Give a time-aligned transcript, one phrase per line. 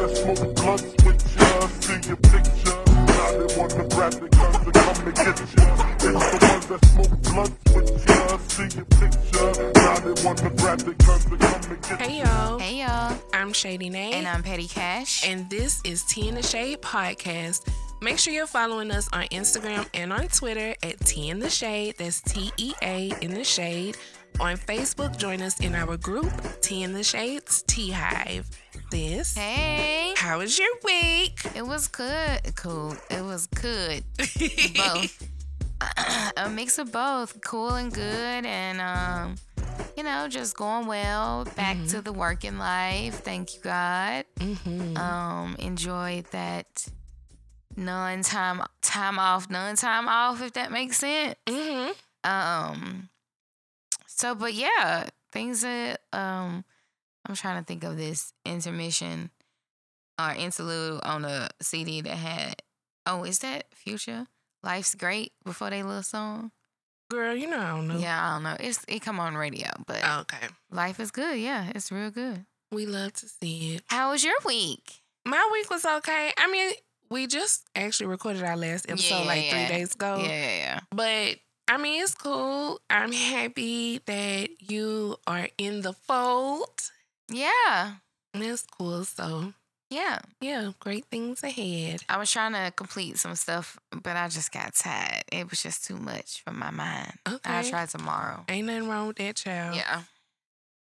[0.00, 2.76] that smoke blunts with ya, see your picture.
[3.06, 5.86] Now they wanna grab the guns and come and get ya.
[5.92, 9.72] It's the ones that smoke blunts with ya, see your picture.
[9.74, 11.96] Now they wanna grab the guns and come and get ya.
[12.06, 15.26] Hey y'all, Hey y'all, I'm Shady Nay, and I'm Petty Cash.
[15.28, 17.68] and this is Tea in the Shade podcast.
[18.02, 21.96] Make sure you're following us on Instagram and on Twitter at Tea in the Shade.
[21.98, 23.98] That's T E A in the Shade.
[24.38, 26.30] On Facebook, join us in our group,
[26.60, 28.48] Tea in the Shades Tea Hive.
[28.90, 31.40] This, hey, how was your week?
[31.54, 32.40] it was good.
[32.56, 32.96] Cool.
[33.10, 34.04] It was good.
[34.76, 35.28] Both.
[36.36, 39.36] A mix of both, cool and good, and um,
[39.96, 41.46] you know, just going well.
[41.56, 43.20] Back to the working life.
[43.20, 44.26] Thank you, God.
[44.38, 44.98] Mm-hmm.
[44.98, 46.86] Um, enjoyed that
[47.76, 51.34] non time time off, non time off, if that makes sense.
[51.46, 51.92] Mm-hmm.
[52.30, 53.08] Um
[54.20, 56.64] so but yeah, things that um
[57.26, 59.30] I'm trying to think of this intermission
[60.20, 62.54] or interlude on a CD that had
[63.06, 64.26] oh, is that Future?
[64.62, 66.50] Life's Great before they little song?
[67.10, 67.98] Girl, you know I don't know.
[67.98, 68.56] Yeah, I don't know.
[68.60, 70.46] It's it come on radio, but Okay.
[70.70, 71.38] life is good.
[71.38, 72.44] Yeah, it's real good.
[72.70, 73.82] We love to see it.
[73.88, 75.02] How was your week?
[75.26, 76.30] My week was okay.
[76.38, 76.70] I mean,
[77.10, 79.66] we just actually recorded our last episode Yeah, like yeah.
[79.66, 80.18] three days ago.
[80.20, 80.80] yeah, yeah, yeah.
[80.92, 81.38] But
[81.70, 82.80] I mean, it's cool.
[82.90, 86.90] I'm happy that you are in the fold.
[87.30, 87.92] Yeah.
[88.34, 89.04] It's cool.
[89.04, 89.54] So,
[89.88, 90.18] Yeah.
[90.40, 92.02] yeah, great things ahead.
[92.08, 95.22] I was trying to complete some stuff, but I just got tired.
[95.30, 97.12] It was just too much for my mind.
[97.44, 98.44] I'll try tomorrow.
[98.48, 99.76] Ain't nothing wrong with that, child.
[99.76, 100.02] Yeah.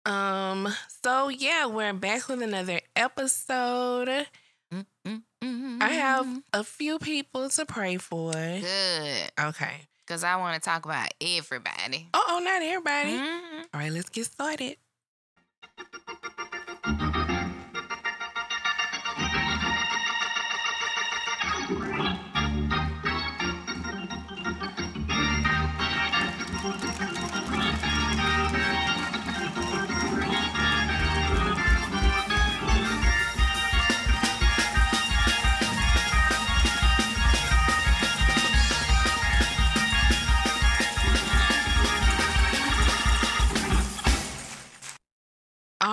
[0.07, 0.73] Um.
[1.05, 4.29] So yeah, we're back with another episode.
[4.73, 5.83] Mm-hmm.
[5.83, 8.33] I have a few people to pray for.
[8.33, 9.89] good Okay.
[10.09, 12.09] Because I want to talk about everybody.
[12.15, 13.13] Oh, oh, not everybody.
[13.13, 13.65] Mhm.
[13.75, 14.79] All right, let's get started.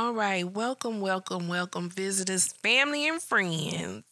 [0.05, 4.03] All right, welcome, welcome, welcome, visitors, family, and friends.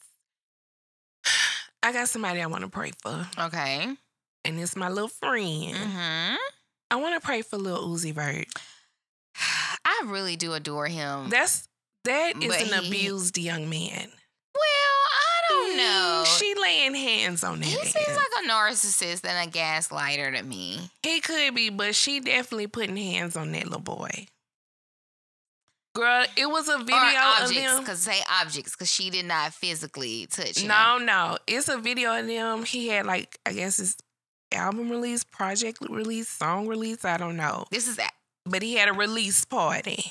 [1.84, 3.96] I got somebody I want to pray for, Okay.
[4.44, 5.76] and it's my little friend.
[5.76, 6.36] Mm-hmm.
[6.90, 8.48] I want to pray for Lil Uzi Vert.
[9.86, 11.30] I really do adore him.
[11.30, 11.70] That's
[12.06, 14.10] that is But an he- abused young man.
[14.56, 16.24] well, I don't know.
[16.26, 17.66] She laying hands on that.
[17.68, 20.90] he seems like a narcissist and a gaslighter to me.
[21.04, 24.26] he could be, but she definitely putting hands on that little boy.
[25.96, 27.80] Girl, it was a video or of them.
[27.80, 30.68] because say objects, because she did not physically touch him.
[30.68, 31.38] No, no.
[31.46, 32.64] It's a video of them.
[32.64, 33.96] He had like I guess his
[34.52, 37.06] album release, project release, song release.
[37.06, 37.66] I don't know.
[37.70, 38.12] This is that.
[38.46, 40.04] But he had a release party.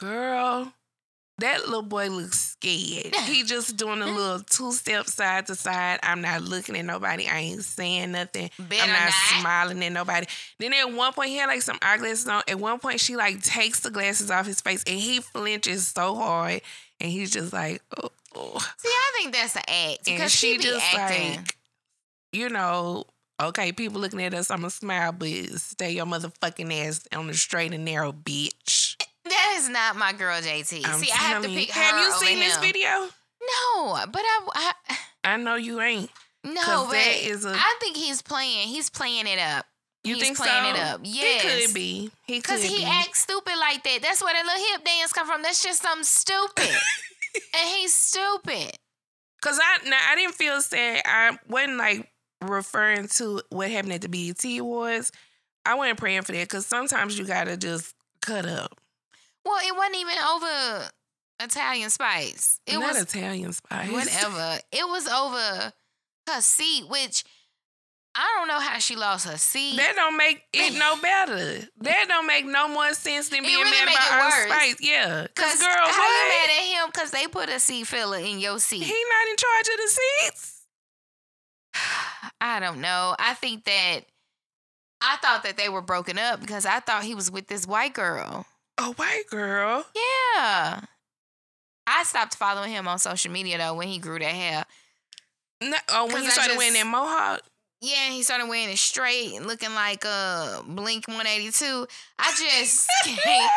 [0.00, 0.72] Girl,
[1.38, 3.14] that little boy looks scared.
[3.26, 6.00] He just doing a little two step side to side.
[6.02, 7.26] I'm not looking at nobody.
[7.26, 8.50] I ain't saying nothing.
[8.58, 9.40] Better I'm not, not.
[9.40, 10.26] smiling at nobody.
[10.58, 12.42] Then at one point he had like some eyeglasses on.
[12.48, 16.14] At one point she like takes the glasses off his face and he flinches so
[16.14, 16.60] hard
[17.00, 18.10] and he's just like, oh.
[18.34, 18.58] oh.
[18.78, 21.36] See, I think that's an act And because she, she just acting.
[21.36, 21.56] like,
[22.32, 23.04] you know,
[23.40, 27.72] okay, people looking at us, I'ma smile, but stay your motherfucking ass on the straight
[27.72, 28.96] and narrow, bitch.
[29.30, 30.86] That is not my girl, JT.
[30.86, 31.60] I'm See, I have to you.
[31.60, 32.88] pick Have you seen this video?
[32.90, 34.72] No, but I, I
[35.24, 36.10] I know you ain't.
[36.44, 38.68] No, but that is a- I think he's playing.
[38.68, 39.66] He's playing it up.
[40.04, 40.80] You He's think playing so?
[40.80, 41.00] it up.
[41.04, 41.42] Yes.
[41.42, 42.10] He could be.
[42.26, 43.98] He Cause he acts stupid like that.
[44.00, 45.42] That's where that little hip dance come from.
[45.42, 46.70] That's just something stupid,
[47.34, 48.78] and he's stupid.
[49.42, 51.02] Cause I now I didn't feel sad.
[51.04, 52.10] I wasn't like
[52.42, 55.12] referring to what happened at the BET Awards.
[55.66, 58.80] I wasn't praying for that because sometimes you gotta just cut up.
[59.44, 60.88] Well, it wasn't even over
[61.40, 62.60] Italian Spice.
[62.66, 63.90] It Not was Italian spice.
[63.90, 64.58] whatever.
[64.72, 65.72] It was over
[66.28, 67.24] her seat, which
[68.14, 69.76] I don't know how she lost her seat.
[69.76, 71.66] That don't make it no better.
[71.80, 74.76] That don't make no more sense than being really mad about our spice.
[74.80, 76.90] Yeah, cause Cause girl, how you mad at him?
[76.92, 78.82] Because they put a seat filler in your seat.
[78.82, 80.62] He not in charge of the seats.
[82.40, 83.14] I don't know.
[83.18, 84.00] I think that
[85.00, 87.94] I thought that they were broken up because I thought he was with this white
[87.94, 88.44] girl.
[88.78, 89.84] A white girl.
[89.94, 90.80] Yeah.
[91.86, 94.64] I stopped following him on social media though when he grew that hair.
[95.62, 97.42] No, oh, when he started just- wearing that mohawk.
[97.82, 101.86] Yeah, he started wearing it straight and looking like uh Blink 182.
[102.18, 103.50] I just can't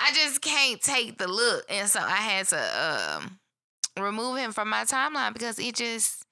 [0.00, 1.64] I just can't take the look.
[1.68, 3.38] And so I had to um
[3.98, 6.24] remove him from my timeline because it just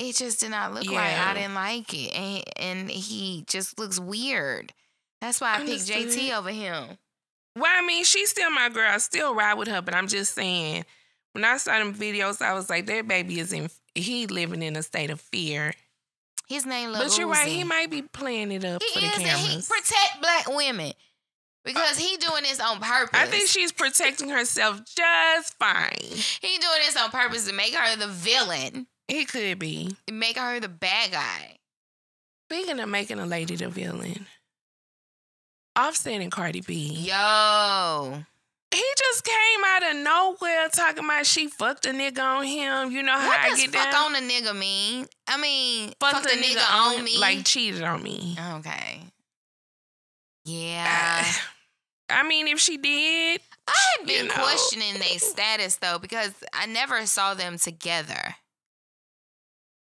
[0.00, 1.16] it just did not look right.
[1.16, 4.72] I didn't like it, and and he just looks weird.
[5.20, 6.98] That's why I picked JT over him.
[7.56, 8.90] Well, I mean, she's still my girl.
[8.90, 10.84] I still ride with her, but I'm just saying,
[11.32, 14.76] when I saw them videos, I was like, that baby is in, he living in
[14.76, 15.72] a state of fear.
[16.48, 19.06] His name Lil But you're right, he might be playing it up He for the
[19.06, 20.92] is, he protect black women
[21.64, 23.18] because he doing this on purpose.
[23.18, 25.96] I think she's protecting herself just fine.
[26.00, 29.96] he doing this on purpose to make her the villain, He could be.
[30.10, 31.58] make her the bad guy.
[32.50, 34.26] Speaking of making a lady the villain,
[35.76, 36.88] Offset and Cardi B.
[36.92, 38.22] Yo,
[38.72, 42.90] He just came out of nowhere talking about she fucked a nigga on him.
[42.90, 44.14] You know how what I does get fuck down?
[44.14, 45.06] on a nigga mean?
[45.26, 47.18] I mean, fucked fuck a the nigga, on, me.
[47.18, 48.36] like cheated on me.
[48.56, 49.00] okay,
[50.44, 51.24] yeah.
[52.10, 54.34] I mean, if she did, I had been you know.
[54.34, 58.36] questioning their status though because I never saw them together.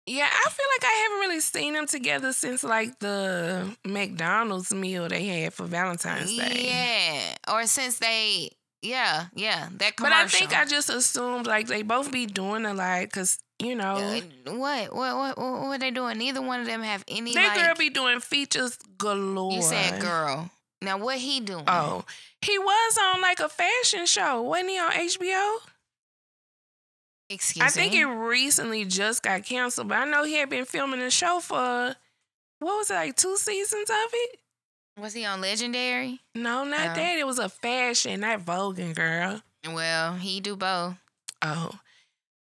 [0.06, 5.08] Yeah, I feel like I haven't really seen them together since like the McDonald's meal
[5.08, 6.70] they had for Valentine's Day.
[6.70, 8.50] Yeah, or since they,
[8.82, 10.16] yeah, yeah, that commercial.
[10.18, 10.24] But.
[10.24, 13.96] I think I just assumed like they both be doing a lot because you know
[13.96, 14.20] Uh,
[14.52, 16.18] what, what, what, what, what they doing?
[16.18, 17.32] Neither one of them have any.
[17.34, 19.52] that like, girl be doing features galore.
[19.52, 20.50] You said girl.
[20.82, 21.64] Now what he doing?
[21.66, 22.04] Oh,
[22.42, 25.56] he was on like a fashion show, wasn't he on HBO?
[27.30, 27.66] Excuse me.
[27.66, 28.00] I think me.
[28.02, 31.94] it recently just got canceled, but I know he had been filming a show for
[32.58, 34.38] what was it like two seasons of it?
[34.98, 36.20] was he on Legendary?
[36.34, 36.94] No, not Oh.
[36.94, 37.18] that.
[37.18, 39.42] It was a fashion, not Vogue girl.
[39.68, 40.94] Well, he do both.
[41.42, 41.70] Oh.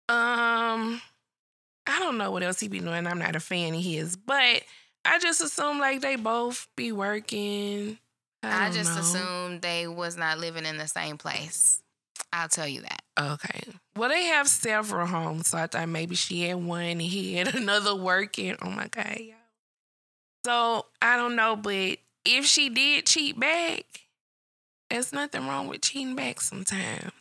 [0.08, 1.00] Um
[1.86, 3.06] I don't know what else he be doing.
[3.06, 4.62] I'm not a fan of his, but
[5.04, 7.98] I just assume like they both be working.
[8.42, 9.00] I, I, just know.
[9.00, 11.82] assumed they was not living in the same place.
[12.32, 13.02] I'll tell you that.
[13.18, 13.60] Okay.
[13.96, 17.54] Well, they have several homes, so I thought maybe she had one and he had
[17.54, 18.56] another working.
[18.62, 19.34] Oh my god, y'all.
[20.46, 23.84] So I don't know, but if she did cheat back,
[24.88, 26.78] there's nothing wrong with cheating back sometimes.
[27.02, 27.12] I mean,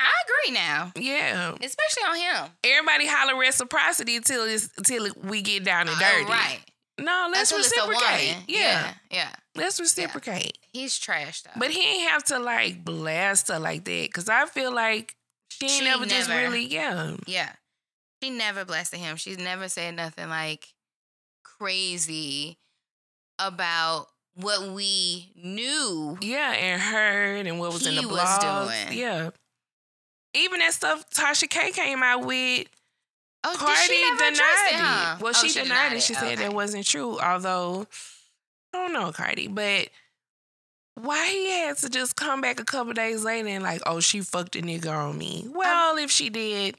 [0.00, 1.54] I agree now, Yeah.
[1.62, 2.52] especially on him.
[2.64, 6.30] Everybody holler reciprocity till it's till we get down and Uh, dirty.
[6.30, 6.60] right.
[6.98, 8.36] No, let's Until reciprocate.
[8.48, 8.58] Yeah.
[8.58, 9.28] yeah, yeah.
[9.54, 10.56] Let's reciprocate.
[10.72, 11.50] He's trash though.
[11.56, 14.12] But he ain't have to like blast her like that.
[14.14, 15.14] Cause I feel like
[15.50, 17.16] she ain't She never just never- really, yeah.
[17.26, 17.52] Yeah.
[18.22, 19.16] She never blasted him.
[19.16, 20.68] She's never said nothing like
[21.44, 22.58] crazy
[23.38, 26.16] about what we knew.
[26.20, 28.86] Yeah, and heard and what was in the He was blogs.
[28.88, 28.98] doing.
[28.98, 29.30] Yeah.
[30.34, 32.66] Even that stuff Tasha K came out with,
[33.48, 34.74] Oh, Cardi she denied it.
[34.74, 35.16] huh?
[35.20, 36.02] Well, Oh, she, denied, it.
[36.02, 36.34] She said Okay.
[36.36, 37.18] that wasn't true.
[37.20, 37.86] Although,
[38.74, 39.88] I don't know, Cardi, but
[40.94, 44.20] why he had to just come back a couple days later and like, oh, she
[44.20, 45.42] fucked a nigga on me.
[45.46, 46.76] Um, well, if she did,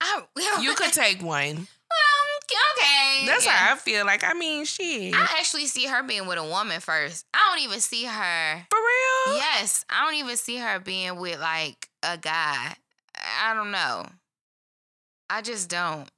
[0.00, 0.22] I,
[0.60, 1.54] you could take one.
[1.56, 3.26] Well, okay.
[3.26, 3.52] That's yeah.
[3.52, 4.04] how I feel.
[4.04, 5.14] Like, I mean, shit.
[5.14, 7.24] I actually see her being with a woman first.
[7.32, 8.66] I don't even see her.
[8.68, 9.36] For real?
[9.36, 12.74] Yes, I don't even see her being with like a guy.
[13.42, 14.06] I don't know.
[15.34, 16.08] I just don't.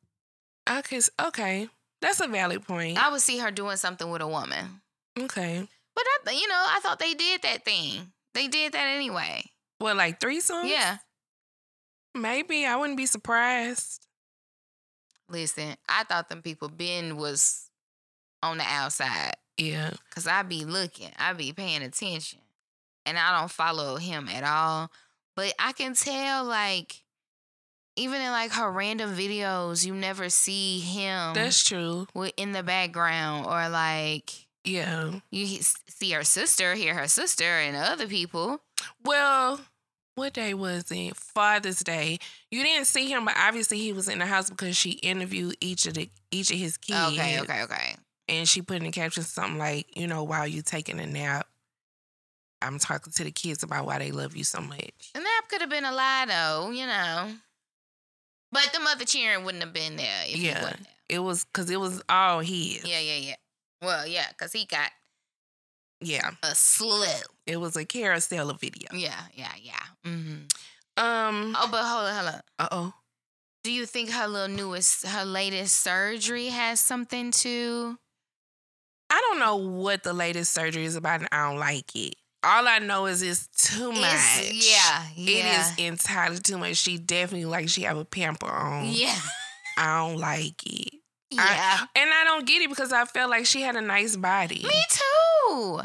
[0.69, 1.69] Okay, okay.
[2.03, 3.03] That's a valid point.
[3.03, 4.83] I would see her doing something with a woman.
[5.19, 5.67] Okay.
[5.95, 8.13] But I, th- you know, I thought they did that thing.
[8.35, 9.43] They did that anyway.
[9.81, 10.69] Well, like threesomes?
[10.69, 10.99] Yeah.
[12.15, 12.67] Maybe.
[12.67, 14.07] I wouldn't be surprised.
[15.31, 17.71] Listen, I thought them people Ben was
[18.43, 19.93] on the outside Yeah.
[20.11, 22.41] because I be looking, I be paying attention,
[23.07, 24.91] and I don't follow him at all.
[25.35, 27.03] But I can tell, like,
[27.97, 32.07] even in like her random videos, you never see him That's true.
[32.37, 34.33] in the background or like
[34.65, 35.21] Yeah.
[35.31, 38.61] you see her sister, hear her sister, and other people.
[39.03, 39.61] Well,
[40.15, 41.17] what day was it?
[41.17, 42.19] Father's Day.
[42.51, 45.87] You didn't see him, but obviously he was in the house because she interviewed each
[45.87, 47.13] of the each of his kids.
[47.13, 47.97] Okay, okay, okay.
[48.29, 51.47] And she put in the caption something like, you know, while you taking a nap,
[52.63, 55.11] I'm talking to the kids about why they love you so much.
[55.15, 57.31] And that could have been a lie, though, you know.
[58.53, 60.63] But the mother cheering wouldn't have been there Yeah.
[60.63, 60.93] wasn't there.
[61.09, 62.85] It was because it was all his.
[62.85, 63.35] Yeah, yeah, yeah.
[63.83, 64.91] Well, yeah, because he got
[66.01, 66.31] Yeah.
[66.43, 67.05] a slew.
[67.47, 68.89] It was a carousel of video.
[68.93, 69.83] Yeah, yeah, yeah.
[70.05, 70.45] Mm-hmm.
[71.05, 71.55] Um.
[71.59, 72.43] Oh, but hold on, hold on.
[72.59, 72.95] Uh oh.
[73.65, 77.99] Do you think her little newest, her latest surgery has something to?
[79.11, 82.15] I don't know what the latest surgery is about, and I don't like it.
[82.47, 84.03] All I know is it's too much.
[84.03, 85.37] It's- yeah, yeah.
[85.37, 86.77] It is entirely too much.
[86.77, 88.87] She definitely like she have a pamper on.
[88.89, 89.19] Yeah,
[89.77, 90.95] I don't like it.
[91.31, 91.81] yeah.
[91.97, 94.63] And I don't get it because I felt like she had a nice body.
[94.63, 95.81] Me too.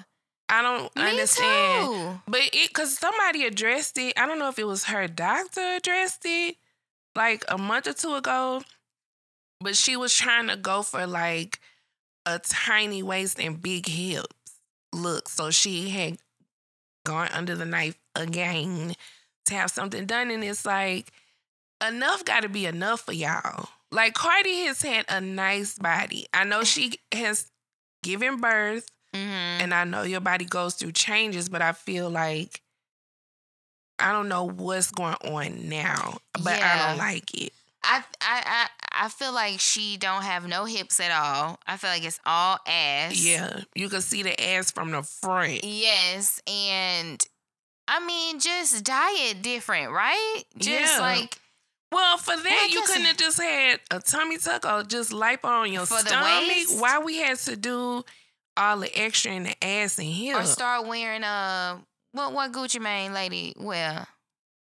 [0.49, 1.85] I don't Me understand.
[1.87, 2.21] too.
[2.27, 4.13] But it because somebody addressed it.
[4.19, 6.57] I don't know if it was her doctor addressed it
[7.15, 8.61] like a month or two ago,
[9.61, 11.59] but she was trying to go for like
[12.25, 14.27] a tiny waist and big hips
[14.93, 15.27] look.
[15.29, 16.17] So she had
[17.05, 18.93] gone under the knife again
[19.45, 20.31] to have something done.
[20.31, 21.11] And it's like,
[21.85, 23.69] enough got to be enough for y'all.
[23.91, 26.27] Like Cardi has had a nice body.
[26.33, 27.49] I know she has
[28.03, 29.61] given birth, Mm-hmm.
[29.61, 32.61] and I know your body goes through changes, but I feel like
[33.99, 37.51] I don't know what's going on now, but I don't like it.
[37.83, 41.59] I, I I I feel like she don't have no hips at all.
[41.65, 43.23] I feel like it's all ass.
[43.23, 45.63] Yeah, you can see the ass from the front.
[45.63, 47.23] Yes, and
[47.87, 50.43] I mean, just diet different, right?
[50.57, 51.01] Just Yeah.
[51.01, 51.37] like
[51.91, 55.45] Well, for that, I you couldn't have just had a tummy tuck or just lipo
[55.45, 56.79] on your For stomach.
[56.79, 58.05] Why we had to do
[58.55, 60.39] all the extra in the ass and hips?
[60.39, 61.79] or start wearing uh
[62.13, 64.07] what what Gucci Mane lady wear.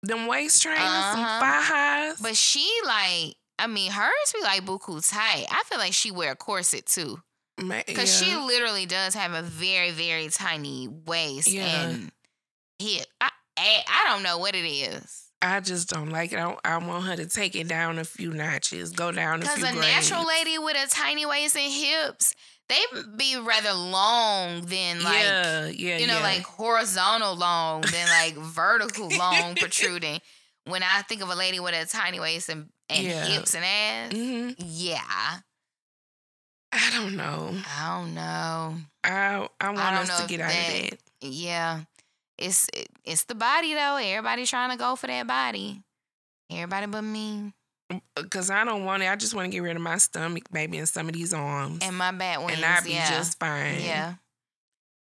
[0.02, 1.40] Them waist trainers, some Uh-huh.
[1.40, 2.20] thigh highs.
[2.20, 5.46] But she like I mean hers be like buku tight.
[5.50, 7.20] I feel like she wear a corset too.
[7.60, 11.88] Ma- Cause she literally does have a very, very tiny waist Yeah.
[11.90, 12.10] and
[12.78, 13.04] hip.
[13.20, 13.28] I,
[13.58, 15.24] I I don't know what it is.
[15.42, 16.38] I just don't like it.
[16.38, 19.56] I, I want her to take it down a few notches, go down a few.
[19.64, 22.34] Because a natural lady with a tiny waist and hips,
[22.70, 22.80] they
[23.16, 26.22] be rather long than like yeah, yeah, you know, yeah.
[26.22, 30.20] like horizontal long than like vertical long protruding.
[30.66, 34.12] When I think of a lady with a tiny waist and, and hips and ass,
[34.12, 34.54] Mhm.
[34.58, 35.38] yeah,
[36.72, 37.54] I don't know.
[37.78, 38.76] I don't know.
[39.02, 40.98] I I want don't us to get out that- of that.
[41.22, 41.80] Yeah,
[42.38, 43.96] it's it, it's the body though.
[43.96, 45.82] Everybody trying to go for that body.
[46.50, 47.52] Everybody but me
[48.30, 49.08] Cause I don't want it.
[49.08, 51.80] I just want to get rid of my stomach, baby, and some of these arms,
[51.82, 52.52] and my bat wings.
[52.56, 53.10] and I'd be yeah.
[53.10, 53.80] just fine.
[53.80, 54.14] Yeah.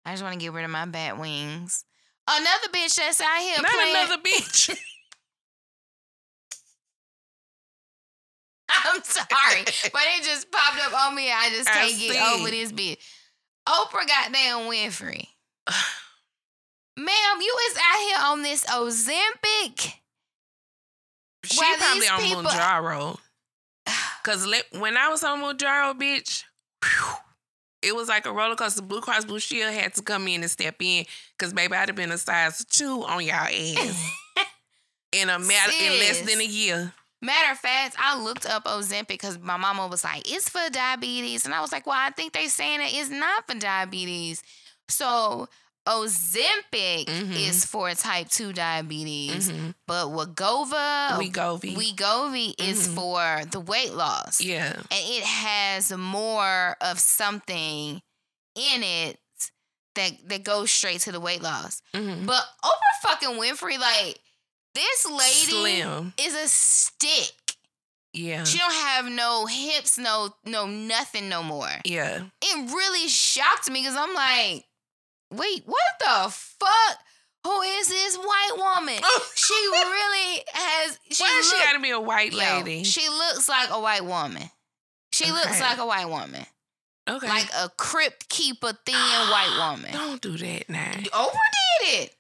[0.04, 1.84] I just want to get rid of my bat wings.
[2.28, 3.96] Another bitch that's out here Not playing.
[3.96, 4.76] another bitch.
[8.68, 11.30] I'm sorry, but it just popped up on me.
[11.30, 12.34] I just I can't get see.
[12.34, 12.98] over this bitch.
[13.68, 15.26] Oprah goddamn Winfrey.
[16.96, 19.94] Ma'am, you is out here on this Ozempic.
[21.44, 23.18] She While probably on people- Mounjaro.
[24.24, 24.46] Cause
[24.78, 26.44] when I was on Mounjaro, bitch,
[26.82, 27.14] whew,
[27.82, 28.80] it was like a roller coaster.
[28.82, 31.04] Blue Cross Blue Shield had to come in and step in,
[31.38, 34.12] cause baby, I'd have been a size two on y'all ass
[35.12, 36.92] in a matter in less than a year.
[37.20, 41.46] Matter of fact, I looked up Ozempic because my mama was like, it's for diabetes.
[41.46, 44.42] And I was like, well, I think they saying it is not for diabetes.
[44.88, 45.48] So
[45.86, 47.36] Ozempic Mhm.
[47.36, 49.50] is for type 2 diabetes.
[49.50, 49.74] Mhm.
[49.86, 51.74] But Wegovy, Wegovy.
[51.76, 52.94] Wegovy is Mhm.
[52.94, 54.40] for the weight loss.
[54.40, 54.72] yeah.
[54.76, 58.00] And it has more of something
[58.54, 59.18] in it
[59.94, 61.80] that, that goes straight to the weight loss.
[61.94, 62.26] Mhm.
[62.26, 64.18] But Oprah fucking Winfrey, like,
[64.74, 66.14] this lady Slim.
[66.16, 67.32] is a stick.
[68.12, 68.44] Yeah.
[68.44, 71.80] She don't have no hips, no no nothing no more.
[71.84, 72.22] yeah.
[72.40, 74.64] It really shocked me because I'm like,
[75.36, 76.98] wait, what the fuck?
[77.44, 79.00] Who is this white woman?
[79.34, 80.98] She really has.
[81.10, 82.84] She Why she got to be a white Yo, lady?
[82.84, 84.42] she looks like a white woman.
[85.12, 86.44] She looks like a white woman,
[87.08, 87.28] okay.
[87.28, 88.94] like a crypt keeper thin
[89.30, 89.92] white woman.
[89.92, 90.90] Don't do that now.
[90.92, 91.30] Oprah
[91.80, 92.16] did it,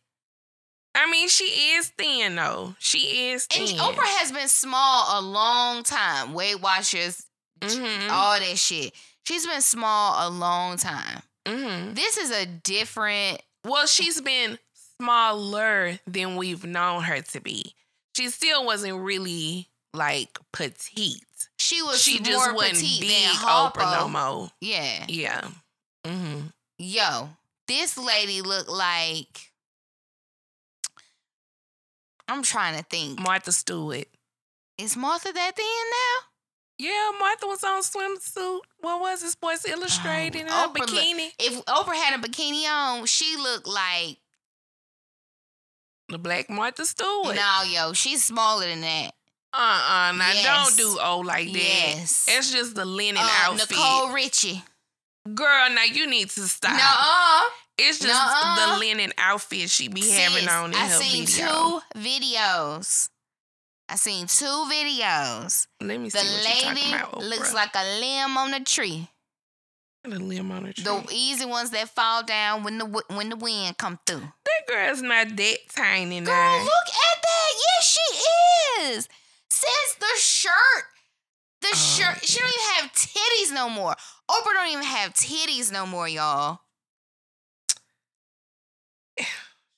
[0.94, 1.44] I mean, she
[1.74, 2.76] is thin though.
[2.78, 3.78] She is and thin.
[3.78, 6.34] Oprah has been small a long time.
[6.34, 7.24] Weight Watchers,
[7.60, 8.10] Mhm.
[8.10, 8.92] all that shit.
[9.26, 11.22] She's been small a long time.
[11.46, 11.94] Mhm.
[11.94, 13.42] This is a different.
[13.64, 14.58] Well, she's been
[14.98, 17.74] smaller than we've known her to be.
[18.16, 21.22] She still wasn't really like petite.
[21.58, 24.50] She was she just wasn't petite big Oprah no more.
[24.60, 25.04] Yeah.
[25.08, 25.48] Yeah.
[26.04, 26.40] hmm
[26.78, 27.30] Yo,
[27.68, 29.52] this lady looked like.
[32.28, 33.20] I'm trying to think.
[33.20, 34.06] Martha Stewart.
[34.78, 36.33] Is Martha that thin now?
[36.78, 38.60] Yeah, Martha was on swimsuit.
[38.80, 39.30] What was it?
[39.30, 41.30] Sports Illustrated in a Oh, look- bikini.
[41.38, 44.18] If Oprah had a bikini on, she looked like
[46.08, 47.36] the black Martha Stewart.
[47.36, 49.14] no, yo, she's smaller than that.
[49.52, 50.12] Uh-uh.
[50.12, 50.44] Now Yes.
[50.44, 51.58] don't do old like that.
[51.62, 52.26] Yes.
[52.28, 53.70] It's just the linen Uh, outfit.
[53.70, 54.62] Nicole Richie.
[55.32, 56.72] Girl, now you need to stop.
[56.72, 57.44] Nuh-uh.
[57.78, 58.72] It's just Nuh-uh.
[58.72, 61.46] the linen outfit she be having on in I her seen video.
[61.94, 63.08] two videos.
[63.94, 65.68] I seen two videos.
[65.80, 67.18] Let me see The you talking lady about.
[67.22, 69.08] looks like a limb on the tree.
[70.02, 70.82] the limb on her tree.
[70.82, 74.18] The easy ones that fall down when the when the wind come through.
[74.44, 76.58] that girl's not that tiny Girl, now.
[76.64, 77.52] look at that.
[77.54, 79.08] Yes, she is.
[79.48, 80.84] Since the shirt,
[81.60, 83.94] the Oh, shirt, she don't even have titties no more.
[84.28, 86.58] Oprah don't even have titties no more, y'all.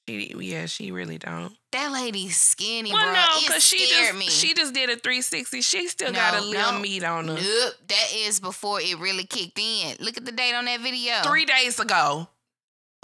[0.08, 1.52] She, yeah, she really don't.
[1.72, 3.12] That lady's skinny, Well, bro.
[3.12, 4.28] no, because she just me.
[4.28, 5.60] she just did a 360.
[5.62, 6.78] She still got a little no.
[6.78, 7.34] meat on her.
[7.34, 9.96] Nope, that is before it really kicked in.
[9.98, 11.14] Look at the date on that video.
[11.24, 12.28] Three days ago.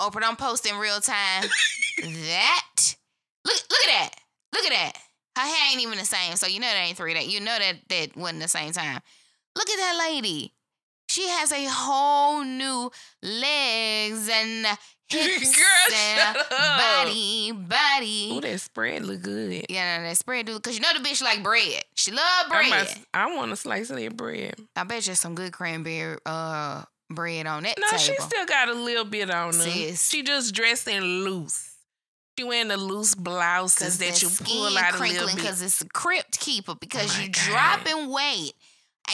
[0.00, 1.44] Oprah don't post in real time.
[2.02, 2.96] that
[3.44, 4.10] look look at that.
[4.52, 4.92] Look at that.
[5.36, 7.32] Her hair ain't even the same, so you know that ain't three days.
[7.32, 9.00] You know that that wasn't the same time.
[9.56, 10.52] Look at that lady.
[11.08, 12.90] She has a whole new
[13.22, 14.66] legs and
[15.12, 18.30] Girl, body, body.
[18.32, 19.66] Ooh, that spread look good.
[19.68, 21.82] Yeah, no, that spread do cause you know the bitch like bread.
[21.94, 22.88] She love bread.
[23.14, 24.54] I want a slice of that bread.
[24.76, 27.98] I bet you some good cranberry uh bread on that No, table.
[28.02, 29.60] she still got a little bit on her.
[29.60, 30.08] Sis.
[30.08, 31.68] She just dressing loose.
[32.38, 35.36] She wearing the loose blouses that you pull out a little bit.
[35.36, 37.42] because it's a crypt keeper because my you God.
[37.84, 38.54] dropping weight,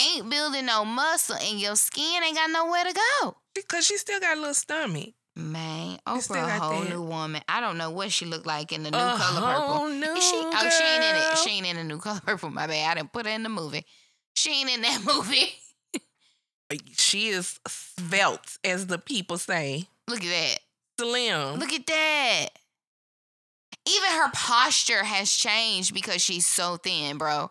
[0.06, 3.36] ain't building no muscle, and your skin ain't got nowhere to go.
[3.56, 5.14] Because she still got a little stomach.
[5.38, 6.90] Man, Oprah, a whole that.
[6.90, 7.40] new woman.
[7.48, 9.86] I don't know what she looked like in the new a color purple.
[10.16, 10.34] Is she?
[10.34, 11.38] Oh, she ain't in it.
[11.38, 12.50] She ain't in the new color purple.
[12.50, 12.90] My bad.
[12.90, 13.86] I didn't put her in the movie.
[14.34, 15.52] She ain't in that movie.
[16.96, 19.84] She is svelte, as the people say.
[20.08, 20.58] Look at that.
[20.98, 21.60] Slim.
[21.60, 22.46] Look at that.
[23.88, 27.50] Even her posture has changed because she's so thin, bro.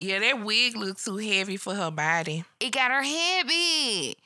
[0.00, 2.44] Yeah, that wig looks too heavy for her body.
[2.60, 4.16] It got her head big.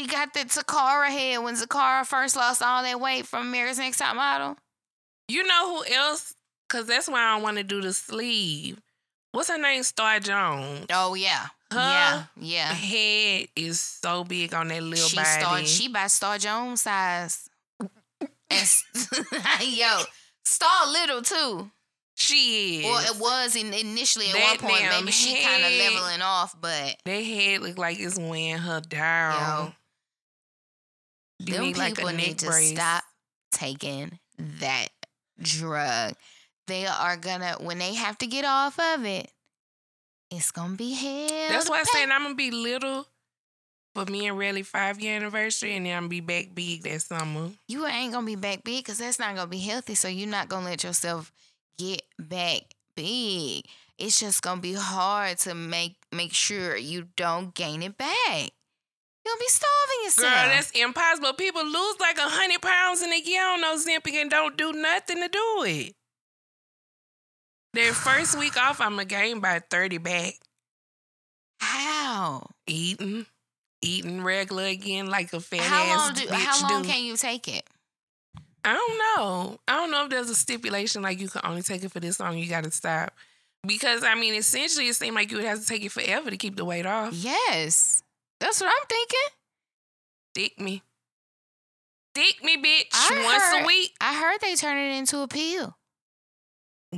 [0.00, 3.98] She got the Toccara head when Toccara first lost all that weight from America's Next
[3.98, 4.56] Top Model.
[5.28, 6.32] You know who else?
[6.66, 8.80] Because that's why I want to do the sleeve.
[9.32, 9.82] What's her name?
[9.82, 10.86] Star Jones.
[10.90, 11.78] Oh yeah, Huh?
[11.78, 12.72] yeah, yeah.
[12.72, 15.28] Head is so big on that little She body.
[15.40, 17.50] Star, she by Star Jones size.
[19.60, 20.00] Yo,
[20.44, 21.70] Star little too.
[22.14, 22.84] She is.
[22.84, 24.84] Well, it was in, initially at That one point.
[24.90, 29.74] Maybe she kind of leveling off, but that head look like it's weighing her down.
[31.40, 32.70] You them need like people a neck need to brace.
[32.72, 33.02] stop
[33.52, 34.88] taking that
[35.40, 36.14] drug.
[36.66, 39.30] They are gonna when they have to get off of it.
[40.30, 41.48] It's gonna be hell.
[41.48, 43.06] That's why I'm saying I'm gonna be little
[43.94, 47.02] for me and Relly five year anniversary, and then I'm gonna be back big that
[47.02, 47.50] summer.
[47.66, 49.94] you ain't gonna be back big because that's not gonna be healthy.
[49.94, 51.32] So you're not gonna let yourself
[51.78, 52.60] get back
[52.94, 53.64] big.
[53.98, 58.50] It's just gonna be hard to make make sure you don't gain it back.
[59.30, 60.34] You'll be starving yourself.
[60.34, 61.32] Girl, that's impossible.
[61.34, 65.18] People lose like a hundred pounds in a year on Ozempic and don't do nothing
[65.18, 65.94] to do it.
[67.74, 70.34] Their first week off, I'm gonna gain by thirty back.
[71.60, 72.48] how?
[72.66, 73.26] Eating,
[73.82, 76.88] eating regular again like a fat How ass long do bitch how long do.
[76.88, 77.64] can you take it?
[78.64, 79.58] I don't know.
[79.68, 82.18] I don't know if there's a stipulation like you can only take it for this
[82.20, 82.36] long.
[82.36, 83.12] You got to stop.
[83.66, 86.36] Because I mean, essentially, it seemed like you would have to take it forever to
[86.36, 87.12] keep the weight off.
[87.12, 88.02] Yes.
[88.40, 89.18] That's what I'm thinking.
[90.34, 90.82] Stick me,
[92.16, 92.88] stick me, bitch.
[92.92, 93.94] I Once heard- a week.
[94.00, 95.76] I heard they turn it into a pill.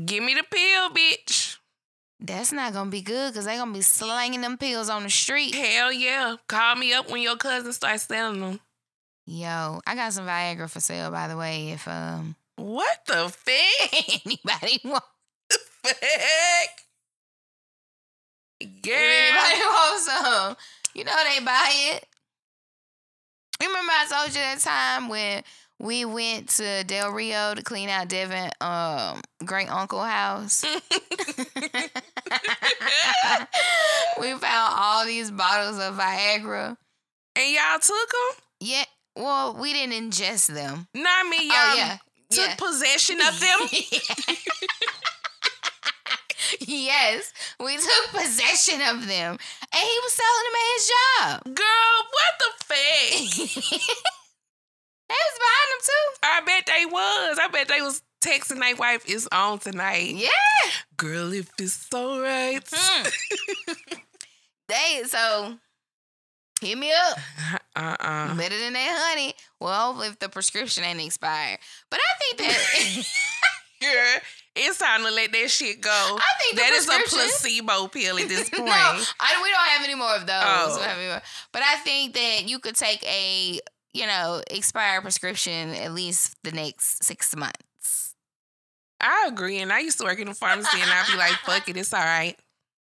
[0.04, 1.56] Give me the pill, bitch.
[2.20, 5.54] That's not gonna be good because they gonna be slanging them pills on the street.
[5.54, 6.36] Hell yeah.
[6.48, 8.60] Call me up when your cousin starts selling them.
[9.26, 11.70] Yo, I got some Viagra for sale, by the way.
[11.70, 14.22] If um What the fuck?
[14.24, 15.04] anybody want,
[15.50, 15.96] the fuck?
[18.60, 18.94] if Girl.
[18.96, 20.56] anybody wants some,
[20.94, 22.06] you know they buy it.
[23.60, 25.42] Remember I told you that time when
[25.78, 30.64] we went to Del Rio to clean out Devin um great uncle house.
[34.20, 36.76] we found all these bottles of Viagra.
[37.36, 38.44] And y'all took them?
[38.60, 38.84] Yeah,
[39.16, 40.86] well, we didn't ingest them.
[40.94, 41.96] Not me, y'all Oh yeah,
[42.30, 42.54] took yeah.
[42.56, 43.58] possession of them.
[46.60, 49.38] yes, we took possession of them,
[49.72, 51.44] and he was selling them at his job.
[51.54, 53.98] Girl, what the fuck?
[55.08, 56.06] They was buying them too.
[56.22, 57.38] I bet they was.
[57.40, 60.14] I bet they was texting their wife, it's on tonight.
[60.14, 60.28] Yeah.
[60.96, 62.60] Girl, if it's all right.
[62.72, 63.08] Hmm.
[64.68, 65.58] they so
[66.60, 67.18] hit me up.
[67.76, 68.34] Uh-uh.
[68.36, 69.34] Better than that, honey.
[69.60, 71.58] Well, if the prescription ain't expired,
[71.90, 73.06] but I think that
[73.82, 74.20] Girl,
[74.54, 75.90] it's time to let that shit go.
[75.90, 78.66] I think that is a placebo pill at this point.
[78.66, 80.42] no, I, we don't have any more of those.
[80.44, 80.66] Oh.
[80.68, 80.88] We don't oh.
[80.88, 81.22] have any more.
[81.52, 83.60] But I think that you could take a
[83.94, 88.14] you know expired prescription at least the next six months.
[89.00, 89.58] I agree.
[89.58, 91.92] And I used to work in a pharmacy and I'd be like, fuck it, it's
[91.92, 92.36] all right.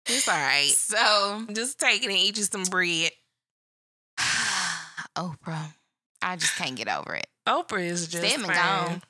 [0.06, 0.70] It's all right.
[0.70, 3.10] So Just take it and eat you some bread.
[5.16, 5.74] Oprah,
[6.22, 7.26] I just can't get over it.
[7.46, 9.02] Oprah is just Them and gone.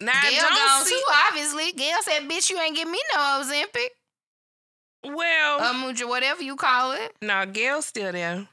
[0.00, 1.72] Now, Gayle don't gone see, too, obviously.
[1.72, 3.88] Gayle said, "Bitch, you ain't give me no Ozempic,
[5.04, 8.46] Well, um, whatever you call it." no, Gayle's still there.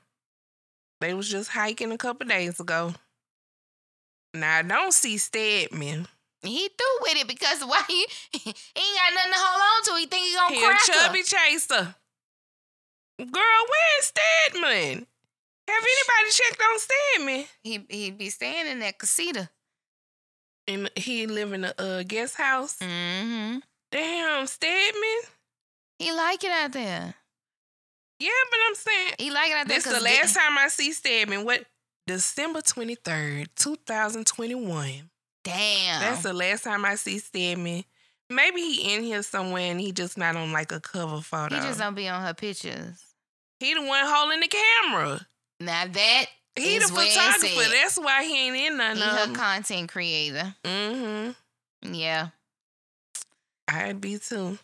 [1.01, 2.93] They was just hiking a couple days ago.
[4.33, 6.07] Now, I don't see Stedman.
[6.41, 8.55] He threw with it because why he, he ain't
[8.97, 9.99] got nothing to hold on to.
[9.99, 11.05] He think he gonna He crack a her.
[11.07, 11.95] chubby chaser.
[13.17, 13.27] Girl,
[13.69, 15.07] where's Stedman?
[15.67, 17.45] Have anybody checked on Stedman?
[17.63, 19.49] He he be staying in that casita.
[20.67, 22.77] And he live in a uh, guest house.
[22.79, 23.59] Mm-hmm.
[23.91, 25.19] Damn, Stedman.
[25.99, 27.13] He like it out there.
[28.19, 29.77] Yeah, but I'm saying He like it out there.
[29.77, 31.45] this the last time I see Stedman.
[31.45, 31.65] What?
[32.07, 35.09] December twenty third, two thousand twenty one.
[35.43, 36.01] Damn.
[36.01, 37.83] That's the last time I see Stedman.
[38.29, 41.55] Maybe he in here somewhere and he just not on like a cover photo.
[41.55, 43.03] he just don't be on her pictures.
[43.59, 45.27] He the one holding the camera.
[45.59, 46.25] Now that
[46.57, 47.69] He the is where it's photographer.
[47.71, 49.35] That's why he ain't in none he of them.
[49.35, 50.55] content creator.
[50.63, 51.93] mm-hmm.
[51.93, 52.29] Yeah.
[53.67, 54.57] I'd be too.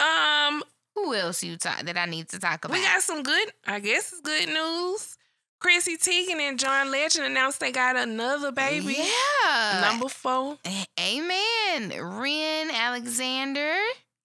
[0.00, 0.62] Um,
[0.94, 2.76] Who else you talk that I need to talk about?
[2.76, 3.48] we got some good.
[3.66, 5.16] I guess it's good news.
[5.60, 8.96] Chrissy Teigen and John Legend announced they got another baby.
[8.96, 9.80] Yeah.
[9.90, 10.56] Number four.
[11.00, 11.92] Amen.
[12.00, 13.72] Wren Alexander.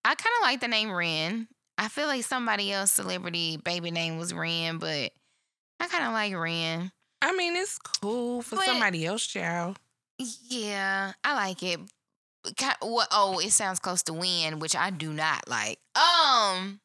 [0.06, 1.48] I kind of like the name Wren.
[1.78, 5.12] I feel like somebody else celebrity baby name was Wren, but
[5.80, 6.92] I kind of like Wren.
[7.24, 9.80] I mean, it's cool for But- somebody else, child.
[10.20, 11.80] Yeah, I like it.
[12.82, 13.08] What?
[13.12, 15.80] Oh, it sounds close to win, which I do not like.
[15.96, 16.82] Um,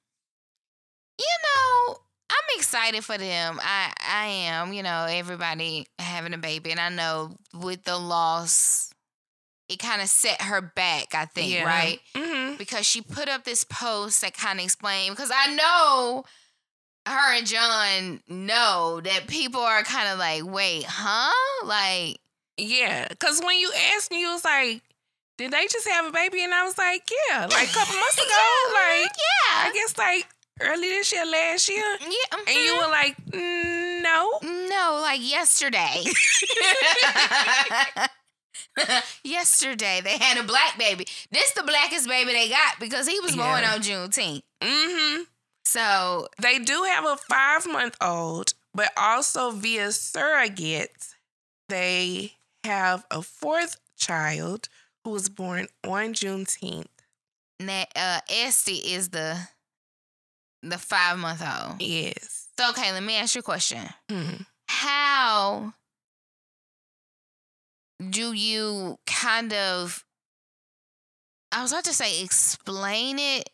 [1.18, 1.96] you know,
[2.30, 3.58] I'm excited for them.
[3.62, 4.72] I I am.
[4.72, 8.90] You know, everybody having a baby, and I know with the loss,
[9.68, 11.14] it kind of set her back.
[11.14, 12.00] I think, right?
[12.14, 12.56] Mm-hmm.
[12.56, 16.24] because she put up this post that kind of explained because I know
[17.08, 21.66] her and John know that people are kind of like, wait, huh?
[21.66, 22.18] Like,
[22.56, 24.82] Yeah, because when you asked me, you was like,
[25.38, 28.18] "Did they just have a baby?" And I was like, "Yeah, like a couple months
[28.18, 29.12] ago, yeah, like
[29.66, 30.26] I guess like
[30.60, 32.38] early this year, last year." yeah.
[32.48, 36.02] And you were like, mm, "No." no, like yesterday.
[39.24, 41.06] yesterday they had a black baby.
[41.30, 43.74] This the blackest baby they got because he was born Yeah.
[43.74, 44.42] on Juneteenth.
[44.62, 45.22] Mm-hmm.
[45.68, 51.10] So They do have a five month old, but also via surrogates,
[51.68, 52.32] they
[52.64, 54.68] have a fourth child
[55.04, 56.86] who was born on Juneteenth.
[57.60, 59.48] na- uh, Esti is the
[60.62, 61.82] the five month old.
[61.82, 62.48] Yes.
[62.58, 63.88] So okay, let me ask you a question.
[64.08, 64.46] Mhm.
[64.68, 65.74] how
[68.10, 70.04] do you kind of
[71.50, 73.50] I was about to say explain it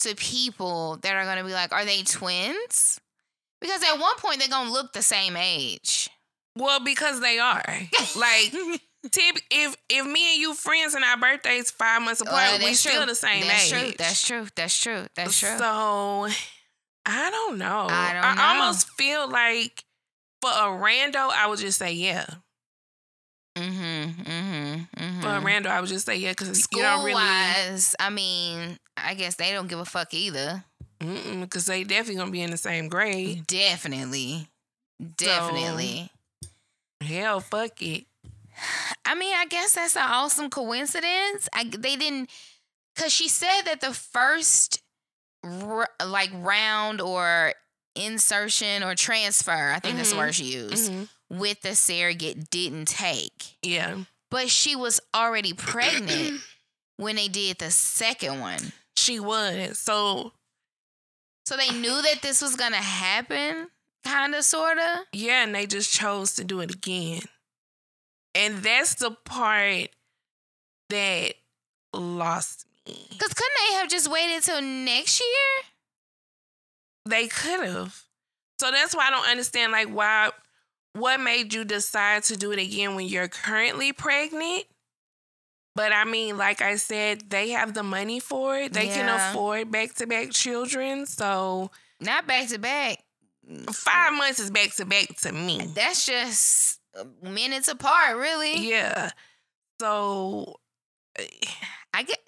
[0.00, 3.00] to people that are gonna be like, are they twins?
[3.60, 6.10] Because at one point they're gonna look the same age.
[6.56, 7.64] Well, because they are.
[8.16, 8.52] Like,
[9.10, 12.68] tip, if if me and you friends and our birthdays five months oh, apart, Well,
[12.68, 13.80] we still the same That's age.
[13.80, 13.92] true.
[13.98, 14.46] That's true.
[14.54, 15.06] That's true.
[15.16, 15.58] That's true.
[15.58, 16.28] So
[17.06, 17.86] I don't know.
[17.90, 18.60] I don't I know.
[18.62, 19.84] almost feel like
[20.40, 22.26] for a rando, I would just say yeah.
[23.56, 24.22] Mm-hmm.
[24.22, 25.20] Mm-hmm.
[25.20, 25.46] For a mm-hmm.
[25.46, 29.14] rando, I would just say yeah because you School don't really wise, I mean, I
[29.14, 30.64] guess they don't give a fuck either.
[31.00, 33.46] Mhm, because they definitely gonna be in the same grade.
[33.46, 34.48] Definitely.
[35.16, 36.10] Definitely.
[37.00, 38.06] Hell, fuck it.
[39.04, 41.48] I mean, I guess that's an awesome coincidence.
[41.52, 42.30] I they didn't
[42.94, 44.82] because she said that the first
[45.44, 47.52] r- like round or
[47.96, 50.18] insertion or transfer, I think that's the Mhm.
[50.18, 51.08] word she used, Mhm.
[51.30, 53.56] With the surrogate didn't take.
[53.62, 56.40] Yeah, But she was already pregnant
[56.96, 58.72] when they did the second one.
[58.96, 59.78] she was.
[59.78, 60.32] So
[61.46, 63.68] So they knew that this was gonna happen,
[64.04, 64.98] kind of, sort of.
[65.12, 67.22] yeah, and they just chose to do it again.
[68.34, 69.88] And that's the part
[70.90, 71.34] that
[71.92, 73.06] lost me.
[73.10, 75.64] Because couldn't they have just waited till next year?
[77.06, 78.02] They could have.
[78.60, 80.30] So that's why I don't understand like why
[80.94, 84.64] what made you decide to do it again when you're currently pregnant?
[85.76, 88.72] But I mean, like I said, they have the money for it.
[88.72, 91.04] They can afford back to back children.
[91.06, 92.98] So Not back to back.
[93.72, 95.60] five months is back to back to me.
[95.74, 96.80] That's just
[97.20, 98.68] minutes apart, really.
[98.68, 99.10] Yeah.
[99.80, 100.60] So
[101.18, 101.26] eh,
[101.92, 102.18] I get.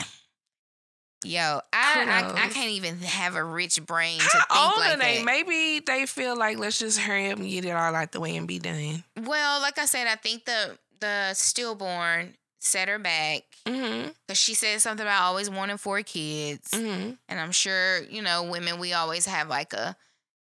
[1.24, 2.04] Yo, I,
[2.36, 5.16] I I can't even have a rich brain to how think old like are they?
[5.18, 5.24] that.
[5.24, 8.36] Maybe they feel like let's just hurry up and get it all out the way
[8.36, 9.02] and be done.
[9.24, 14.10] well, like I said, I think the the stillborn set her back Mm-hmm.
[14.26, 17.12] because she said something about always wanting four kids, Mm-hmm.
[17.28, 18.78] and I'm sure you know women.
[18.78, 19.96] We always have like a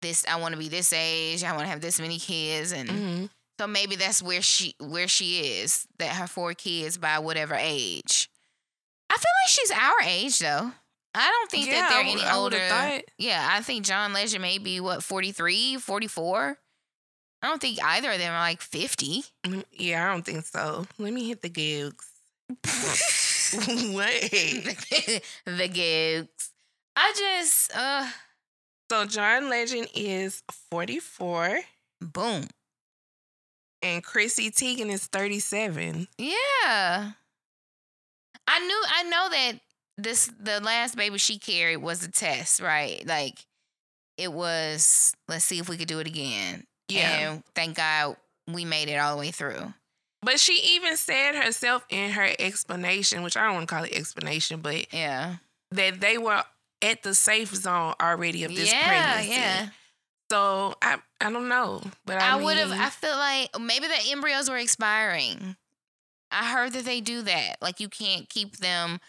[0.02, 0.26] this.
[0.30, 1.44] I want to be this age.
[1.44, 3.26] I want to have this many kids, and Mm-hmm.
[3.60, 5.86] so maybe that's where she where she is.
[6.00, 8.30] That her four kids by whatever age.
[9.12, 10.72] I feel like she's our age though.
[11.14, 12.58] I don't think that they're any I older.
[12.58, 13.02] thought.
[13.18, 16.58] Yeah, I think John Legend may be what 43, 44.
[17.44, 19.24] I don't think either of them are like 50.
[19.46, 20.86] Mm, Yeah, I don't think so.
[20.98, 22.06] Let me hit the gigs.
[23.94, 24.12] what?
[25.46, 26.50] the gigs.
[26.96, 28.08] I just uh
[28.90, 31.60] So John Legend is 44
[32.02, 32.48] boom.
[33.82, 36.08] and Chrissy Teigen is 37.
[36.18, 37.12] Yeah.
[38.54, 39.54] I knew I know that
[39.98, 43.06] this the last baby she carried was a test, right?
[43.08, 43.46] Like
[44.18, 46.66] it was let's see if we could do it again.
[46.90, 47.32] Yeah.
[47.32, 48.18] And thank God
[48.52, 49.74] we made it all the way through.
[50.24, 53.94] But she even said herself in her explanation, which I don't want to call it
[53.94, 55.38] explanation, but Yeah.
[55.72, 56.44] that they were
[56.82, 59.32] at the safe zone already of this yeah, pregnancy.
[59.32, 59.70] yeah.
[60.32, 62.72] So I I don't know, but I, I, would have.
[62.72, 65.56] I feel like maybe the embryos were expiring.
[66.32, 67.58] I heard that they do that.
[67.62, 69.00] Like you can't keep them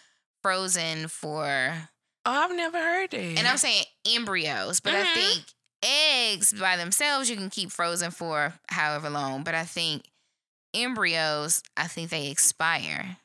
[0.42, 1.88] frozen for.
[2.24, 3.18] Oh, I've never heard that.
[3.20, 5.14] And I'm saying embryos, but I Mhm.
[5.14, 5.44] think
[5.82, 9.42] eggs by themselves you can keep frozen for however long.
[9.44, 10.04] But I think
[10.74, 13.16] embryos, I think they expire,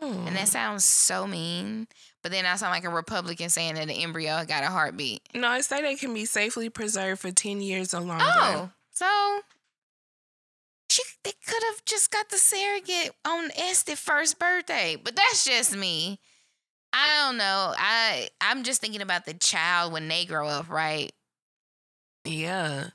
[0.00, 0.24] Oh.
[0.26, 1.88] and that sounds so mean.
[2.22, 5.22] But then I sound like a Republican saying that an embryo got a heartbeat.
[5.34, 8.24] no, I say they can be safely preserved for ten years or longer.
[8.26, 9.40] Oh, so
[11.24, 16.18] they could have just got the surrogate on Esti's first birthday, but that's just me.
[16.92, 17.74] I don't know.
[17.76, 21.12] I I'm just thinking about the child when they grow up, right?
[22.24, 22.88] yeah.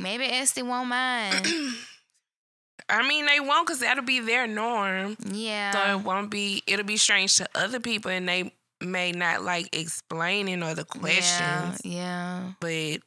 [0.00, 1.46] Maybe Estes won't mind.
[2.88, 5.16] I mean, they won't because that'll be their norm.
[5.30, 5.70] Yeah.
[5.72, 6.62] So it won't be.
[6.66, 11.80] It'll be strange to other people, and they may not like explaining or the questions.
[11.84, 11.90] Yeah.
[11.92, 12.52] yeah.
[12.60, 13.00] But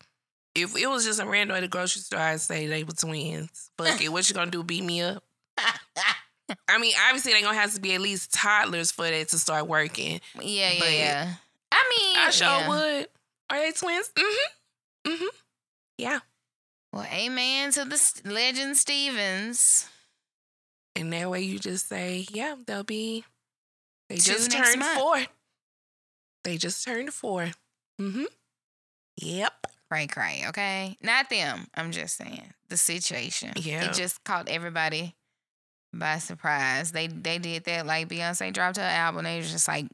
[0.56, 3.72] if it was just a random at the grocery store, I'd say they were twins.
[3.78, 4.10] Fuck it.
[4.10, 4.64] What you gonna do?
[4.64, 5.24] Beat me up?
[6.68, 9.68] I mean, obviously they gonna have to be at least toddlers for that to start
[9.68, 10.22] working.
[10.40, 11.34] Yeah, yeah, yeah.
[11.72, 12.70] I mean, I sure yeah.
[12.70, 13.08] would.
[13.50, 14.12] Are they twins?
[14.16, 15.12] Mm-hmm.
[15.12, 15.36] Mm-hmm.
[15.98, 16.20] Yeah.
[16.94, 19.90] Well, amen to the legend Stephens.
[20.96, 23.26] And that way you just say, yeah, they'll be.
[24.10, 25.00] They Two just turned month.
[25.00, 25.18] four.
[26.44, 27.52] They just turned four.
[28.00, 28.26] Mm-hmm.
[29.18, 29.68] Yep.
[29.90, 30.98] Cray cray, okay?
[31.02, 31.68] Not them.
[31.76, 33.54] I'm just saying the situation.
[33.56, 33.86] Yeah.
[33.86, 35.16] It just caught everybody
[35.94, 36.92] by surprise.
[36.92, 39.24] They they did that like Beyonce dropped her album.
[39.26, 39.86] They was just like,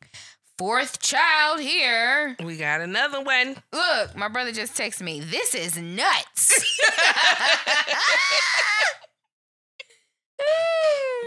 [0.58, 2.36] fourth child here.
[2.44, 3.58] We got another one.
[3.74, 5.20] Look, my brother just texted me.
[5.20, 6.80] This is nuts.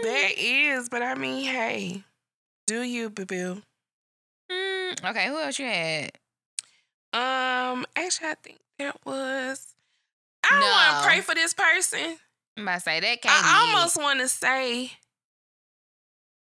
[0.03, 2.03] There is, but I mean, hey,
[2.67, 3.61] do you, boo boo?
[4.51, 6.11] Mm, okay, who else you had?
[7.15, 9.73] Um, actually, I think that was.
[10.43, 12.17] I don't want to pray for this person.
[12.57, 14.91] I'm say that can't I almost want to say,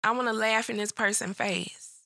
[0.05, 2.01] I want to laugh in this person's face.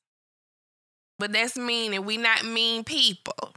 [1.19, 3.55] But that's mean, and we not mean people.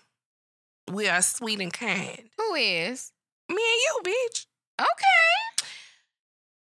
[0.92, 2.30] We are sweet and kind.
[2.38, 3.12] Who is?
[3.50, 4.46] Me and you, bitch.
[4.80, 5.68] Okay.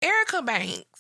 [0.04, 0.93] Erica Banks.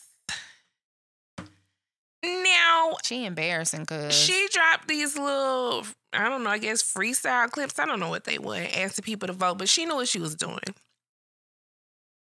[2.23, 7.79] Now, She embarrassing cause she dropped these little, I don't know, I guess freestyle clips.
[7.79, 10.19] I don't know what they were, asking people to vote, but she knew what she
[10.19, 10.59] was doing.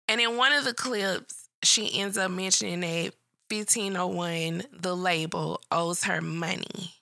[0.08, 3.13] And in one of the clips, she ends up mentioning that
[3.49, 6.93] 1501, the label, owes her money.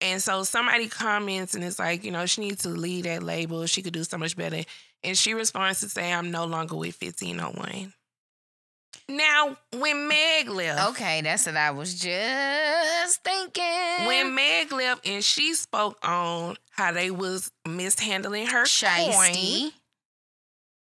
[0.00, 3.64] And so somebody comments and it's like, you know, she needs to leave that label.
[3.66, 4.62] She could do so much better.
[5.02, 7.92] And she responds to say, I'm no longer with 1501.
[9.08, 14.06] Now, when Meg left, Okay, that's what I was just thinking.
[14.06, 19.72] when Meg left and she spoke on how they was mishandling her coin,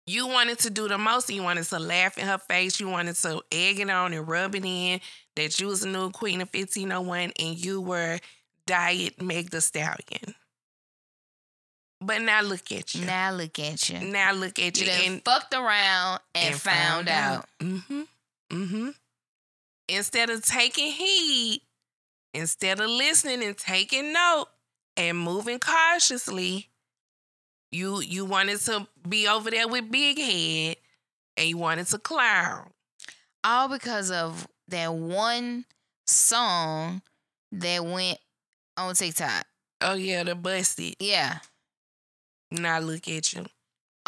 [0.06, 1.28] you wanted to do the most.
[1.30, 2.80] You wanted to laugh in her face.
[2.80, 5.00] You wanted to egg it on and rub it in
[5.34, 8.18] that you was the new queen of 1501 and you were
[8.66, 10.34] Diet Meg the Stallion.
[12.06, 13.04] But now look at you.
[13.04, 13.98] Now look at you.
[13.98, 14.92] Now look at You you.
[14.92, 17.46] and, fucked around and, found, out.
[17.58, 18.02] Mm-hmm.
[18.52, 18.90] Mm-hmm.
[19.88, 21.62] Instead of taking heed,
[22.32, 24.46] instead of listening and taking note
[24.96, 26.68] and moving cautiously,
[27.72, 30.76] you you wanted to be over there with Big Head
[31.36, 32.70] and you wanted to clown.
[33.42, 35.64] All because of that one
[36.06, 37.02] song
[37.50, 38.18] that went
[38.76, 39.44] on TikTok.
[39.80, 40.94] Oh yeah, the busted.
[41.00, 41.38] Yeah.
[42.60, 43.46] Now look at you.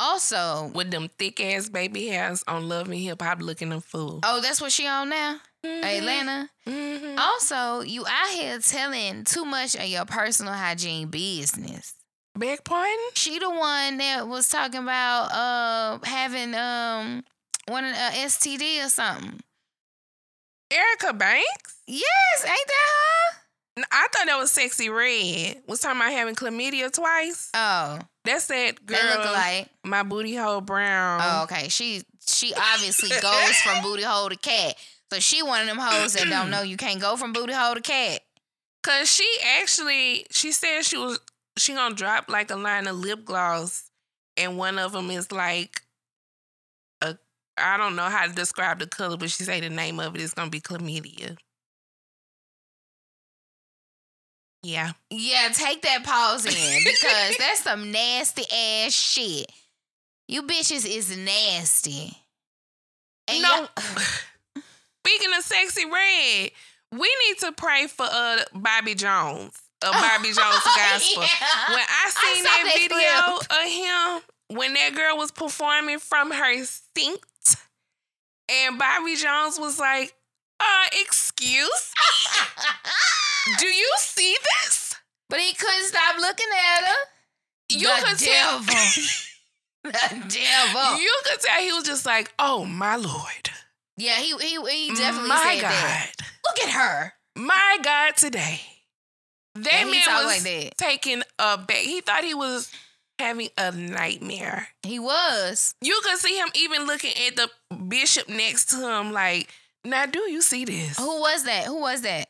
[0.00, 4.20] Also, With them thick ass baby hairs on Love and Hip Hop looking a fool.
[4.22, 5.40] oh, that's what she on now?
[5.64, 5.82] Mhm.
[5.84, 6.50] Atlanta.
[6.66, 7.18] Mhm.
[7.18, 11.94] Also, you out here telling too much of your personal hygiene business.
[12.38, 12.96] Beg pardon?
[13.14, 17.24] She the one that was talking about uh having um
[17.66, 19.40] one of uh, STD or something.
[20.70, 21.76] Erica Banks?
[21.86, 23.37] Yes, ain't that N-
[23.90, 25.62] I thought that was Sexyy Red.
[25.66, 27.50] Was talking about having chlamydia twice.
[27.54, 28.98] Oh, That's that girl.
[29.00, 29.68] they look alike.
[29.84, 31.20] My booty hole brown.
[31.22, 31.68] Oh, okay.
[31.68, 34.74] She she obviously goes from booty hole to cat.
[35.12, 37.74] So she one of them hoes that don't know you can't go from booty hole
[37.74, 38.20] to cat.
[38.82, 39.28] Cause she
[39.60, 41.18] actually she said she was
[41.56, 43.90] she gonna drop like a line of lip gloss,
[44.36, 45.82] and one of them is like
[47.02, 47.16] a
[47.56, 50.20] I don't know how to describe the color, but she say the name of it
[50.20, 51.36] is gonna be chlamydia.
[54.62, 59.50] Yeah, Yeah, take that pause in because that's some nasty ass shit.
[60.26, 62.16] You bitches is nasty.
[63.28, 63.68] And no.
[65.06, 66.50] Speaking of Sexyy Red,
[66.92, 71.22] we need to pray for uh Bobby Jones, uh Bobby Jones gospel.
[71.22, 71.68] Yeah.
[71.74, 73.64] When I I seen saw that, that video clip.
[73.64, 73.70] of
[74.50, 77.56] him, when that girl was performing from her seat,
[78.50, 80.14] and Bobby Jones was like,
[80.60, 82.62] uh, excuse me?
[83.58, 84.94] Do you see this?
[85.30, 86.46] but he couldn't stop looking
[86.76, 86.96] at her.
[87.70, 88.60] You The could tell.
[88.60, 88.74] devil.
[89.84, 90.98] The devil.
[91.00, 93.50] You could tell he was just like, oh my lord.
[93.96, 95.70] yeah, he he he definitely my said God.
[95.70, 96.12] that.
[96.46, 97.12] Look at her.
[97.36, 98.60] My God today.
[99.54, 100.78] That And he man was like that.
[100.78, 101.76] taking a back.
[101.76, 102.70] He thought he was
[103.18, 104.68] having a nightmare.
[104.82, 105.74] He was.
[105.80, 107.48] You could see him even looking at the
[107.88, 109.48] bishop next to him, like,
[109.84, 110.98] now do you see this?
[110.98, 111.66] Who was that?
[111.66, 112.28] Who was that?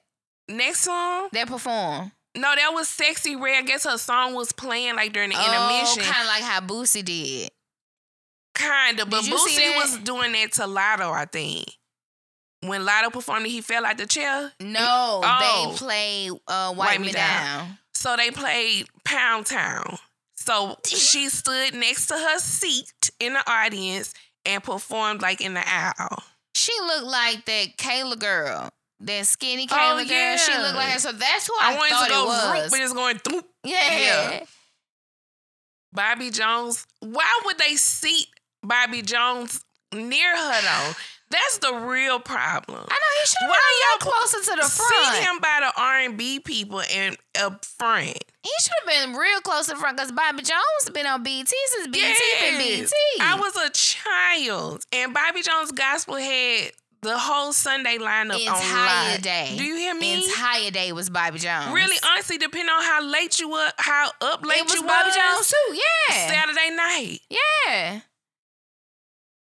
[0.49, 1.29] Next song?
[1.33, 2.13] That performed.
[2.37, 3.59] No, that was Sexyy Red.
[3.59, 6.03] I guess her song was playing like during the intermission.
[6.03, 7.51] Oh, kind of like how Boosie did.
[8.55, 11.67] Kinda, but Did Boosie was doing that to Latto, I think.
[12.61, 14.53] When Latto performed, he fell out the chair.
[14.61, 15.71] No, Oh.
[15.71, 17.79] they played uh, Wipe, Me Down.
[17.95, 19.99] So they played Pound Town.
[20.37, 24.13] So she stood next to her seat in the audience
[24.45, 26.23] and performed like in the aisle.
[26.55, 28.71] She looked like that Kayla girl.
[29.01, 30.37] That skinny Oh, girl.
[30.37, 30.99] She looked like her.
[30.99, 32.71] So that's who I, I, wanted to go it was.
[32.71, 33.43] but it's going through.
[33.65, 33.99] yeah.
[33.99, 34.41] Yeah.
[35.93, 36.87] Bobby Jones.
[37.01, 38.27] Why would they seat
[38.63, 40.93] Bobby Jones near her though?
[41.31, 42.79] That's the real problem.
[42.79, 45.15] I know he should have been y'all closer to the front.
[45.15, 48.07] Seat him by the R and B people and up front.
[48.43, 51.55] He should have been real close to the front because Bobby Jones been on BT
[51.67, 52.91] since BT been BT.
[53.21, 59.55] I was a child, and Bobby Jones Gospel had the whole Sunday lineup entire day.
[59.57, 60.25] Do you hear me?
[60.25, 61.73] entire day was Bobby Jones.
[61.73, 65.11] really, honestly, depending on how late you were, how up late it was you Bobby
[65.15, 65.75] Jones too.
[65.77, 66.29] Yeah.
[66.29, 67.19] Saturday night.
[67.31, 68.01] Yeah.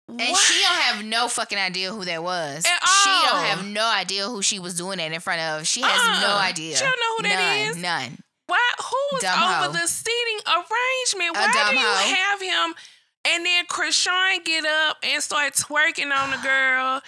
[0.10, 0.38] And What?
[0.42, 2.66] she don't have no fucking idea who that was.
[2.66, 5.66] She don't have no idea who she was doing that in front of.
[5.68, 6.40] She has no Uh-uh.
[6.40, 6.76] idea.
[6.76, 7.78] She don't know who that none, is.
[7.78, 8.18] None.
[8.48, 8.70] Why?
[8.80, 11.36] Who was Dumb over the seating arrangement?
[11.38, 12.76] Why do you have him?
[13.24, 17.02] And then Krishan get up and start twerking on the girl,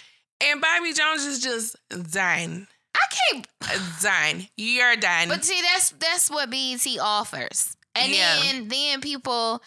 [0.44, 1.76] and Bobby Jones is just
[2.12, 3.00] dying, I
[3.32, 3.48] can't.
[4.02, 4.48] dying.
[4.58, 5.30] You're dying.
[5.30, 7.76] But see, that's that's what BET offers.
[7.96, 8.40] And Yeah.
[8.42, 9.62] then then people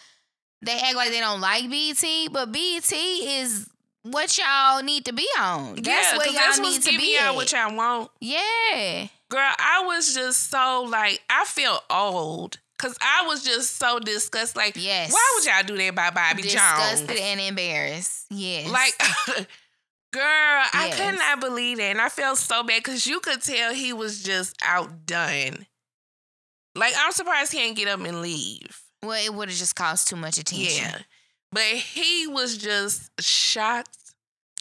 [0.61, 3.69] they act like they don't like BET, but BET is
[4.03, 5.75] what y'all need to be on.
[5.75, 7.35] That's yeah, what y'all that's need to be y'all at.
[7.35, 8.11] what y'all want.
[8.19, 9.07] yeah.
[9.29, 12.59] Girl, I was just so like I feel old.
[12.79, 14.55] Cause I was just so disgusted.
[14.55, 15.11] Like, Yes.
[15.11, 16.99] why would y'all do that by Bobby Disgusted Jones?
[17.01, 18.25] Disgusted and embarrassed.
[18.29, 18.69] Yes.
[18.69, 19.47] Like,
[20.13, 21.83] girl, I could not believe that.
[21.91, 25.65] And I felt so bad because you could tell he was just outdone.
[26.75, 28.81] Like, I'm surprised he didn't get up and leave.
[29.03, 30.83] well, it would have just caused too much attention.
[30.91, 30.99] Yeah.
[31.51, 33.97] But he was just shocked,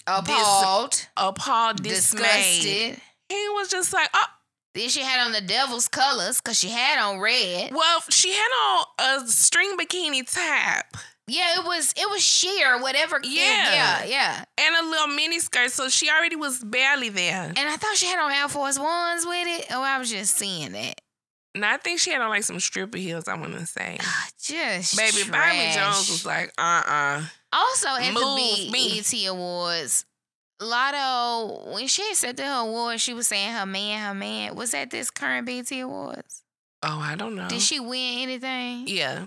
[0.07, 1.09] Appalled.
[1.17, 2.23] appalled, dismayed.
[2.23, 3.01] disgusted.
[3.29, 4.27] He was just like, oh,
[4.75, 7.73] Then she had on the devil's colors because she had on red.
[7.75, 8.85] well, she had on
[9.25, 10.97] a string bikini top
[11.29, 13.19] Yeah, it was it was sheer, whatever.
[13.23, 13.73] Yeah.
[13.73, 14.45] yeah, yeah.
[14.59, 15.71] and a little mini skirt.
[15.73, 17.53] So she already was barely there.
[17.57, 19.67] And I thought she had on Air Force Ones with it.
[19.73, 21.01] Oh, I was just seeing that.
[21.57, 23.99] No, I think she had on like some stripper heels, I want to say.
[24.41, 25.71] Just Baby, Bobby.
[25.75, 29.01] Jones was like, uh uh also at Move the me.
[29.03, 30.05] BET Awards.
[30.61, 34.55] Latto, when she accepted her award, she was saying her man, her man.
[34.55, 36.43] Was that this current BET Awards?
[36.83, 37.49] Oh, I don't know.
[37.49, 38.85] Did she win anything?
[38.87, 39.27] Yeah.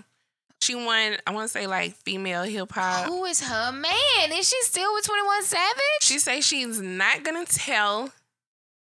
[0.62, 3.06] She won, I want to say like female hip hop.
[3.06, 4.32] Who is her man?
[4.32, 5.74] Is she still with 21 Savage?
[6.02, 8.12] She say she's not gonna tell.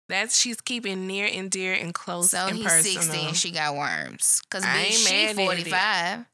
[0.10, 3.02] That she's keeping near and dear and close So and he's personal.
[3.04, 4.42] 60 and she got worms.
[4.44, 5.46] Because I ain't she mad at it.
[5.46, 6.26] 45.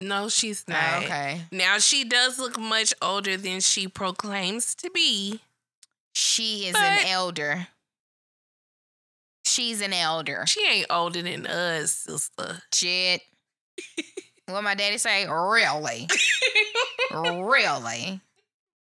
[0.00, 1.02] no, she's Oh, not.
[1.04, 1.42] okay.
[1.52, 5.40] Now she does look much older than she proclaims to be.
[6.14, 7.66] She is an elder.
[9.44, 10.44] She's an elder.
[10.46, 12.62] She ain't older than us, sister.
[12.72, 13.20] Shit.
[14.48, 15.26] what my daddy say?
[15.26, 16.08] Really?
[17.12, 18.20] really?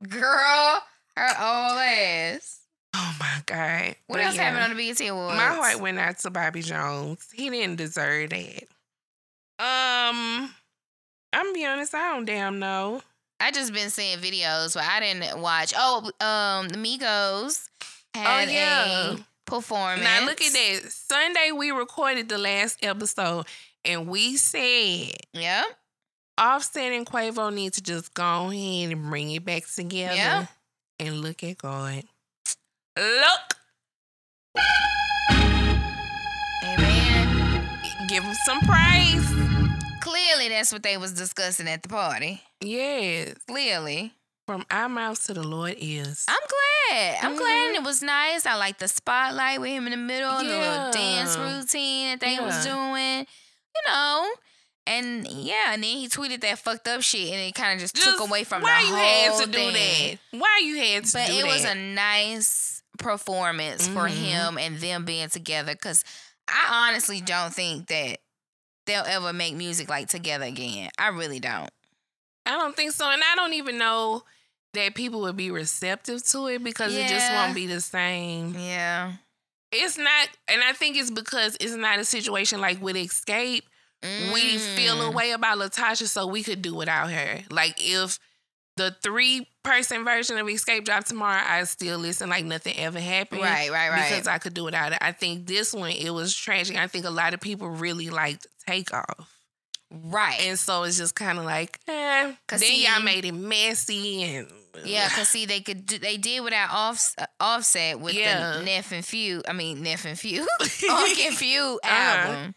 [0.08, 0.84] Girl,
[1.16, 2.60] her old ass.
[2.94, 3.96] Oh my god.
[4.08, 5.38] What But else yeah, happened on the BET Awards?
[5.38, 7.28] My heart went out to Bobby Jones.
[7.34, 8.64] He didn't deserve that.
[9.58, 10.50] Um,
[11.34, 13.02] I'm be honest, I don't damn know.
[13.40, 15.74] I just been seeing videos, but I didn't watch.
[15.78, 17.68] Oh, um, the Migos
[18.14, 19.14] had yeah.
[19.14, 20.04] a performance.
[20.04, 20.90] Now look at that.
[20.90, 23.46] Sunday we recorded the last episode
[23.86, 25.66] and we said Yep.
[26.38, 30.16] Offset and Quavo need to just go ahead and bring it back together.
[30.16, 30.46] Yeah.
[31.00, 32.04] And look at God.
[32.98, 33.56] Look,
[36.78, 37.68] man.
[38.10, 39.30] give him some praise.
[40.02, 42.42] Clearly that's what they was discussing at the party.
[42.62, 43.36] Yes.
[43.48, 44.14] Clearly.
[44.48, 46.26] From our mouths to the Lord is.
[46.28, 46.36] I'm
[46.92, 47.18] glad.
[47.24, 47.68] I'm glad Mhm.
[47.70, 48.46] and it was nice.
[48.46, 52.40] I like the spotlight with him in the middle, the little dance routine that they
[52.40, 53.26] was doing.
[53.76, 54.30] You know.
[54.88, 57.96] And yeah, and then he tweeted that fucked up shit and it kind of just,
[57.96, 59.04] took away from why the you whole
[59.40, 59.74] had to thing.
[59.74, 60.40] do that.
[60.40, 61.48] Why you had to But it that.
[61.48, 64.10] was a nice performance for Mhm.
[64.12, 66.04] him and them being together because
[66.48, 68.20] I honestly don't think that
[68.86, 70.92] they'll ever make music like together again.
[71.00, 71.72] I really don't.
[72.46, 73.10] I don't think so.
[73.10, 74.24] And I don't even know
[74.76, 78.54] that people would be receptive to it because it just won't be the same.
[78.54, 79.14] Yeah.
[79.76, 83.62] It's not, and I think it's because it's not a situation like with Xscape.
[84.34, 85.16] We feel a Mm.
[85.16, 87.40] way about LaTocha, so we could do without her.
[87.50, 88.20] Like if
[88.78, 93.42] the three person version of Xscape dropped tomorrow, I still listen like nothing ever happened.
[93.42, 94.10] Right, right, right.
[94.10, 95.00] Because I could do without it.
[95.02, 96.78] I think this one it was tragic.
[96.78, 99.32] I think a lot of people really liked Takeoff.
[99.92, 100.40] right.
[100.42, 102.34] And so it's just kind of like, eh.
[102.50, 104.52] then see- y'all made it messy and
[104.84, 108.58] Yeah, cause see, they could do, they did without off, uh, Offset with Yeah.
[108.58, 109.42] the Neff and Few.
[109.48, 112.26] I mean Neff and Few, Funk and Few Uh-huh.
[112.28, 112.56] album.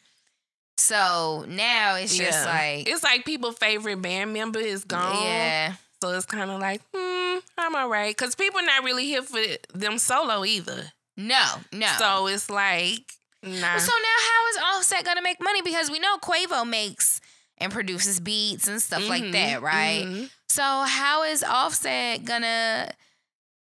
[0.78, 2.50] So now it's just Yeah.
[2.52, 5.12] like, it's like people' favorite band member is gone.
[5.14, 8.16] yeah, So it's kind of like, hmm, I'm all right.
[8.16, 9.40] Because people not really here for
[9.74, 10.92] them solo either.
[11.16, 11.88] no, no.
[11.98, 13.02] So it's like,
[13.42, 13.78] nah.
[13.78, 15.62] so now how is Offset gonna make money?
[15.62, 17.20] Because we know Quavo makes
[17.58, 20.04] and produces beats and stuff like Mhm, that, right?
[20.06, 20.30] mhm.
[20.48, 22.90] So how is Offset gonna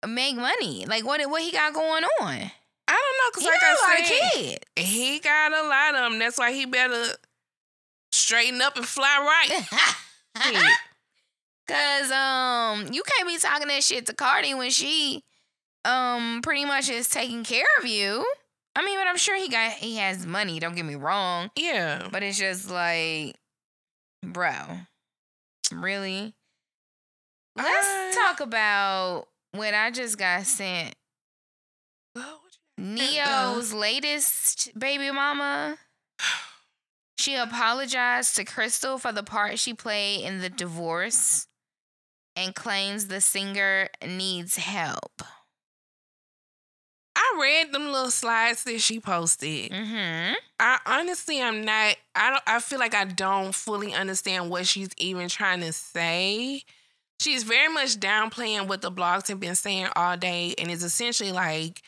[0.06, 0.86] make money?
[0.86, 2.50] Like what what he got going on?
[2.88, 3.30] I don't know.
[3.32, 4.30] Because like got a lot I of said,
[4.76, 4.88] kids.
[4.90, 6.18] he got a lot of them.
[6.18, 7.04] That's why he better
[8.12, 10.74] straighten up and fly right.
[11.68, 15.22] Cause um you can't be talking that shit to Cardi when she
[15.84, 18.24] um pretty much is taking care of you.
[18.74, 21.50] I mean, but I'm sure he got he has money, don't get me wrong.
[21.56, 22.08] yeah.
[22.10, 23.36] But it's just like
[24.24, 24.50] bro.
[25.72, 26.34] Really?
[27.62, 30.94] Let's I- talk about what I just got sent.
[32.16, 32.40] Oh,
[32.78, 35.76] Ne-Yo's latest baby mama.
[37.18, 41.46] She apologized to Crystal for the part she played in the divorce
[42.34, 45.20] and claims the singer needs help.
[47.14, 49.70] I read them little slides that she posted.
[49.70, 50.34] Mm-hmm.
[50.60, 54.88] I honestly am not I don't I feel like I don't fully understand what she's
[54.96, 56.62] even trying to say.
[57.20, 61.32] She's very much downplaying what the blogs have been saying all day and is essentially
[61.32, 61.82] like,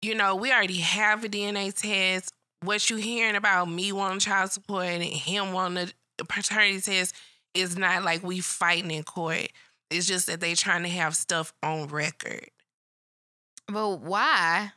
[0.00, 2.32] you know, we already have a DNA test.
[2.62, 7.14] What you hearing about me wanting child support and him wanting a paternity test
[7.52, 9.48] is not like we fighting in court.
[9.90, 12.48] It's just that they trying to have stuff on record.
[13.68, 14.72] But why?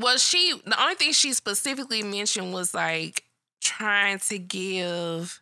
[0.00, 3.22] Well, she the only thing she specifically mentioned was like
[3.60, 5.40] trying to give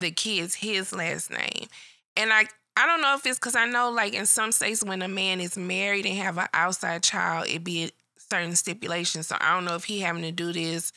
[0.00, 1.68] the kids his last name.
[2.16, 2.46] And I
[2.76, 5.40] I don't know if it's because I know like in some states when a man
[5.40, 9.28] is married and have an outside child, it be certain stipulations.
[9.28, 10.92] So I don't know if he having to do this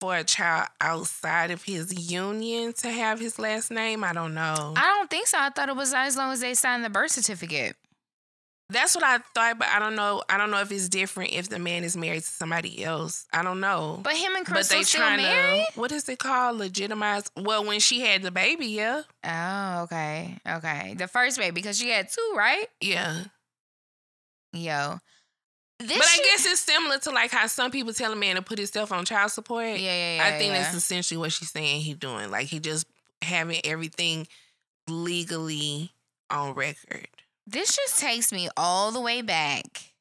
[0.00, 4.02] for a child outside of his union to have his last name.
[4.02, 4.74] I don't know.
[4.76, 5.38] I don't think so.
[5.38, 7.76] I thought it was as long as they signed the birth certificate.
[8.74, 10.22] That's what I thought, but I don't know.
[10.28, 13.26] I don't know if it's different if the man is married to somebody else.
[13.32, 14.00] I don't know.
[14.02, 15.66] But him and But Crystal still married?
[15.72, 16.58] to what is it called?
[16.58, 17.30] Legitimize.
[17.36, 20.38] Well, when she had the baby, yeah, Oh, okay.
[20.46, 20.94] Okay.
[20.98, 22.66] The first baby, because she had two, right?
[22.80, 23.24] yeah.
[24.52, 24.98] Yo.
[25.80, 28.36] This but I shit- guess it's similar to like how some people tell a man
[28.36, 29.66] to put himself on child support.
[29.66, 30.24] Yeah, yeah, yeah.
[30.26, 30.62] I think yeah.
[30.62, 31.80] that's essentially what she's saying.
[31.80, 32.86] He doing like he just
[33.22, 34.28] having everything
[34.88, 35.90] legally
[36.30, 37.08] on record.
[37.46, 39.92] This just takes me all the way back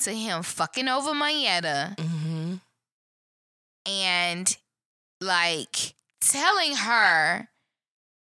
[0.00, 2.54] to him fucking over Monyetta Mm-hmm.
[3.86, 4.56] and
[5.20, 7.48] like telling her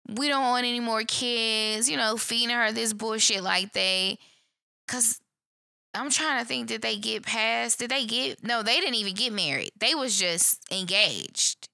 [0.08, 4.18] we don't want any more kids, you know, feeding her this bullshit like they
[4.88, 5.20] cuz
[5.94, 9.14] I'm trying to think did they get past did they get no they didn't even
[9.14, 9.70] get married.
[9.78, 11.68] They was just engaged.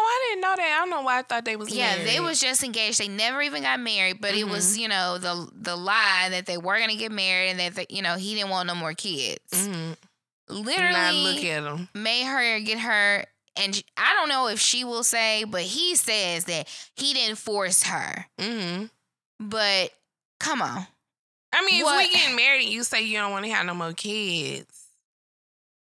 [0.00, 0.76] Oh, I didn't know that.
[0.76, 1.74] I don't know why I thought they was.
[1.74, 3.00] Yeah, they was just engaged.
[3.00, 6.56] They never even got married, but it was, you know, the the lie that they
[6.56, 9.40] were gonna get married and that you know he didn't want no more kids.
[9.52, 9.96] Mhm.
[10.48, 11.88] Literally, Now look at him.
[11.94, 13.24] made her get her,
[13.56, 17.82] and I don't know if she will say, but he says that he didn't force
[17.82, 18.26] her.
[18.38, 18.84] Mm-hmm.
[19.40, 19.90] But
[20.40, 20.86] come on,
[21.52, 23.66] I mean, What- if we getting married and you say you don't want to have
[23.66, 24.72] no more kids,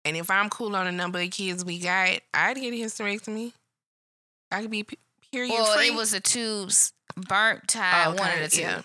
[0.05, 3.53] and if I'm cool on the number of kids we got, I'd get a hysterectomy.
[4.51, 4.85] I could be
[5.31, 5.87] period well, free.
[5.87, 8.61] it was the tubes burnt tied, Okay, one of the two.
[8.61, 8.81] yeah.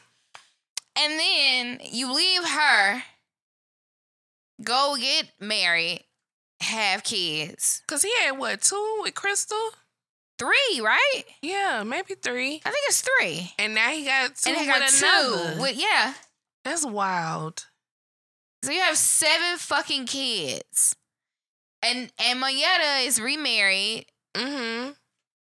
[0.98, 3.02] And then you leave her,
[4.62, 6.04] go get married,
[6.60, 7.82] have kids.
[7.86, 9.70] Cause he had what two with Crystal?
[10.38, 11.22] Three, right?
[11.40, 12.60] Yeah, maybe three.
[12.64, 13.52] I think it's three.
[13.58, 15.54] And now he got two and he with got another.
[15.54, 15.60] two.
[15.62, 16.12] With, yeah.
[16.64, 17.66] That's wild.
[18.62, 20.94] So you have seven fucking kids.
[21.82, 24.06] And and Monyetta is remarried.
[24.34, 24.90] Mm-hmm.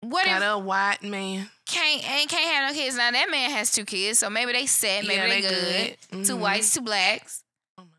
[0.09, 1.49] What Got if a white man.
[1.65, 2.95] can't and can't have no kids?
[2.97, 5.97] Now that man has two kids, so maybe they set, maybe Yeah, they, they good.
[6.11, 6.25] good.
[6.25, 6.39] Two Mhm.
[6.39, 7.43] whites, two blacks,
[7.77, 7.89] Oh my-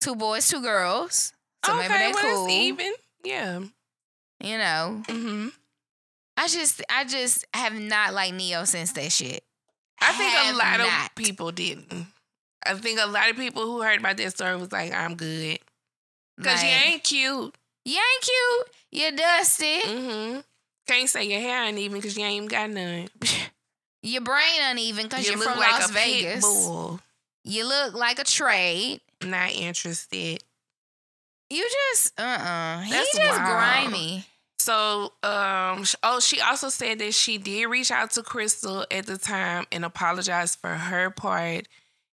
[0.00, 1.32] two boys, two girls.
[1.64, 2.48] So okay, maybe they well, cool.
[2.48, 2.92] even.
[3.24, 3.58] Yeah.
[4.40, 5.02] You know.
[5.06, 5.48] Mm-hmm.
[6.36, 9.44] I just I just have not liked Ne-Yo since that shit.
[10.00, 11.10] I think a lot not.
[11.10, 12.06] of people didn't.
[12.66, 15.58] I think a lot of people who heard about that story was like, "I'm good,"
[16.36, 17.54] because you Like, ain't cute.
[17.84, 18.68] you ain't cute.
[18.90, 19.80] You're dusty.
[19.82, 20.40] Mm-hmm.
[20.86, 23.08] Can't say your hair ain't even because you ain't even got none.
[24.04, 26.34] Your brain uneven because You you're look from like Las a Vegas.
[26.34, 26.98] pit bull.
[27.44, 29.00] You look like a trade.
[29.24, 30.42] Not interested.
[31.50, 33.56] You just uh uh He That's just wild.
[33.84, 34.24] grimy.
[34.58, 39.18] So, um, oh, she also said that she did reach out to Crystal at the
[39.18, 41.66] time and apologize for her part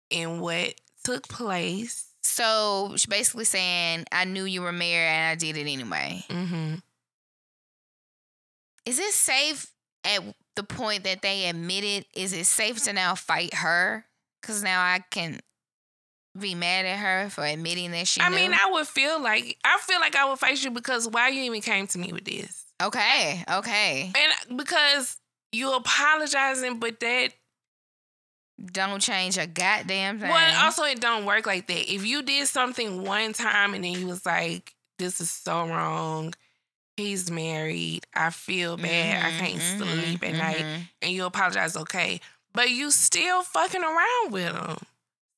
[0.09, 2.05] in what took place.
[2.23, 6.23] So she's basically saying, I knew you were married and I did it anyway.
[6.29, 6.75] Mm-hmm.
[8.85, 9.71] Is it safe
[10.03, 10.21] at
[10.55, 12.05] the point that they admitted?
[12.13, 14.05] Is it safe to now fight her?
[14.41, 15.39] Because now I can
[16.37, 18.35] be mad at her for admitting that she I knew.
[18.35, 21.43] mean, I would feel like I feel like I would face you because why you
[21.43, 24.11] even came to me with this, okay, okay.
[24.15, 25.17] and uh, because
[25.51, 27.31] you apologizing, but that
[28.71, 30.29] Don't change a goddamn thing.
[30.29, 31.93] well, also it don't work like that.
[31.93, 36.33] If you did something one time and then you was like, "This is so wrong,"
[36.97, 38.05] he's married.
[38.13, 39.23] I feel bad.
[39.25, 39.77] I Mhm, can't mhm,
[40.07, 40.63] sleep at night.
[40.65, 40.89] mhm.
[41.01, 42.21] and you apologize, okay,
[42.53, 44.77] but you still fucking around with him.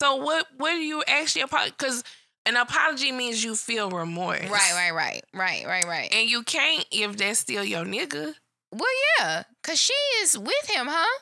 [0.01, 0.47] So what?
[0.57, 1.73] What do you actually apologize?
[1.77, 2.03] Because
[2.45, 6.13] an apology means you feel remorse, Right, right, right, right, right, right.
[6.13, 8.35] And you can't if that's still your nigga.
[8.71, 8.89] well,
[9.19, 11.17] yeah, cause she is with him, huh?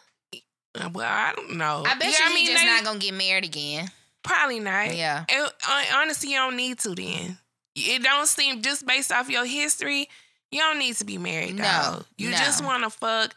[0.78, 1.84] Uh, Well, I don't know.
[1.88, 3.90] I bet Yeah, you he just they- not gonna get married again.
[4.24, 4.94] probably not.
[4.94, 5.24] Yeah.
[5.30, 6.94] And, uh, honestly, you don't need to.
[6.96, 7.38] Then
[7.76, 10.10] it don't seem just based off your history.
[10.52, 11.56] You don't need to be married.
[11.56, 12.06] No, dog.
[12.18, 12.38] you no.
[12.38, 13.36] just want to fuck,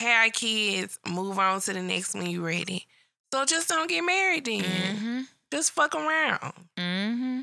[0.00, 2.86] have kids, move on to the next when you're ready.
[3.32, 4.62] So just don't get married then.
[4.62, 5.20] Mm-hmm.
[5.52, 6.52] Just fuck around.
[6.76, 7.40] Mm-hmm.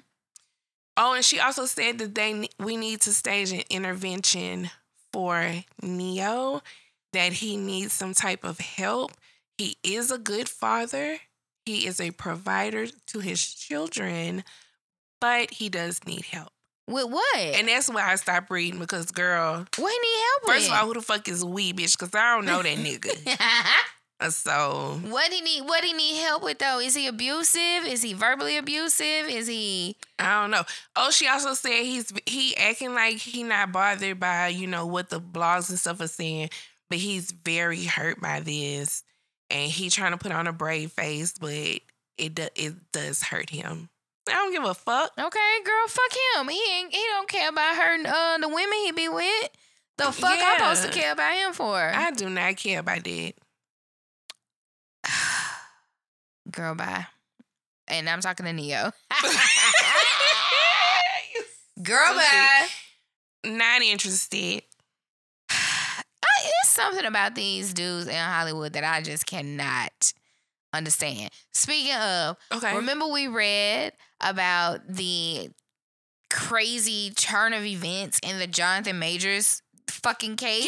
[0.98, 4.70] Oh, and she also said that they we need to stage an intervention
[5.12, 6.62] for Ne-Yo,
[7.14, 9.12] that he needs some type of help.
[9.58, 11.18] He is a good father.
[11.66, 14.44] He is a provider to his children,
[15.20, 16.52] but he does need help.
[16.88, 17.38] With what?
[17.38, 20.56] And that's why I stopped reading because, girl, what he need help with?
[20.56, 21.98] first of all, who the fuck is we, bitch?
[21.98, 23.38] Because I don't know that nigga.
[24.18, 25.64] Uh, so, what he need?
[25.64, 26.80] What he need help with though?
[26.80, 27.86] Is he abusive?
[27.86, 29.28] Is he verbally abusive?
[29.28, 29.98] Is he?
[30.18, 30.64] I don't know.
[30.96, 35.10] Oh, she also said he's he acting like he not bothered by you know what
[35.10, 36.50] the blogs and stuff are saying,
[36.90, 39.04] but he's very hurt by this,
[39.50, 41.52] and he trying to put on a brave face, but
[42.18, 43.90] it do, it does hurt him.
[44.28, 45.12] I don't give a fuck.
[45.18, 46.48] Okay, girl, fuck him.
[46.50, 46.94] He ain't.
[46.94, 47.98] He don't care about her.
[48.06, 49.50] Uh, the women he be with.
[49.98, 51.78] The fuck I'm supposed to care about him for?
[51.78, 53.34] I do not care about that.
[56.52, 57.08] girl, bye.
[57.88, 58.92] And I'm talking to Ne-Yo.
[61.82, 62.68] girl, bye.
[63.46, 64.64] Not interested.
[65.50, 66.04] I,
[66.62, 70.14] it's something about these dudes in Hollywood that I just cannot
[70.76, 71.32] understand.
[71.54, 72.76] Speaking of, Okay.
[72.76, 75.50] remember we read about the
[76.30, 80.66] crazy turn of events in the Jonathan Majors fucking case?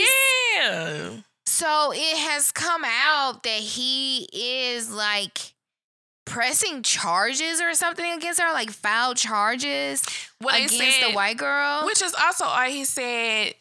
[0.55, 1.18] Yeah.
[1.45, 5.53] So it has come out that he is like
[6.26, 10.01] pressing charges or something against her, like foul charges
[10.41, 11.86] they against said- the white girl.
[11.86, 13.53] Which is also all he said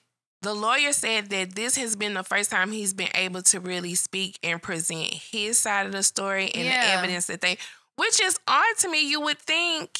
[0.43, 3.95] the lawyer said that this has been the first time he's been able to really
[3.95, 6.87] speak and present his side of the story and Yeah.
[6.87, 7.59] the evidence that they
[7.97, 9.09] which is odd to me.
[9.09, 9.99] You would think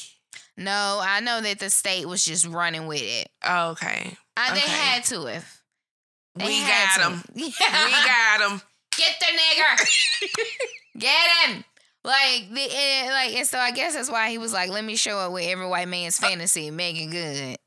[0.55, 3.29] no, I know that the state was just running with it.
[3.43, 4.17] oh, okay.
[4.35, 5.61] Uh, They had to have.
[6.35, 7.23] They we got him.
[7.35, 7.85] Yeah.
[7.85, 8.61] We got him.
[8.95, 10.37] Get the nigger.
[10.99, 11.63] Get him.
[12.03, 14.95] Like the eh, like and so I guess that's why he was like, let me
[14.95, 17.57] show up with every white man's fantasy, Meagan Good.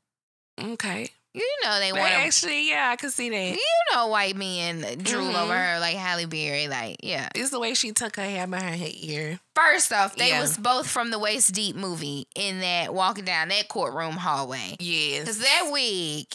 [0.73, 1.09] Okay.
[1.33, 3.51] You know they want actually, yeah, I could see that.
[3.55, 5.41] You know white men drool Mhm.
[5.41, 6.67] over her like Halle Berry.
[6.67, 7.29] Like, yeah.
[7.35, 9.39] It's the way she took her hair behind her ear.
[9.55, 10.41] First off, they Yeah.
[10.41, 14.75] was both from the Waist Deep movie in that walking down that courtroom hallway.
[14.79, 15.25] Yes.
[15.25, 16.25] Cause that wig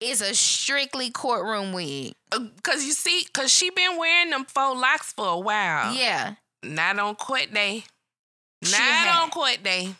[0.00, 2.14] is a strictly courtroom wig.
[2.30, 5.92] Because you see, because she been wearing them faux locks for a while.
[5.94, 6.36] Yeah.
[6.62, 7.84] Not on court day.
[8.62, 9.94] Not on court day.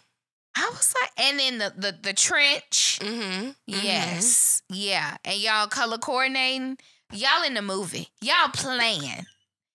[0.55, 2.99] I was like, and then the the, the trench.
[3.03, 3.51] Mm-hmm.
[3.67, 4.63] Yes.
[4.69, 5.17] Yeah.
[5.25, 6.79] And y'all color coordinating.
[7.13, 8.09] Y'all in the movie.
[8.21, 9.27] Y'all playing.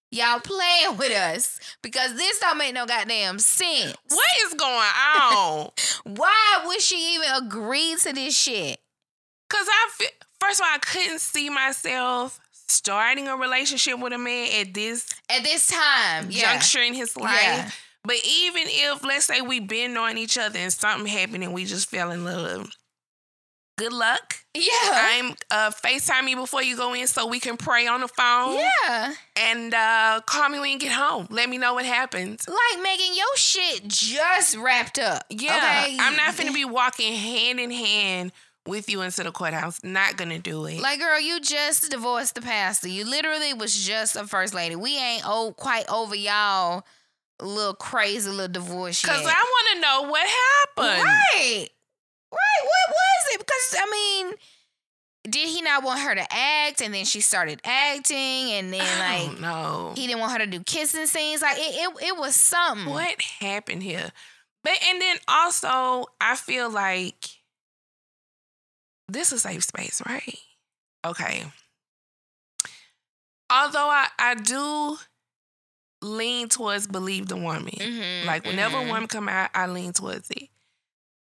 [0.10, 3.96] Y'all playing with us because this don't make no goddamn sense.
[4.08, 5.70] What is going on?
[6.06, 8.80] Why would she even agree to this shit?
[9.50, 10.10] Because I feel,
[10.40, 15.10] first of all, I couldn't see myself starting a relationship with a man at this
[15.30, 16.54] At this time, yeah.
[16.54, 17.40] juncture in his life.
[17.42, 17.70] Yeah.
[18.08, 21.66] But even if, let's say, we've been knowing each other and something happened and we
[21.66, 22.72] just fell in love,
[23.78, 24.36] good luck.
[24.53, 24.64] Yeah.
[24.72, 28.62] I'm uh, FaceTime you before you go in so we can pray on the phone.
[28.62, 29.14] Yeah.
[29.36, 31.28] And uh, call me when you get home.
[31.30, 32.47] Let me know what happens.
[32.47, 35.26] Like Meagan, your shit just wrapped up.
[35.30, 35.58] Yeah.
[35.58, 35.97] Okay?
[35.99, 38.32] I'm not going to be walking hand in hand
[38.66, 39.84] with you into the courthouse.
[39.84, 40.82] Not gonna do it.
[40.82, 42.89] Like, girl, you just divorced the pastor.
[42.89, 44.76] You literally was just a first lady.
[44.76, 46.84] We ain't old, quite over y'all
[47.42, 49.02] little crazy little divorce.
[49.02, 51.04] Because I wanna know what happened.
[51.04, 51.70] Right.
[52.32, 52.62] Right.
[52.64, 53.40] What was it?
[53.40, 54.34] Because I mean,
[55.30, 58.16] did he not want her to act, and then she started acting,
[58.52, 61.42] and then I like don't he didn't want her to do kissing scenes.
[61.42, 62.92] Like it, it, it was something.
[62.92, 64.12] what happened here?
[64.64, 67.30] But and then also I feel like
[69.08, 70.38] this is a safe space, right?
[71.06, 71.44] Okay.
[73.50, 74.98] Although I, I do
[76.02, 77.74] lean towards believe the woman.
[77.80, 78.86] Mhm, Like whenever mhm.
[78.86, 80.50] a woman come out, I lean towards it.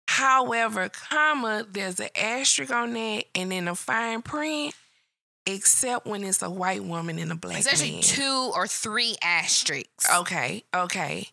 [0.09, 4.75] However, comma, there's an asterisk on that and then a fine print,
[5.47, 8.03] except when it's a white woman and a black It's actually man.
[8.03, 10.07] two or three asterisks.
[10.11, 11.29] Okay, okay.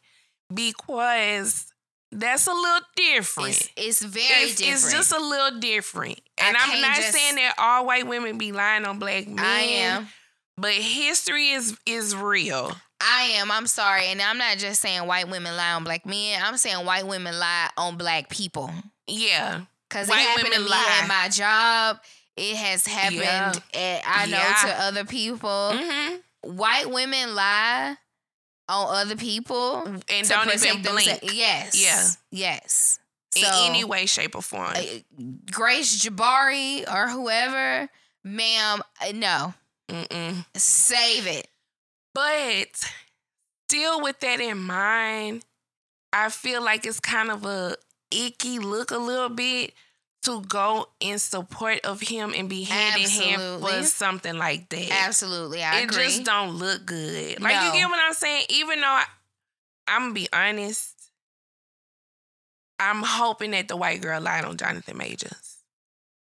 [0.54, 1.74] Because
[2.12, 3.50] that's a little different.
[3.50, 4.74] It's, it's very It's, different.
[4.84, 6.20] it's just a little different.
[6.38, 9.40] And I'm can't not just- saying that all white women be lying on black men.
[9.44, 10.08] I am.
[10.58, 12.76] But history is is real.
[13.02, 13.52] I am.
[13.52, 14.08] I'm sorry.
[14.08, 16.42] And I'm not just saying white women lie on black men.
[16.44, 18.72] I'm saying white women lie on black people.
[19.08, 19.62] Yeah.
[19.90, 21.00] Because it White happened to women me lie.
[21.02, 22.00] at my job.
[22.38, 24.62] It has happened at, I know Yeah.
[24.66, 25.50] to other people.
[25.74, 26.56] Mm-hmm.
[26.58, 27.96] White women lie
[28.70, 29.84] on other people.
[29.86, 31.34] And don't even blink themselves.
[31.34, 31.82] Yes.
[31.84, 32.10] Yeah.
[32.32, 33.00] Yes.
[33.36, 34.74] in So, any way, shape, or form.
[34.76, 34.82] uh,
[35.52, 37.90] Grace Jabbari or whoever,
[38.24, 39.54] ma'am, uh, no.
[39.90, 40.46] Mm-mm.
[40.56, 41.48] Save it.
[42.20, 42.92] But
[43.70, 45.46] still, with that in mind,
[46.12, 47.76] I feel like it's kind of a
[48.12, 49.74] icky look a little bit
[50.24, 54.90] to go in support of him and be hand in hand for something like that.
[55.06, 55.64] Absolutely.
[55.64, 56.04] I it agree.
[56.06, 57.40] just don't look good.
[57.42, 57.68] Like No.
[57.68, 58.44] you get what I'm saying?
[58.50, 59.06] Even though I,
[59.88, 60.94] I'm gonna be honest,
[62.80, 65.58] I'm hoping that the white girl lied on Jonathan Majors.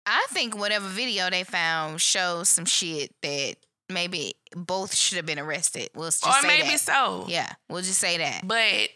[0.08, 3.58] I think whatever video they found shows some shit that
[3.94, 5.90] maybe both should have been arrested.
[5.96, 6.80] We'll just or maybe that.
[6.80, 7.26] so.
[7.28, 8.48] Yeah, we'll just say that.
[8.48, 8.90] But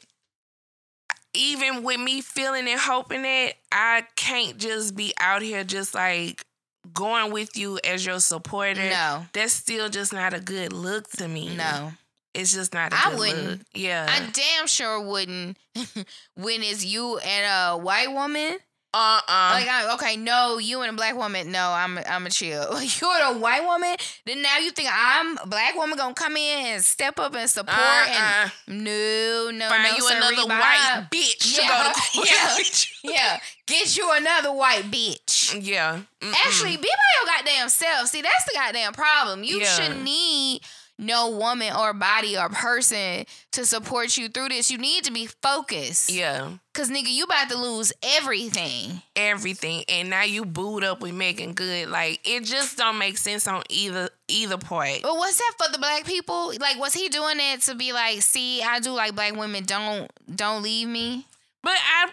[1.33, 6.45] even with me feeling and hoping that, I can't just be out here just like
[6.93, 8.89] going with you as your supporter.
[8.89, 11.55] No, That's still just not a good look to me.
[11.55, 11.91] no.
[12.33, 13.13] It's just not a I.
[13.13, 13.47] I wouldn't.
[13.49, 13.59] look.
[13.73, 14.05] Yeah.
[14.07, 15.57] I damn sure wouldn't
[16.35, 18.57] when it's you and a white woman.
[18.97, 19.49] Uh-uh.
[19.53, 21.51] Like, I, okay, no, you and a black woman.
[21.51, 22.81] No, I'm I'm a chill.
[22.81, 23.95] You're a white woman.
[24.25, 27.49] Then now you think I'm a black woman gonna come in and step up and
[27.49, 28.49] support uh-uh.
[28.67, 30.59] and no, no, Find no, you sirree, another bye.
[30.59, 33.11] white bitch to go Yeah, to court yeah.
[33.11, 35.57] Yeah, get you another white bitch.
[35.61, 35.99] Yeah.
[36.21, 36.33] Mm-mm.
[36.45, 36.87] Actually, be by
[37.21, 38.07] your goddamn self.
[38.09, 39.43] See, that's the goddamn problem.
[39.43, 39.65] You Yeah.
[39.65, 40.61] shouldn't need
[40.99, 44.71] no woman or body or person to support you through this.
[44.71, 46.09] You need to be focused.
[46.11, 49.01] yeah, Cause nigga, you about to lose everything.
[49.15, 51.89] everything, and now you booed up with Meagan Good.
[51.89, 55.01] Like it just don't make sense on either either part.
[55.03, 56.53] But what's that for the black people?
[56.59, 59.63] Like, was he doing that to be like, see, I do like black women.
[59.65, 61.25] Don't don't leave me.
[61.63, 62.09] But I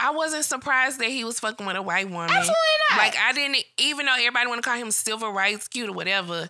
[0.00, 2.30] I wasn't surprised that he was fucking with a white woman.
[2.30, 2.54] Absolutely
[2.90, 2.98] not.
[2.98, 6.48] Like I didn't even though everybody want to call him silver rights cute or whatever.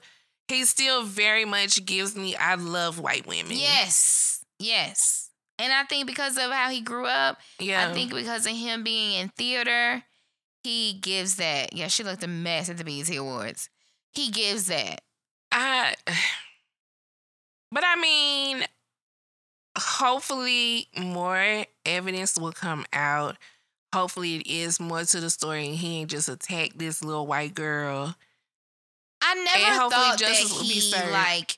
[0.49, 3.53] He still very much gives me I love white women.
[3.57, 5.30] yes, yes.
[5.61, 7.88] And I think because of how he grew up, Yeah.
[7.88, 10.05] I think because of him being in theater,
[10.62, 11.72] he gives that.
[11.74, 13.68] Yeah, she looked a mess at the BET Awards.
[14.12, 15.01] He gives that.
[15.53, 15.94] I
[17.72, 18.64] But I mean
[19.76, 23.36] hopefully more evidence will come out.
[23.94, 27.55] hopefully it is more to the story and he ain't just attacked this little white
[27.55, 28.14] girl.
[29.20, 31.12] I And never hopefully thought that justice will be he served.
[31.12, 31.56] like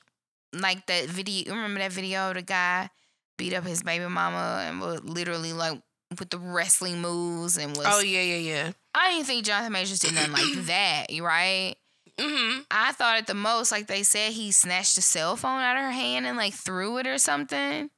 [0.53, 1.53] like that video.
[1.53, 2.29] Remember that video?
[2.29, 2.89] of The guy
[3.37, 5.81] beat up his baby mama and was literally like
[6.19, 7.85] with the wrestling moves and was.
[7.87, 8.71] Oh yeah, yeah, yeah.
[8.93, 11.05] I didn't think Jonathan Majors did nothing like that.
[11.21, 11.75] Right?
[12.19, 12.61] Mm-hmm.
[12.69, 15.83] I thought at the most, like they said, he snatched a cell phone out of
[15.83, 17.89] her hand and like threw it or something.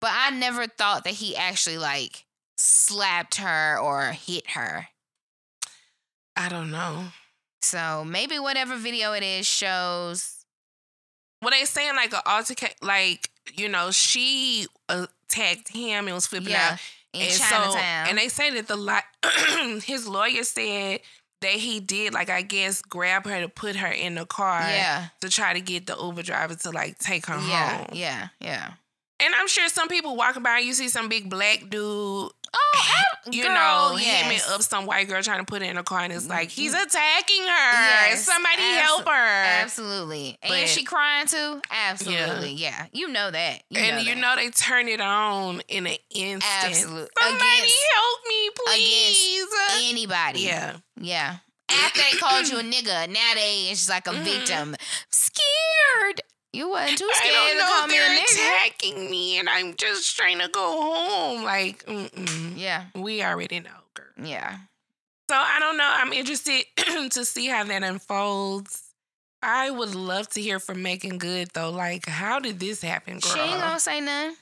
[0.00, 2.24] But I never thought that he actually like
[2.56, 4.88] slapped her or hit her.
[6.36, 7.04] I don't know.
[7.62, 10.34] So maybe whatever video it is shows.
[11.42, 16.26] Well, they saying like an altercation, like you know, she uh, attacked him and was
[16.26, 16.78] flipping Yeah, out.
[17.14, 17.72] in and Chinatown.
[17.72, 21.00] So, and they say that the li- his lawyer said
[21.40, 25.06] that he did like I guess grab her to put her in the car yeah,
[25.20, 27.86] to try to get the Uber driver to like take her yeah, home.
[27.92, 28.72] yeah, yeah.
[29.20, 32.80] And I'm sure some people walking by, you see some big black dude, Oh,
[33.30, 34.02] you girl, know, yes.
[34.02, 34.22] Mm-hmm.
[34.22, 36.72] hemming up some white girl trying to put in a car, and it's like he's
[36.72, 37.72] attacking her.
[38.08, 39.44] Yes, Somebody abso- help her.
[39.62, 40.38] Absolutely.
[40.42, 41.60] But- and she crying too?
[41.70, 42.52] Absolutely.
[42.52, 42.86] Yeah.
[42.92, 43.62] You know that.
[43.70, 44.20] You and know you that.
[44.20, 46.44] know they turn it on in an instant.
[46.64, 49.48] Absolute- Somebody against- help me, please.
[49.90, 50.40] anybody.
[50.40, 50.76] yeah.
[51.00, 51.36] Yeah.
[51.70, 54.22] After they called you a nigga, now they it's just like a Mhm.
[54.24, 54.74] victim.
[55.10, 56.22] Scared.
[56.58, 58.34] You wasn't too I scared to call me a nigga.
[58.34, 61.44] attacking me, and I'm just trying to go home.
[61.44, 62.54] Like, mm-mm.
[62.56, 62.86] Yeah.
[62.96, 64.06] we already know, girl.
[64.20, 64.56] Yeah.
[65.30, 65.88] So I don't know.
[65.88, 66.64] I'm interested
[67.12, 68.82] to see how that unfolds.
[69.40, 71.70] I would love to hear from Meagan Good though.
[71.70, 73.32] Like, how did this happen, girl?
[73.32, 74.34] She ain't gonna say nothing.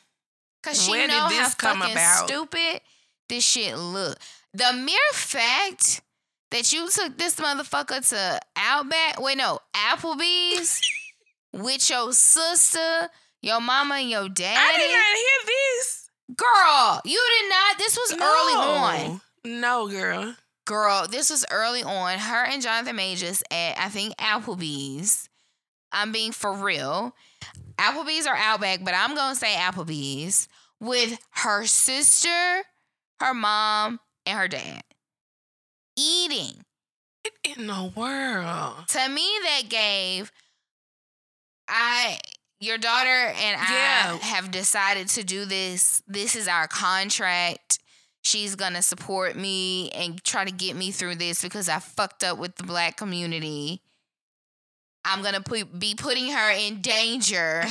[0.62, 2.28] Cause she Where did know this how come fucking about?
[2.28, 2.80] stupid
[3.28, 4.16] this shit look.
[4.54, 6.00] The mere fact
[6.50, 10.80] that you took this motherfucker to Outback, wait no, Applebee's
[11.56, 13.08] with your sister,
[13.42, 14.56] your mama, and your daddy.
[14.56, 16.10] I did not hear this.
[16.36, 17.78] Girl, you did not.
[17.78, 19.20] This was early on.
[19.44, 20.34] No, girl.
[20.64, 22.18] Girl, this was early on.
[22.18, 25.28] Her and Jonathan Majors at I think Applebee's.
[25.92, 27.14] I'm being for real.
[27.78, 30.48] Applebee's or Outback, but I'm gonna say Applebee's
[30.80, 32.64] with her sister,
[33.20, 34.82] her mom, and her dad.
[35.96, 36.64] Eating.
[37.22, 38.88] What in the world?
[38.88, 40.32] To me, that gave
[41.68, 42.18] I
[42.58, 44.18] your daughter and Yeah.
[44.20, 46.02] I have decided to do this.
[46.06, 47.78] This is our contract.
[48.22, 52.38] She's gonna support me and try to get me through this because I fucked up
[52.38, 53.82] with the black community.
[55.04, 57.64] I'm gonna put, be putting her in danger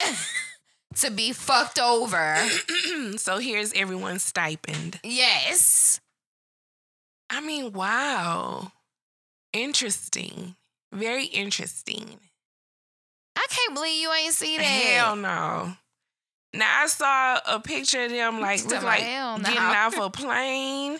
[0.96, 2.36] to be fucked over.
[3.16, 5.00] so here's everyone's stipend.
[5.04, 6.00] Yes.
[7.28, 8.72] I mean, wow.
[9.52, 10.56] Interesting.
[10.92, 12.18] Very interesting.
[13.40, 14.64] I can't believe you ain't see that.
[14.64, 15.72] Hell no.
[16.52, 19.38] Now I saw a picture of them like look like no.
[19.42, 20.98] getting off a plane,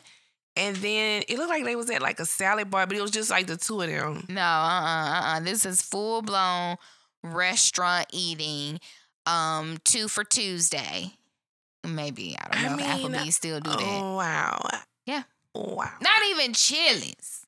[0.57, 3.11] and then it looked like they was at like a salad bar, but it was
[3.11, 4.25] just like the two of them.
[4.29, 5.41] No, uh uh uh uh.
[5.41, 6.77] This is full blown
[7.23, 8.81] restaurant eating.
[9.27, 11.13] Um, two for Tuesday.
[11.87, 12.37] Maybe.
[12.39, 13.81] I don't I know if mean, Applebee's still do that.
[13.81, 14.67] Oh wow.
[15.05, 15.23] Yeah.
[15.55, 15.91] Wow.
[16.01, 17.40] Not even Chili's.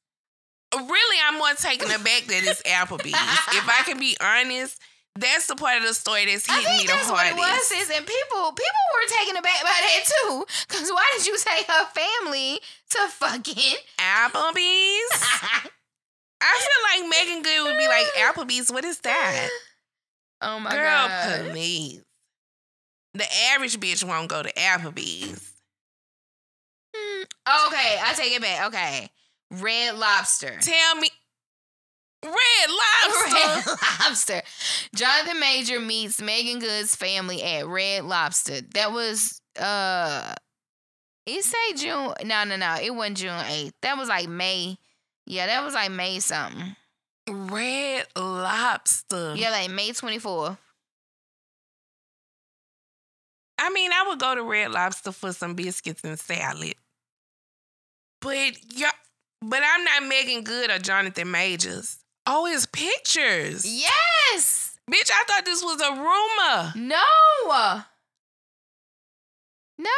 [0.74, 3.12] Really, I'm more taken aback that it's Applebee's.
[3.56, 4.80] if I can be honest,
[5.14, 7.34] that's the part of the story that's I hitting me think the that's what it
[7.36, 7.70] hardest.
[7.70, 10.44] was, is and people people were taken aback by that too.
[10.68, 12.60] Cause why did you take her family
[12.90, 15.12] to fucking Applebee's.
[16.44, 18.72] I feel like Meagan Good would be like Applebee's.
[18.72, 19.48] What is that?
[20.40, 21.50] Oh my Girl, god.
[21.50, 22.02] please.
[23.14, 25.52] The average bitch won't go to Applebee's.
[26.94, 27.22] Hmm.
[27.68, 28.66] Okay, I take it back.
[28.68, 29.10] Okay.
[29.60, 30.56] Red lobster.
[30.60, 31.08] Tell me,
[32.24, 32.32] Red
[32.68, 33.34] Lobster.
[33.34, 33.64] Red
[34.00, 34.42] Lobster.
[34.94, 38.60] Jonathan Major meets Meagan Good's family at Red Lobster.
[38.74, 40.34] That was uh
[41.26, 42.14] it say June.
[42.24, 42.76] No, no, no.
[42.80, 43.72] It wasn't June 8th.
[43.82, 44.76] That was like May.
[45.26, 46.74] Yeah, that was like May something.
[47.28, 49.34] Red Lobster.
[49.36, 50.58] Yeah, like May 24th.
[53.58, 56.74] I mean, I would go to Red Lobster for some biscuits and salad.
[58.20, 58.90] But yeah,
[59.42, 61.98] but I'm not Meagan Good or Jonathan Majors.
[62.26, 63.64] Oh, it's pictures.
[63.66, 64.78] Yes.
[64.90, 66.72] Bitch, I thought this was a rumor.
[66.76, 67.82] No.
[69.78, 69.90] No.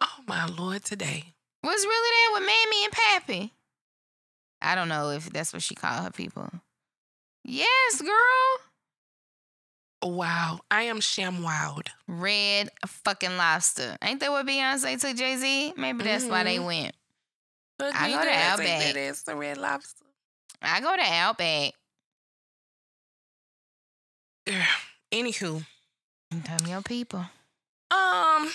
[0.00, 1.24] Oh my lord, today.
[1.62, 3.52] Was really there with Mammy and Pappy.
[4.62, 6.48] I don't know if that's what she called her people.
[7.44, 8.60] Yes, girl.
[10.14, 11.88] Wow, I am sham wild.
[12.06, 13.96] Red fucking lobster.
[14.02, 15.74] Ain't that what Beyonce took Jay Z?
[15.76, 16.66] Maybe that's why they Mhm.
[16.66, 16.94] went.
[17.78, 18.80] Look, I go to Outback.
[18.80, 20.04] that is the Red Lobster.
[20.60, 21.74] I go to Outback.
[25.12, 25.64] Anywho,
[26.44, 27.20] Tell me your people.
[27.20, 27.28] um,
[27.90, 28.46] I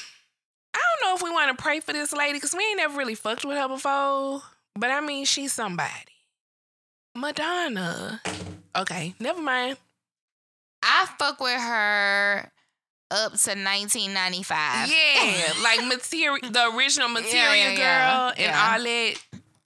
[0.74, 2.98] don't know know if we want to pray for this lady because we ain't never
[2.98, 4.42] really fucked with her before.
[4.76, 5.92] But I mean, she's somebody.
[7.16, 8.22] Madonna.
[8.76, 9.78] Okay, never mind.
[10.82, 12.52] I fuck with her
[13.14, 14.90] up to 1995.
[14.92, 18.74] Yeah, like material, the original material yeah, girl yeah, and yeah.
[18.74, 19.16] all that.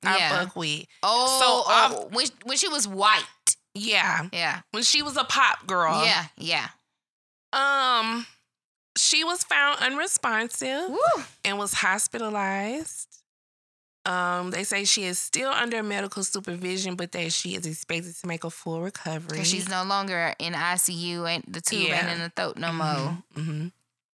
[0.03, 0.29] I Yeah.
[0.45, 0.85] fuck with.
[1.03, 1.63] Oh, So,
[2.03, 3.23] oh, when when she was white.
[3.73, 4.61] Yeah, Yeah.
[4.71, 6.03] when she was a pop girl.
[6.03, 6.25] Yeah.
[6.37, 6.67] Yeah.
[7.53, 8.25] Um,
[8.97, 11.23] she was found unresponsive Woo.
[11.45, 13.16] and was hospitalized.
[14.07, 18.27] Um, they say she is still under medical supervision, but that she is expected to
[18.27, 19.43] make a full recovery.
[19.43, 23.67] She's no longer in ICU, and the tube ain't in the throat no more, hmm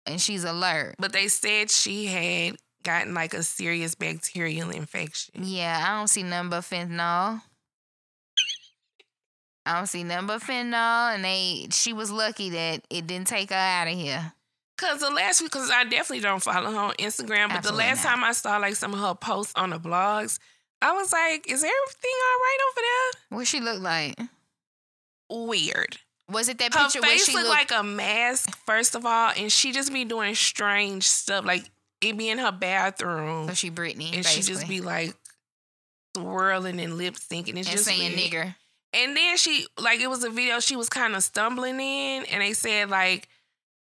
[0.05, 0.95] and she's alert.
[0.99, 5.43] But they said she had gotten like a serious bacterial infection.
[5.43, 7.41] Yeah, I don't see nothing but fentanyl.
[9.65, 13.51] I don't see nothing but fentanyl, and they she was lucky that it didn't take
[13.51, 14.33] her out of here.
[14.77, 17.87] Cause the last week, cause I definitely don't follow her on Instagram, but Absolutely the
[17.89, 18.09] last not.
[18.09, 20.39] time I saw like some of her posts on the blogs,
[20.81, 24.19] I was like, "Is everything all right over there?" What she look like?
[25.29, 25.97] Weird.
[26.29, 29.31] Was it that Her picture where face she looked like a mask, first of all,
[29.37, 31.69] and she just be doing strange stuff, like
[32.01, 35.15] it be in her bathroom, so she Britney, and basically, she just be like
[36.15, 37.57] swirling and lip syncing.
[37.57, 38.31] It's and just saying weird.
[38.31, 38.55] nigger.
[38.93, 42.41] And then she like it was a video she was kind of stumbling in, and
[42.41, 43.27] they said like,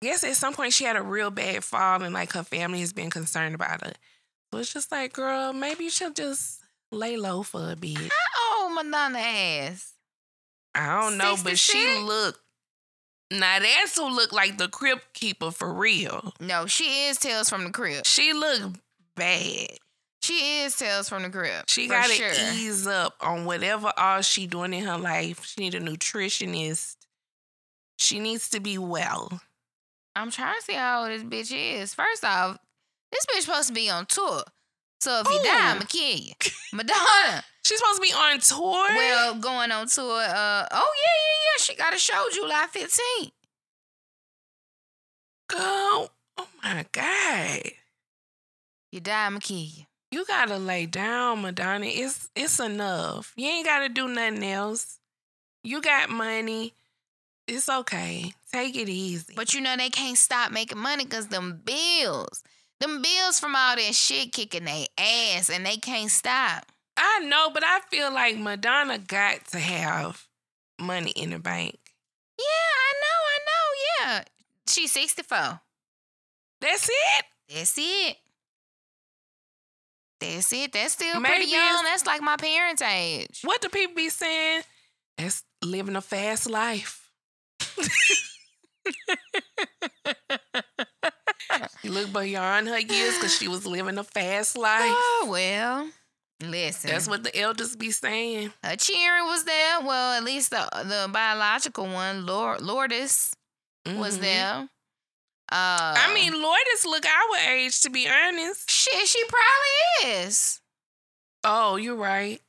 [0.02, 2.92] guess at some point she had a real bad fall, and like her family has
[2.92, 3.92] been concerned about her.
[4.52, 7.96] So it's just like, girl, maybe you should just lay low for a bit.
[7.96, 9.94] How old Madonna ass?
[10.74, 12.02] I don't know, but she 66?
[12.02, 12.38] looked.
[13.30, 16.34] Now that's who looked like the crib keeper for real.
[16.38, 18.04] No, she is Tales from the Crib.
[18.04, 18.78] She looked
[19.16, 19.68] bad.
[20.22, 21.64] She is Tales from the Crib.
[21.66, 22.30] She got to sure.
[22.54, 25.46] ease up on whatever all she doing in her life.
[25.46, 26.96] She need a nutritionist.
[27.96, 29.40] She needs to be well.
[30.14, 31.94] I'm trying to see how old this bitch is.
[31.94, 32.58] First off,
[33.10, 34.42] this bitch supposed to be on tour.
[35.00, 36.32] So if you die, I'ma kill you.
[36.72, 37.44] Madonna.
[37.64, 38.86] She's supposed to be on tour.
[38.94, 40.20] Well, going on tour.
[40.22, 41.58] Uh oh yeah, yeah, yeah.
[41.62, 43.32] She got a show July 15th.
[45.48, 47.62] Girl, oh my God.
[48.90, 49.84] You die, I'ma kill you.
[50.10, 51.86] You gotta lay down, Madonna.
[51.86, 53.32] It's it's enough.
[53.36, 54.98] You ain't gotta do nothing else.
[55.64, 56.74] You got money.
[57.48, 58.34] It's okay.
[58.52, 59.32] Take it easy.
[59.34, 62.42] But you know they can't stop making money because them bills.
[62.80, 66.66] Them bills from all that shit kicking their ass and they can't stop.
[66.96, 70.26] I know, but I feel like Madonna got to have
[70.78, 71.78] money in the bank.
[72.38, 74.24] Yeah, I know, I know, yeah.
[74.68, 75.60] She's 64.
[76.60, 77.24] That's it.
[77.48, 78.16] That's it.
[80.20, 80.72] That's it.
[80.72, 81.82] That's still Maybe pretty young.
[81.84, 83.40] That's like my parents' age.
[83.42, 84.62] What do people be saying?
[85.18, 87.10] That's living a fast life.
[91.82, 94.82] she look beyond her years because she was living a fast life.
[94.90, 95.88] Oh well.
[96.42, 96.90] Listen.
[96.90, 98.52] That's what the elders be saying.
[98.64, 99.80] her cheering was there.
[99.80, 103.34] Well, at least the the biological one, Lord Lourdes,
[103.86, 104.20] was Mhm.
[104.22, 104.68] there.
[105.52, 108.70] Uh I mean, Lourdes look our age, to be honest.
[108.70, 110.60] shit, she probably is.
[111.44, 112.40] Oh, you're right.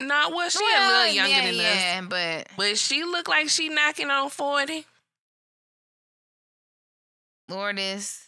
[0.00, 1.60] Not well, she a little younger yeah, than us.
[1.60, 4.84] yeah, but But she look like she knocking on 40.
[7.48, 8.26] Lourdes,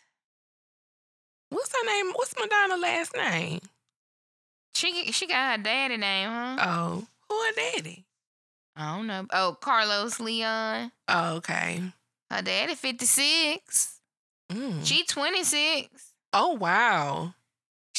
[1.50, 2.12] What's her name?
[2.14, 3.60] What's Madonna last name?
[4.74, 6.56] she she got her daddy name, huh?
[6.60, 8.04] Oh, who her daddy?
[8.76, 9.26] I don't know.
[9.32, 10.92] Oh, Carlos Leon.
[11.08, 11.82] Oh, okay.
[12.30, 14.00] Her daddy 56.
[14.52, 14.86] Mm.
[14.86, 16.12] She 26.
[16.32, 17.34] oh, wow.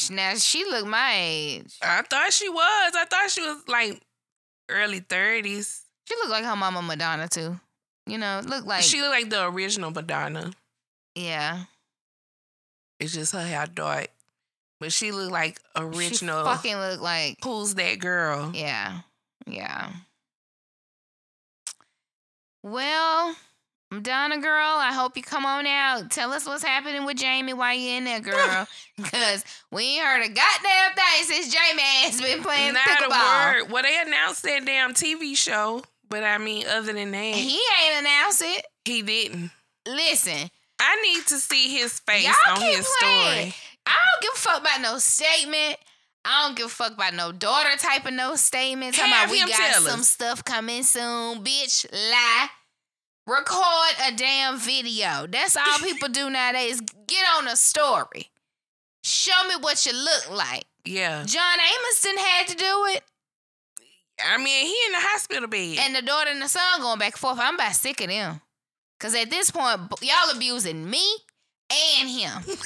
[0.09, 1.77] Now she look my age.
[1.81, 2.93] I thought she was.
[2.95, 4.01] I thought she was like
[4.69, 5.81] early 30s.
[6.05, 7.59] She look like her mama Madonna too.
[8.07, 10.51] You know, look like she looked like the original Madonna.
[11.19, 11.63] Yeah.
[12.99, 14.07] It's just her hair dark.
[14.79, 16.39] But she looked like original.
[16.43, 18.51] She fucking look like Who's that girl?
[18.53, 19.01] yeah,
[19.45, 19.89] yeah.
[22.63, 23.35] Well,
[23.91, 26.11] Madonna girl, I hope you come on out.
[26.11, 28.67] Tell us what's happening with Jamie while you in there, girl.
[29.03, 33.59] Cause we ain't heard a goddamn thing since Jamie has been playing Not pickleball.
[33.59, 33.71] a word.
[33.71, 35.81] Well, they announced that damn TV show.
[36.09, 38.65] But I mean, other than that, he, ain't announced it.
[38.85, 39.51] He didn't.
[39.87, 40.49] Listen,
[40.79, 43.51] I need to see his face Y'all on keep his playing.
[43.51, 43.55] story.
[43.85, 45.77] I don't give a fuck about no statement.
[46.25, 48.95] I don't give a fuck about no daughter type of no statement.
[48.95, 50.09] Talking about we got some us.
[50.09, 51.43] stuff coming soon.
[51.43, 52.47] Bitch, lie.
[53.25, 55.27] Record a damn video.
[55.27, 56.81] That's all people do nowadays.
[57.07, 58.29] Get on a story.
[59.03, 60.65] Show me what you look like.
[60.85, 61.23] Yeah.
[61.25, 63.03] John Amoson had to do it.
[64.25, 65.77] I mean, he in the hospital bed.
[65.79, 67.37] And the daughter and the son going back and forth.
[67.39, 68.41] I'm about sick of them.
[68.99, 71.03] Cause at this point, y'all abusing me
[71.99, 72.43] and him.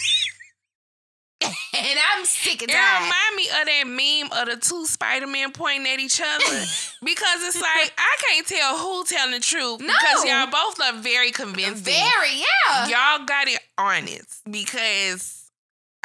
[1.43, 5.51] and I'm sick and It remind me of that meme of the two Spider Men
[5.51, 6.45] pointing at each other
[7.03, 11.31] because it's like I can't tell who telling the truth because y'all both look very
[11.31, 11.84] convincing.
[11.84, 12.88] Very, yeah.
[12.88, 15.42] y'all got it honest because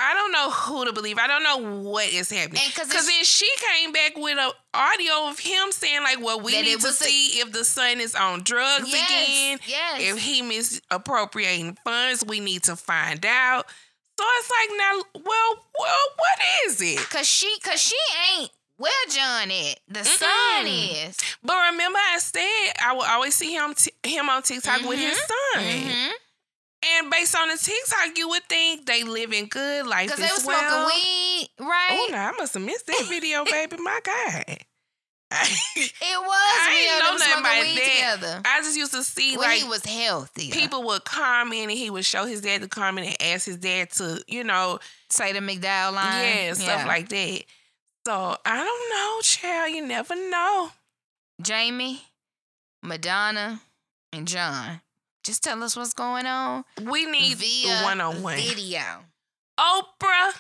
[0.01, 1.19] I don't know who to believe.
[1.19, 2.63] I don't know what is happening.
[2.75, 6.61] 'cause Because then she came back with a audio of him saying like, "Well, we
[6.63, 9.61] need to a- see if the son is on drugs Yes, again.
[9.67, 10.01] yes.
[10.03, 13.67] If he misappropriating funds, we need to find out."
[14.19, 16.99] So it's like now, well, well, what is it?
[17.11, 17.97] Cause she, cause she
[18.37, 19.79] ain't where John at.
[19.89, 21.09] The son Mm-mm.
[21.09, 21.17] is.
[21.43, 25.17] But remember, I said I would always see him t- him on TikTok with his
[25.19, 25.63] son.
[25.65, 26.11] Mhm.
[26.85, 30.33] And based on the TikTok, you would think they living good life Cause as they
[30.33, 30.61] was well.
[30.61, 31.89] smoking weed, right?
[31.93, 33.77] Oh, no, I must have missed that video, baby.
[33.79, 34.45] My God.
[35.31, 36.31] It was.
[36.31, 38.17] I ain't know nothing about that.
[38.21, 38.43] together.
[38.47, 40.51] I just used to see When like he was healthy.
[40.51, 43.91] people would comment and he would show his dad to comment and ask his dad
[43.93, 44.79] to, you know,
[45.11, 46.25] say the McDowell line.
[46.25, 47.43] yeah, stuff like that.
[48.07, 49.75] So I don't know, child.
[49.75, 50.71] You never know.
[51.43, 52.01] Jamie,
[52.83, 53.61] Madonna,
[54.13, 54.81] and John.
[55.25, 58.37] Just tell us what's going on We need via one on one.
[58.37, 58.81] video.
[59.59, 60.33] Oprah,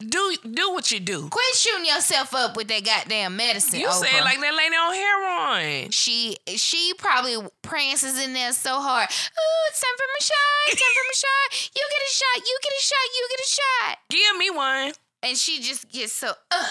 [0.00, 1.28] do do what you do.
[1.28, 3.80] Quit shooting yourself up with that goddamn medicine.
[3.80, 4.04] You Oprah.
[4.06, 5.90] said like that lady on heroin.
[5.90, 9.08] she she probably prances in there so hard.
[9.08, 10.68] Ooh, it's time for my shot.
[10.68, 11.70] It's time for my shot.
[11.76, 12.46] You get a shot.
[12.48, 13.06] You get a shot.
[13.14, 13.98] You get a shot.
[14.10, 14.92] Give me one.
[15.22, 16.32] And she just gets so.
[16.50, 16.64] Uh,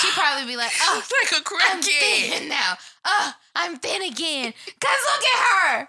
[0.00, 2.38] she probably be like, oh, It's like a I'm crackhead.
[2.38, 2.74] thin now.
[3.04, 4.54] Uh, I'm thin again.
[4.80, 5.40] Cause look at
[5.78, 5.88] her.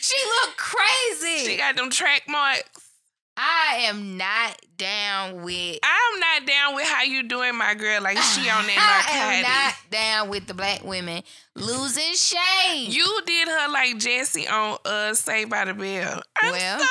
[0.00, 1.46] She look crazy.
[1.50, 2.88] She got them track marks.
[3.36, 5.78] I am not down with.
[5.82, 8.02] I'm not down with how you doing, my girl.
[8.02, 9.06] Like she on that.
[9.12, 11.22] I am not down with the black women
[11.54, 12.90] losing shame.
[12.90, 16.20] You did her like Jesse on uh Saved by the Bell.
[16.42, 16.86] I'm Well, so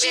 [0.00, 0.08] she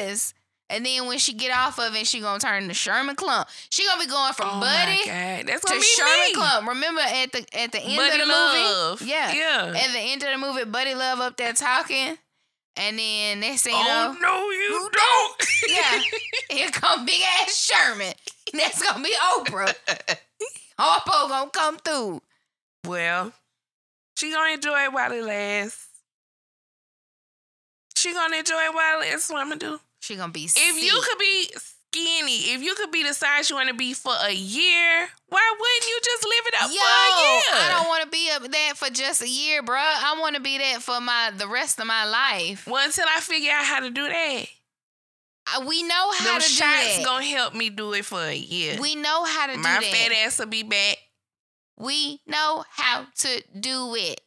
[0.00, 0.34] is.
[0.68, 3.48] And then when she get off of it, she gonna turn to Sherman Clump.
[3.70, 5.00] She gonna be going from oh Buddy.
[5.06, 6.34] That's to Sherman me.
[6.34, 6.68] Clump.
[6.68, 9.00] Remember at the at the end Buddy of the Love.
[9.00, 9.10] movie?
[9.10, 9.32] Yeah.
[9.32, 9.74] Yeah.
[9.76, 12.18] At the end of the movie, Buddy Love up there talking.
[12.78, 15.48] And then next thing you oh, know, oh no, you don't.
[15.68, 16.02] Yeah.
[16.50, 18.12] Here come big ass Sherman.
[18.52, 19.74] That's gonna be Oprah.
[20.78, 22.20] Harpo gonna come through.
[22.86, 23.32] well,
[24.16, 25.88] she gonna enjoy it while it lasts.
[27.96, 29.30] She gonna enjoy it while it lasts.
[29.30, 29.80] What I'm gonna do?
[30.06, 33.56] She gonna be If you could be skinny, if you could be the size you
[33.56, 36.86] want to be for a year, why wouldn't you just live it up Yo, for
[36.86, 37.66] a year?
[37.66, 39.76] I don't want to be up that for just a year, bro.
[39.76, 42.68] I want to be that for my the rest of my life.
[42.68, 44.44] Well, until I figure out how to do that.
[45.66, 47.02] We know how Them to do shots that.
[47.04, 48.78] gonna help me do it for a year.
[48.80, 49.80] we know how to do that.
[49.80, 50.98] My fat ass will be back.
[51.76, 54.20] We know how to do it.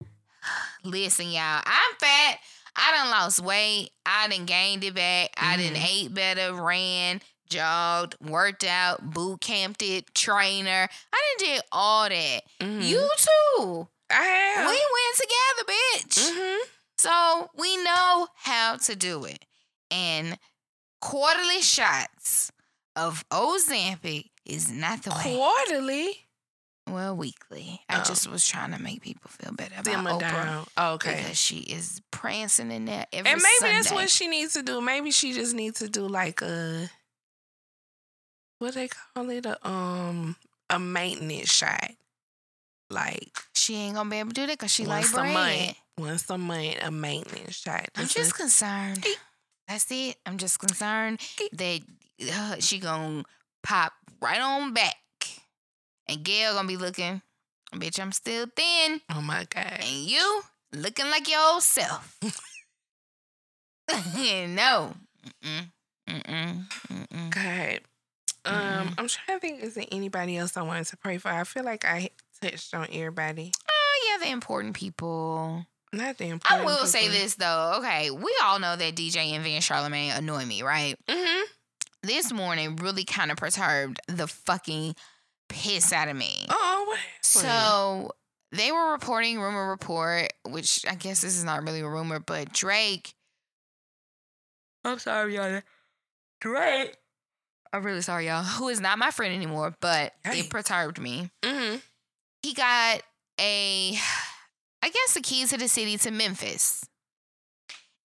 [0.84, 2.38] Listen, y'all, I'm fat.
[2.76, 3.90] I done lost weight.
[4.06, 5.30] I done gained it back.
[5.36, 5.86] I done Mhm.
[5.88, 10.88] ate better, ran, jogged, worked out, boot camped it, trainer.
[11.12, 12.42] I done did all that.
[12.60, 12.86] Mhm.
[12.86, 13.88] You too.
[14.10, 14.68] I have.
[14.68, 16.30] We went together, bitch.
[16.32, 16.68] Mm-hmm.
[16.98, 19.44] So we know how to do it.
[19.90, 20.38] And
[21.00, 22.50] quarterly shots
[22.96, 25.22] of Ozempic is not the way.
[25.36, 26.26] Quarterly.
[26.92, 27.80] Well, weekly.
[27.88, 28.04] I Oh.
[28.04, 30.66] just was trying to make people feel better about Dimmer Oprah down.
[30.94, 31.16] Okay.
[31.16, 33.74] because she is prancing in there every And maybe Sunday.
[33.76, 34.80] that's what she needs to do.
[34.80, 36.90] Maybe she just needs to do like a
[38.58, 40.36] what they call it a um
[40.68, 41.90] a maintenance shot,
[42.90, 45.32] like she ain't gonna be able to do that because she like once a bread.
[45.34, 45.76] month.
[45.98, 47.88] Once a month, a maintenance shot.
[47.96, 49.04] I'm Just concerned.
[49.68, 50.16] That's it.
[50.26, 51.20] I'm just concerned
[51.52, 51.80] that
[52.32, 53.24] uh, she gonna
[53.62, 54.96] pop right on back,
[56.08, 57.22] and Gayle gonna be looking,
[57.74, 58.00] bitch.
[58.00, 59.78] I'm still thin, oh my god.
[59.80, 60.42] and you
[60.72, 62.16] looking like your old self.
[64.16, 64.94] no.
[65.44, 65.70] Mm-mm.
[66.08, 66.64] Mm-mm.
[66.88, 67.30] Mm-mm.
[67.30, 67.80] God.
[68.44, 68.94] Um.
[68.96, 69.62] I'm trying to think.
[69.62, 71.28] Is there anybody else I wanted to pray for?
[71.28, 73.52] I feel like I touched on everybody.
[73.68, 75.66] Oh yeah, the important people.
[75.92, 77.74] Not the important I will say this though.
[77.78, 80.96] Okay, we all know that DJ Envy and Charlemagne annoy me, right?
[81.08, 81.42] Mm-hmm.
[82.02, 84.94] This morning really kind of perturbed the fucking
[85.50, 86.46] piss out of me.
[86.48, 86.98] Oh, what?
[87.20, 88.12] So
[88.52, 92.52] they were reporting rumor report, which I guess this is not really a rumor, but
[92.52, 93.12] Drake.
[94.84, 95.60] I'm sorry, y'all.
[96.40, 96.96] Drake.
[97.72, 98.42] I'm really sorry, y'all.
[98.42, 100.40] Who is not my friend anymore, but Hey.
[100.40, 101.30] it perturbed me.
[101.42, 101.76] Mm-hmm.
[102.42, 103.02] He got
[103.38, 103.94] a,
[104.82, 106.84] I guess, the keys to the city to Memphis.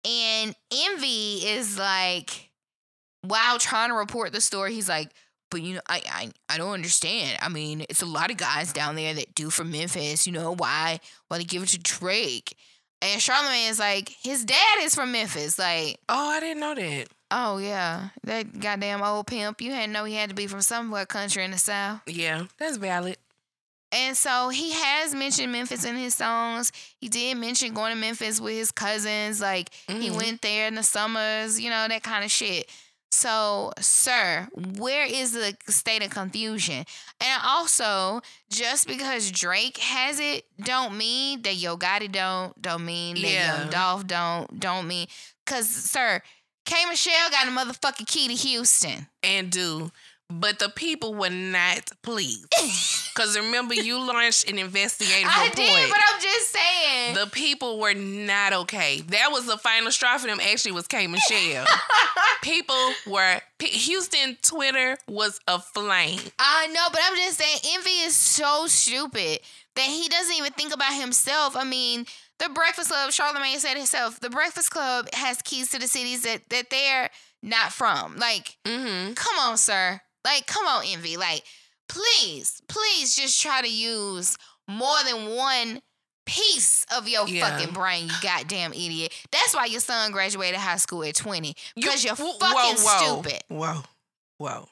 [0.05, 2.51] And Envy is like,
[3.22, 5.11] while trying to report the story, he's like,
[5.55, 7.39] but you know, I, I I don't understand.
[7.41, 10.27] I mean, it's a lot of guys down there that do from Memphis.
[10.27, 10.99] You know why?
[11.29, 12.57] Why they give it to Drake?
[13.01, 15.59] And Charlemagne is like, his dad is from Memphis.
[15.59, 17.07] Like, Oh, I didn't know that.
[17.31, 19.61] Oh yeah, that goddamn old pimp.
[19.61, 22.01] You had to know he had to be from somewhere country in the south.
[22.07, 23.17] Yeah, that's valid.
[23.93, 26.73] And so he has mentioned Memphis in his songs.
[26.99, 29.41] He did mention going to Memphis with his cousins.
[29.41, 30.17] Like he Mhm.
[30.17, 32.69] went there in the summers, you know, that kind of shit.
[33.15, 36.85] So, sir, where is the state of confusion?
[37.21, 43.15] And also, just because Drake has it, don't mean that Yo Gotti don't, don't mean
[43.15, 43.61] that Yeah.
[43.61, 45.07] Young Dolph don't, don't mean.
[45.47, 46.23] Cause, sir,
[46.65, 49.07] K Michelle got a motherfucking key to Houston.
[49.23, 49.93] And do.
[50.41, 52.47] But the people were not pleased.
[53.14, 55.57] Because remember, you launched an investigative I report.
[55.57, 57.14] did, but I'm just saying.
[57.14, 59.03] the people were not okay.
[59.03, 60.41] That was the final straw for them.
[60.41, 61.64] Actually, was K Michelle.
[62.43, 66.18] people were Houston Twitter was aflame.
[66.41, 69.39] I know, but I'm just saying, Envy is so stupid
[69.76, 71.57] that he doesn't even think about himself.
[71.57, 72.07] I mean,
[72.41, 76.49] the Breakfast Club, Charlemagne said himself, the Breakfast Club has keys to the cities that,
[76.51, 77.11] that they're
[77.43, 78.16] not from.
[78.16, 79.12] Like, Mm-hmm.
[79.14, 80.01] come on, sir.
[80.25, 81.16] Like, come on, Envy.
[81.16, 81.43] Like,
[81.89, 84.37] please, please just try to use
[84.68, 85.83] more than one
[86.27, 87.51] piece of your Yeah.
[87.59, 89.12] fucking brain, you goddamn idiot.
[89.31, 91.55] That's why your son graduated high school at 20.
[91.75, 93.43] Because you, are fucking whoa, whoa, stupid.
[93.49, 93.83] Whoa,
[94.39, 94.68] whoa.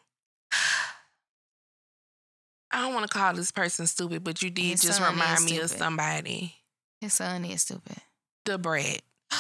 [2.75, 5.59] I don't want to call this person stupid, but you did His just remind me
[5.59, 6.55] of somebody.
[7.03, 7.99] His son is stupid.
[8.47, 9.03] The bread.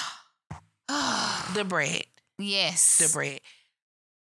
[1.54, 2.04] The bread.
[2.38, 2.98] yes.
[2.98, 3.40] The bread.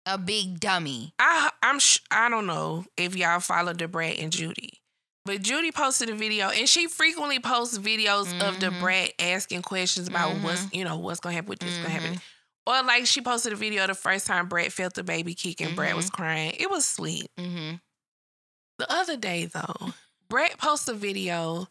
[0.09, 1.13] A big dummy.
[1.19, 4.81] I I'm sh- I don't know if y'all follow Da Brat and Judy,
[5.25, 8.61] but Judy posted a video, and she frequently posts videos of Mhm.
[8.61, 10.43] Da Brat asking questions about Mhm.
[10.43, 12.21] what's you know what's gonna happen with this gonna happen, Mhm.
[12.69, 15.77] or like she posted a video the first time Brat felt the baby kick and
[15.77, 15.97] Mm-hmm.
[15.97, 16.53] was crying.
[16.53, 17.29] It was sweet.
[17.37, 17.77] Mm-hmm.
[18.79, 19.93] The other day though,
[20.29, 21.67] Brat posted a video.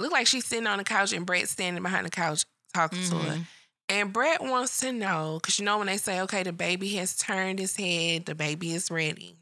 [0.00, 2.44] Looked like she's sitting on the couch and Brat standing behind the couch
[2.74, 3.46] talking to her.
[3.90, 7.16] And Brat wants to know, because you know when they say, okay, the baby has
[7.16, 9.36] turned his head, the baby is ready.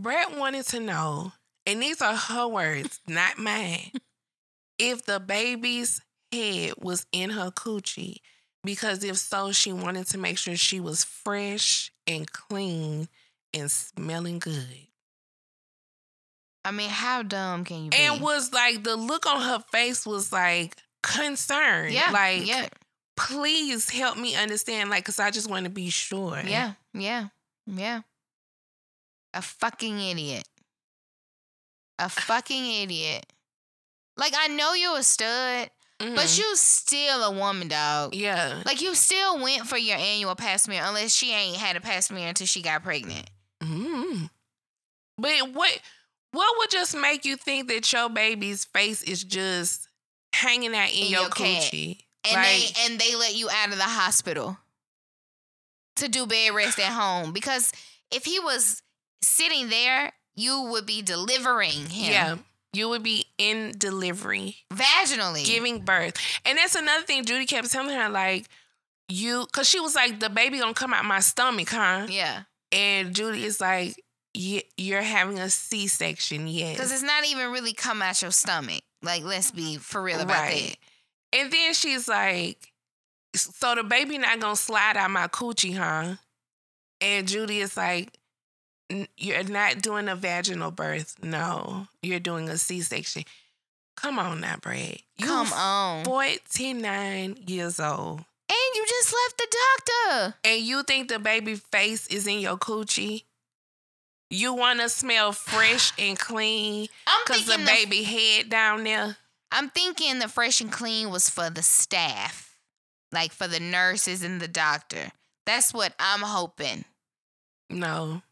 [0.00, 1.32] Brat wanted to know,
[1.66, 3.90] and these are her words, not mine,
[4.78, 6.00] if the baby's
[6.32, 8.16] head was in her coochie.
[8.64, 13.08] Because if so, she wanted to make sure she was fresh and clean
[13.52, 14.88] and smelling good.
[16.64, 17.96] I mean, how dumb can you be?
[17.98, 21.92] And was like, the look on her face was like concerned.
[21.92, 22.68] yeah, Like, yeah,
[23.16, 26.40] please help me understand, like, cause I just want to be sure.
[26.44, 27.28] yeah, yeah,
[27.66, 28.00] yeah.
[29.32, 30.46] A fucking idiot.
[31.98, 33.26] A fucking idiot.
[34.16, 36.14] Like I know you a stud, Mhm.
[36.16, 38.14] but you still a woman, dog.
[38.14, 41.80] yeah, Like you still went for your annual pap smear, unless she ain't had a
[41.80, 43.28] pap smear until she got pregnant.
[43.62, 44.28] mm
[45.18, 45.80] But what
[46.32, 49.88] what would just make you think that your baby's face is just
[50.32, 52.00] hanging out in, In your, your coochie?
[52.24, 54.58] And they and they let you out of the hospital
[55.96, 57.72] to do bed rest at home because
[58.10, 58.82] if he was
[59.22, 62.36] sitting there you would be delivering him yeah,
[62.72, 67.24] you would be in delivery, vaginally giving birth, and that's another thing.
[67.24, 68.46] Judy kept telling her, like,
[69.08, 72.06] you, cause she was like, the baby gonna come out my stomach, huh?
[72.10, 73.94] yeah And Judy is like,
[74.34, 76.74] "Ye- you're having a C section, yes.
[76.76, 80.40] because it's not even really come out your stomach like let's be for real about
[80.40, 80.76] Right.
[81.34, 82.72] And then she's like,
[83.34, 86.14] so the baby not gonna slide out my coochie, huh?
[87.00, 88.16] And Judy is like,
[89.16, 91.16] you're not doing a vaginal birth.
[91.22, 93.24] No, you're doing a C-section.
[93.96, 95.00] Come on now, Brat.
[95.18, 98.18] You come on 49 years old.
[98.18, 102.56] and you just left the doctor And you think the baby face is in your
[102.56, 103.24] coochie?
[104.30, 108.84] You want to smell fresh and clean i'm because the thinking the, baby head down
[108.84, 109.16] there?
[109.54, 112.58] I'm thinking the fresh and clean was for the staff
[113.12, 115.12] like for the nurses and the doctor
[115.46, 116.84] that's what i'm hoping
[117.70, 118.22] No.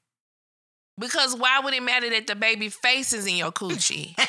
[0.99, 4.17] Because why would it matter that the baby face is in your coochie?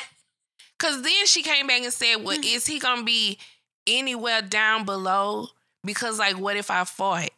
[0.78, 3.38] Because then she came back and said, Well, is he going to be
[3.86, 5.48] anywhere down below?
[5.84, 7.30] Because, like, what if I fought?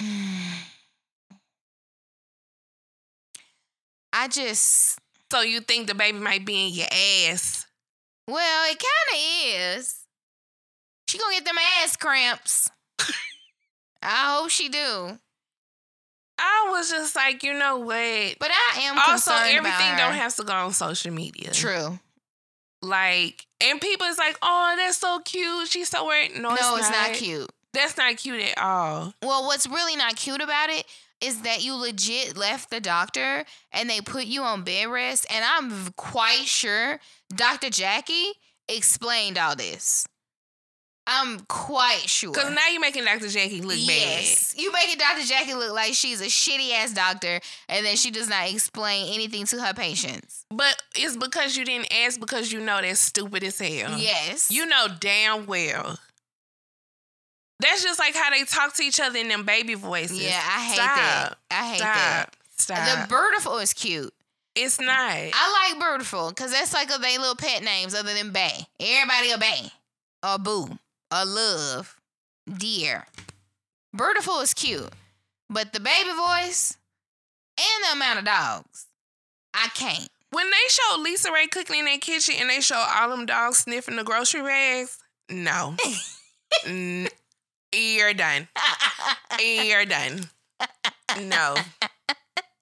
[4.12, 4.98] I just,
[5.30, 6.86] So you think the baby might be in your
[7.32, 7.63] ass?
[8.28, 9.94] Well, it kind of is.
[11.08, 12.70] She gonna get them ass cramps.
[14.02, 15.18] I hope she do.
[16.38, 18.36] I was just like, you know what?
[18.38, 21.50] But I am Also, everything don't have to go on social media.
[21.52, 21.98] True.
[22.82, 25.68] Like, and people is like, oh, that's so cute.
[25.68, 26.32] She's so weird.
[26.34, 27.50] No, No, it's, it's not cute.
[27.72, 29.14] That's not cute at all.
[29.22, 30.84] Well, what's really not cute about it
[31.20, 35.26] is that you legit left the doctor and they put you on bed rest.
[35.30, 37.00] And I'm quite sure
[37.34, 37.70] Dr.
[37.70, 38.32] Jackie
[38.68, 40.06] explained all this.
[41.06, 42.32] I'm quite sure.
[42.32, 43.28] Because now you're making Dr.
[43.28, 43.86] Jackie look bad.
[43.86, 45.26] yes, you making Dr.
[45.26, 49.44] Jackie look like she's a shitty ass doctor, and then she does not explain anything
[49.46, 50.46] to her patients.
[50.50, 53.98] But it's because you didn't ask because you know that's stupid as hell.
[53.98, 55.98] Yes, You know damn well.
[57.60, 60.22] That's just like how they talk to each other in them baby voices.
[60.22, 60.96] Yeah, I hate Stop.
[60.96, 61.34] that.
[61.50, 62.34] I hate that.
[62.56, 62.78] Stop.
[62.78, 63.08] Stop.
[63.08, 64.12] The Birdiful oh, is cute.
[64.54, 64.88] It's not.
[64.90, 68.66] I like Birdiful because that's like a they little pet names other than Bay.
[68.80, 69.72] Everybody a Bay
[70.22, 70.78] a Boo
[71.10, 71.96] a Love,
[72.52, 73.06] Dear.
[73.92, 74.90] Birdiful is cute,
[75.48, 76.76] but the baby voice
[77.58, 78.86] and the amount of dogs,
[79.54, 80.08] I can't.
[80.30, 83.58] when they show Lisa Ray cooking in that kitchen and they show all them dogs
[83.58, 84.98] sniffing the grocery bags,
[85.30, 85.76] no.
[86.66, 87.08] N-
[87.72, 88.46] you're done.
[89.40, 90.28] You're done.
[91.22, 91.56] No.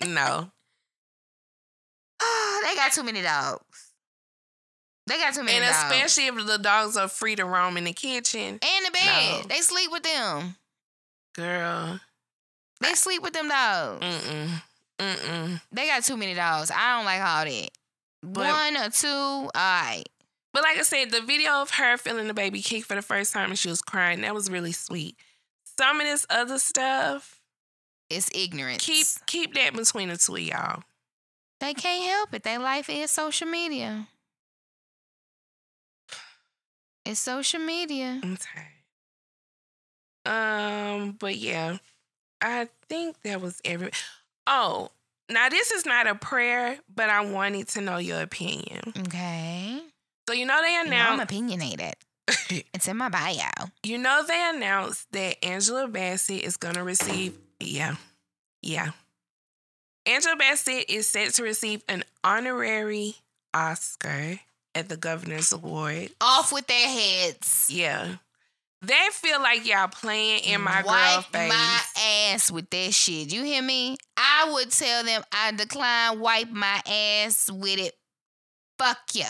[0.07, 0.51] No.
[2.25, 3.89] Oh, they got too many dogs.
[5.07, 5.77] They got too many And dogs.
[5.93, 8.59] especially if the dogs are free to roam in the kitchen.
[8.63, 9.43] and the bed.
[9.43, 9.49] No.
[9.49, 10.57] They sleep with them.
[11.35, 12.01] Girl.
[12.81, 14.05] They sleep with them dogs.
[14.05, 14.63] Mm-mm.
[14.99, 15.61] Mm-mm.
[15.73, 16.71] They got too many dogs.
[16.71, 17.71] I don't like all that.
[18.23, 20.05] But- One or two, all right.
[20.53, 23.33] But like I said, the video of her feeling the baby kick for the first
[23.33, 25.17] time and she was crying, that was really sweet.
[25.79, 27.41] Some of this other stuff,
[28.11, 28.85] It's ignorance.
[28.85, 30.83] keep keep that between the two of y'all.
[31.63, 32.43] They can't help it.
[32.43, 34.09] Their life is social media.
[37.05, 38.21] It's social media.
[38.21, 38.67] I'm tired.
[40.27, 41.77] Um, but yeah,
[42.41, 43.93] I think that was every.
[44.49, 44.91] Oh,
[45.31, 48.81] now this is not a prayer, but I wanted to know your opinion.
[48.99, 49.83] Okay.
[50.29, 51.95] So you know they You know, I'm announced, opinionated.
[52.75, 53.69] It's in my bio.
[53.85, 57.39] you know they announced that Angela Bassett is gonna receive.
[57.61, 57.95] Yeah,
[58.63, 58.91] yeah.
[60.07, 63.15] Angela Bassett is set to receive an honorary
[63.55, 64.41] Oscar
[64.75, 66.11] at the Governor's Award.
[66.21, 67.69] Off with their heads.
[67.71, 68.17] Yeah.
[68.81, 71.49] They feel like y'all playing in my girl Wipe face.
[71.49, 71.81] my
[72.33, 73.33] ass with that shit.
[73.33, 73.97] You hear me?
[74.17, 77.95] I would tell them I decline wipe my ass with it.
[78.79, 79.27] Fuck ya.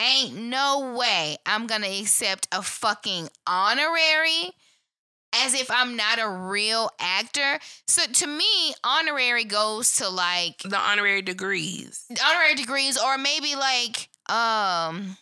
[0.00, 4.52] Ain't no way I'm gonna accept a fucking honorary
[5.44, 7.58] as if I'm not a real actor.
[7.86, 12.04] So to me, honorary goes to like the honorary degrees.
[12.24, 15.16] honorary degrees or maybe like um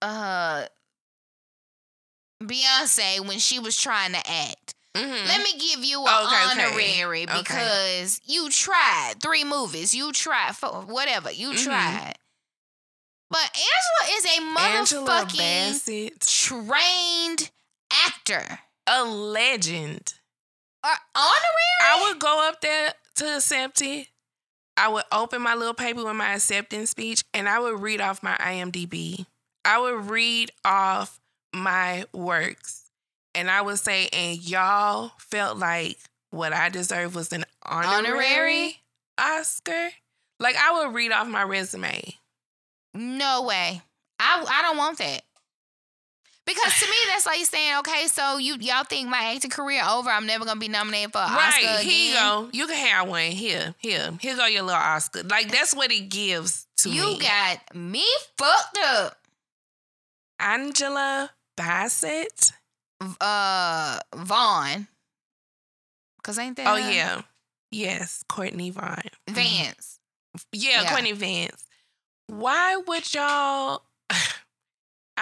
[0.00, 0.66] uh
[2.42, 4.74] Beyonce when she was trying to act.
[4.94, 5.26] Mhm.
[5.26, 6.44] Let me give you an Okay, okay.
[6.64, 7.38] honorary Okay.
[7.38, 9.94] because you tried three movies.
[9.94, 11.30] You tried four, whatever.
[11.30, 11.64] You Mhm.
[11.64, 12.18] tried.
[13.30, 17.50] But Angela is a motherfucking trained
[17.90, 18.60] actor.
[18.86, 20.14] A legend.
[20.84, 21.80] Or honorary?
[21.82, 24.08] I would go up there to accept it.
[24.76, 28.22] I would open my little paper with my acceptance speech and I would read off
[28.22, 29.26] my IMDb.
[29.64, 31.20] I would read off
[31.54, 32.90] my works.
[33.34, 35.98] And I would say, and y'all felt like
[36.30, 38.76] what I deserved was an honorary, Honorary?
[39.18, 39.90] Oscar.
[40.40, 42.14] Like I would read off my resume.
[42.94, 43.80] No way.
[44.18, 45.22] I I don't want that.
[46.54, 50.10] Because to me, that's like saying, okay, so you y'all think my acting career over?
[50.10, 52.48] I'm never gonna be nominated for an Right, Oscar here you go.
[52.52, 53.30] You can have one.
[53.30, 54.12] Here, here.
[54.20, 55.22] Here go your little Oscar.
[55.22, 57.18] Like that's what it gives to You me.
[57.20, 58.04] got me
[58.36, 59.18] fucked up.
[60.40, 62.52] Angela Bassett.
[63.20, 64.86] Uh, Vaughn.
[66.22, 66.90] Cause ain't that Oh her?
[66.90, 67.22] yeah.
[67.72, 69.02] Yes, Courtney Vaughn.
[69.28, 69.98] Vance.
[70.52, 70.90] Yeah, Yeah.
[70.90, 71.64] Courtney Vance.
[72.28, 73.82] Why would y'all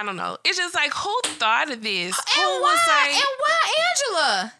[0.01, 0.39] I don't know.
[0.47, 2.18] It's just like who thought of this?
[2.18, 2.60] And who why?
[2.60, 4.52] was like and why Angela?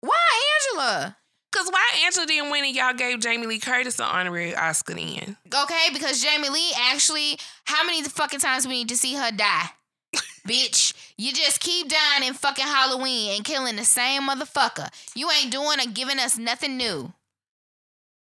[0.00, 1.16] Why Angela?
[1.52, 5.36] Cause why Angela didn't win and y'all gave Jamie Lee Curtis an honorary Oscar then?
[5.54, 9.66] Okay, because Jamie Lee actually, how many fucking times we need to see her die?
[10.48, 14.88] Bitch, you just keep dying in fucking Halloween and killing the same motherfucker.
[15.14, 17.12] You ain't doing or giving us nothing new.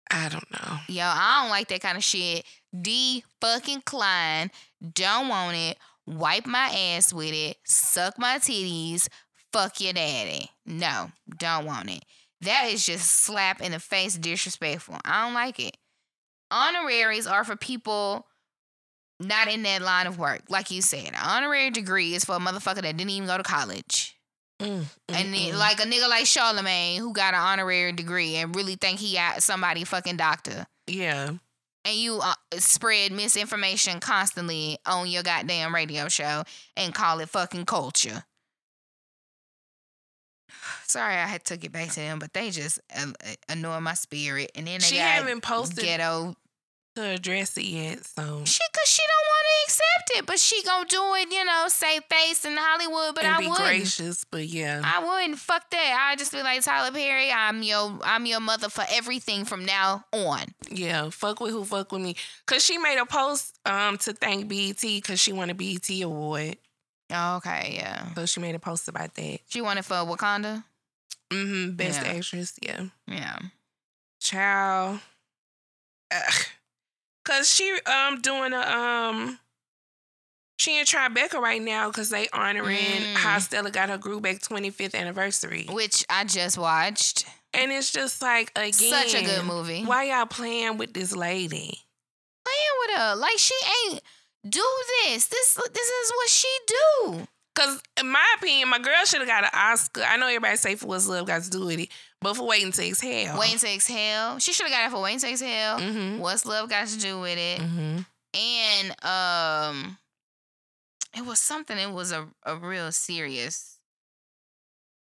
[0.10, 0.78] I don't know.
[0.88, 2.46] Yo, I don't like that kind of shit.
[2.80, 4.50] D fucking Klein,
[4.94, 5.78] don't want it.
[6.06, 7.58] Wipe my ass with it.
[7.66, 9.08] Suck my titties.
[9.52, 10.50] Fuck your daddy.
[10.66, 12.04] No, don't want it.
[12.42, 14.98] That is just slap in the face disrespectful.
[15.06, 15.78] I don't like it.
[16.52, 18.28] Honoraries are for people
[19.20, 20.42] not in that line of work.
[20.50, 23.44] Like you said, an honorary degree is for a motherfucker that didn't even go to
[23.44, 24.16] college.
[24.60, 25.58] Mm, And then, mm-mm.
[25.58, 29.42] like a nigga like Charlemagne who got an honorary degree and really think he got
[29.44, 31.32] somebody fucking doctor yeah.
[31.86, 36.44] And you uh, spread misinformation constantly on your goddamn radio show
[36.78, 38.24] and call it fucking culture.
[40.86, 43.12] Sorry, I had took it back to them, but they just uh,
[43.50, 44.52] annoy my spirit.
[44.56, 46.36] And then they She got haven't posted ghetto
[46.96, 48.06] to address it yet.
[48.06, 51.44] So She cause she don't want to accept it, but she gonna do it, you
[51.46, 53.16] know, save face in Hollywood.
[53.16, 53.66] But and I be wouldn't.
[53.68, 54.82] gracious, but yeah.
[54.84, 55.40] I wouldn't.
[55.40, 56.08] Fuck that.
[56.12, 57.32] I just be like Tyler Perry.
[57.32, 60.42] I'm your I'm your mother for everything from now on.
[60.70, 62.16] Yeah, fuck with who fuck with me.
[62.46, 66.58] Cause she made a post um to thank BET because she won a BET award.
[67.12, 68.14] Oh, okay, yeah.
[68.16, 69.40] So she made a post about that.
[69.48, 70.64] She won it for Wakanda.
[71.32, 71.72] Mm-hmm.
[71.76, 72.12] Best Yeah.
[72.14, 72.84] actress, yeah.
[73.08, 73.40] Yeah.
[74.20, 75.00] Child.
[76.12, 76.34] Ugh.
[77.26, 79.40] Cause she um doing a um
[80.58, 83.16] she in Tribeca right now because they honoring Mm.
[83.16, 85.66] how Stella got her group back 25th anniversary.
[85.70, 87.26] Which I just watched.
[87.54, 89.84] And it's just like again Such a good movie.
[89.84, 91.80] Why y'all playing with this lady?
[92.46, 93.56] Playing with her like she
[93.88, 94.02] ain't
[94.48, 94.64] do
[95.06, 95.28] this.
[95.28, 97.28] This this is what she do.
[97.56, 100.02] Cause in my opinion, my girl should have got an Oscar.
[100.04, 101.90] I know everybody say for what's love got to do with it,
[102.24, 103.38] but for waiting to exhale.
[103.38, 104.40] Waiting to exhale.
[104.40, 105.78] She should have got it for waiting to exhale.
[105.80, 106.20] Mm-hmm.
[106.20, 107.60] What's love got to do with it?
[107.60, 108.00] Mm-hmm.
[108.34, 109.98] and um
[111.16, 113.78] it was something it was a, a real serious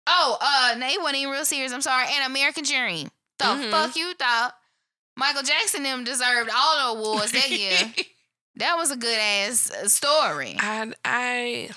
[0.07, 3.09] oh uh no it wasn't even real serious i'm sorry and american dream
[3.39, 3.71] the Mhm.
[3.71, 4.53] fuck you thought
[5.15, 7.77] michael jackson them deserved all the awards that year
[8.57, 11.69] that was a good ass uh, story I I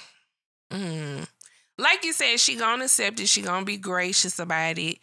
[0.72, 1.26] mm,
[1.78, 3.28] like you said, she gonna accept it.
[3.28, 4.98] She gonna be gracious about it.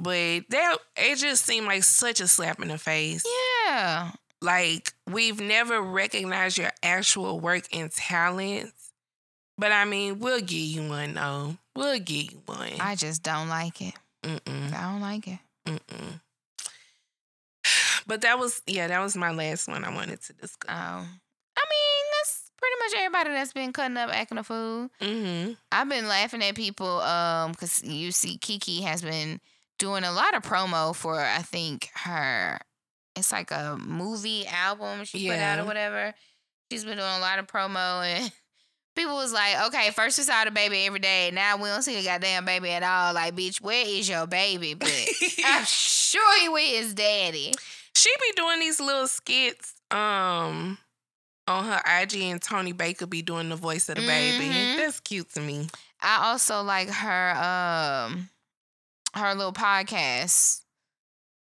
[0.00, 3.24] But that it just seemed like such a slap in the face.
[3.68, 8.72] yeah Like we've never recognized your actual work and talents.
[9.58, 11.56] But I mean, we'll give you one though.
[11.76, 12.72] We'll give you one.
[12.80, 16.20] i just don't like it Mm-mm, i don't like it mm-mm.
[18.06, 20.68] But that was yeah, that was my last one I wanted to discuss.
[20.68, 25.52] oh i mean that's pretty much everybody that's been cutting up acting a fool Mm-hmm.
[25.72, 29.40] I've been laughing at people um because you see Keke has been
[29.80, 32.60] doing a lot of promo for I think her
[33.16, 36.14] it's like a movie album she put out or whatever.
[36.70, 38.30] She's been doing a lot of promo and
[38.96, 41.96] people was like, okay, first we saw the baby every day, now we don't see
[41.96, 43.12] the goddamn baby at all.
[43.14, 44.74] Like, bitch, where is your baby?
[44.78, 44.92] But
[45.44, 47.52] I'm sure he with his daddy.
[47.96, 50.78] She be doing these little skits um
[51.48, 54.44] on her IG and Tony Baker be doing the voice of the baby.
[54.44, 54.76] Mhm.
[54.76, 55.68] That's cute to me.
[56.00, 57.30] I also like her
[58.06, 58.28] um
[59.14, 60.60] her little podcast.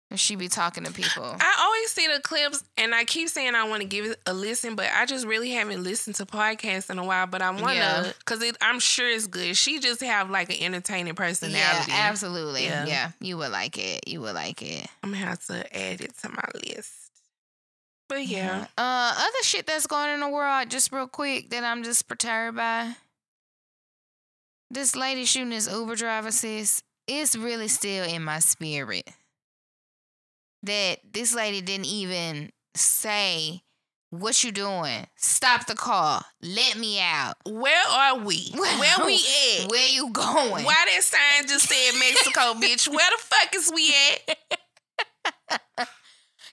[0.09, 1.24] where She be talking to people.
[1.40, 4.34] I always see the clips and I keep saying I want to give it a
[4.34, 7.26] listen, but I just really haven't listened to podcasts in a while.
[7.26, 8.12] But I want to Yeah.
[8.18, 9.56] because I'm sure it's good.
[9.56, 11.59] She just have like an entertaining personality.
[11.90, 12.64] Yeah, absolutely.
[12.64, 12.84] Yeah.
[12.86, 13.10] Yeah.
[13.20, 14.06] you would like it.
[14.06, 14.86] You would like it.
[15.02, 16.90] I'm gonna have to add it to my list.
[18.09, 21.64] But yeah, Uh, other shit that's going on in the world, just real quick, that
[21.64, 22.97] I'm just perturbed by.
[24.70, 29.09] This lady shooting this Uber driver, sis, it's really still in my spirit
[30.62, 33.62] that this lady didn't even say,
[34.11, 35.07] "What you doing?
[35.16, 36.24] Stop the car.
[36.41, 37.35] Let me out.
[37.45, 38.51] where are we?
[38.55, 39.15] Where we
[39.61, 39.70] at?
[39.70, 42.89] Where you going?" Why that sign just said Mexico, bitch?
[42.89, 43.95] Where the fuck is we
[44.29, 44.39] at?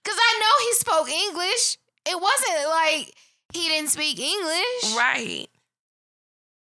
[0.03, 1.77] Cause I know he spoke English.
[2.07, 3.13] It wasn't like
[3.53, 4.95] he didn't speak English.
[4.97, 5.47] Right.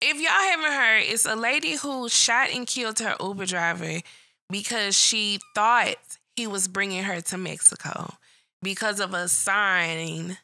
[0.08, 4.00] If y'all haven't heard, it's a lady who shot and killed her Uber driver
[4.48, 5.96] because she thought
[6.36, 8.14] he was bringing her to Mexico
[8.62, 10.38] because of a sign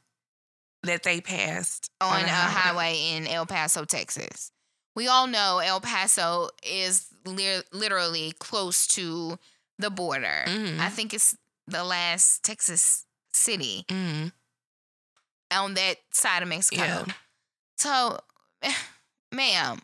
[0.82, 4.50] that they passed on the a highway in El Paso, Texas.
[4.96, 9.38] We all know El Paso is li- literally close to
[9.78, 10.42] the border.
[10.48, 10.80] Mhm.
[10.80, 11.36] I think it's
[11.68, 14.32] the last Texas city Mhm.
[15.52, 16.82] on that side of Mexico.
[16.82, 17.04] Yeah.
[17.78, 18.20] So,
[19.32, 19.78] ma'am,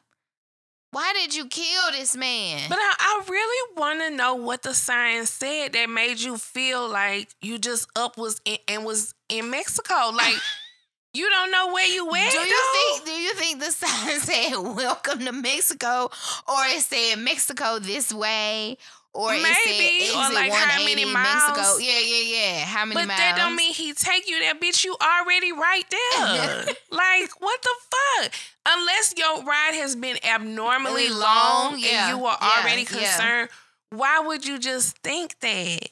[0.90, 2.68] why did you kill this man?
[2.68, 6.88] But I, I really want to know what the sign said that made you feel
[6.88, 10.10] like you just up was in, and was in Mexico.
[10.14, 10.36] Like
[11.14, 12.32] you don't know where you went.
[12.32, 16.04] do you think do you think the sign said welcome to Mexico
[16.46, 18.78] or it said Mexico this way
[19.18, 21.60] or it Maybe, said or like how 180 many Mexico?
[21.60, 21.82] miles?
[21.82, 22.64] Yeah, yeah, yeah.
[22.64, 23.06] How many miles?
[23.06, 23.18] But miles?
[23.18, 24.84] that don't mean he take you there, bitch.
[24.84, 26.66] You already right there.
[26.92, 28.32] like what the fuck?
[28.68, 32.86] Unless your ride has been abnormally long, long, yeah, and you are yeah, already yeah.
[32.86, 33.48] concerned,
[33.90, 35.88] why would you just think that?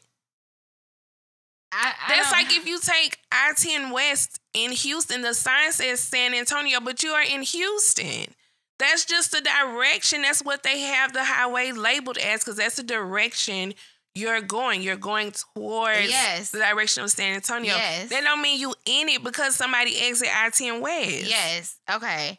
[1.73, 5.99] I, I That's like if you take I 10 West in Houston, the sign says
[5.99, 8.36] San Antonio, but you are in Houston.
[8.79, 10.23] That's just the direction.
[10.23, 13.75] That's what they have the highway labeled as because that's the direction
[14.15, 14.83] you're going.
[14.83, 16.51] You're going towards Yes.
[16.51, 17.75] the direction of San Antonio.
[17.75, 18.11] Yes.
[18.11, 21.29] That don't mean you in it because somebody exit I 10 West.
[21.29, 21.77] Yes.
[21.91, 22.39] Okay.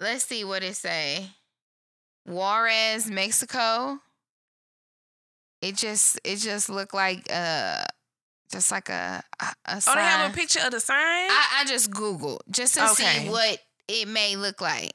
[0.00, 1.26] Let's see what it say.
[2.26, 3.98] Juarez, Mexico.
[5.62, 7.84] It just it just looked like uh
[8.52, 10.96] Just like a a, a Oh, they have a picture of the sign.
[10.98, 13.24] I, I just Googled just to Okay.
[13.24, 13.58] see what
[13.88, 14.92] it may look like.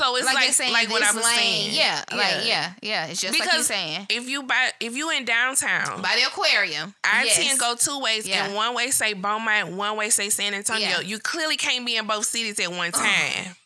[0.00, 1.34] So it's like, like saying like what I was lane.
[1.36, 1.74] saying.
[1.74, 3.06] Yeah, like yeah, yeah.
[3.06, 4.06] It's just like Because saying.
[4.10, 6.94] If you buy, if you in downtown, By the aquarium.
[7.04, 7.36] I yes.
[7.36, 8.46] ten go two ways, Yeah.
[8.46, 10.86] and one way say Beaumont, one way say San Antonio.
[10.88, 11.00] Yeah.
[11.00, 13.56] You clearly can't be in both cities at one time.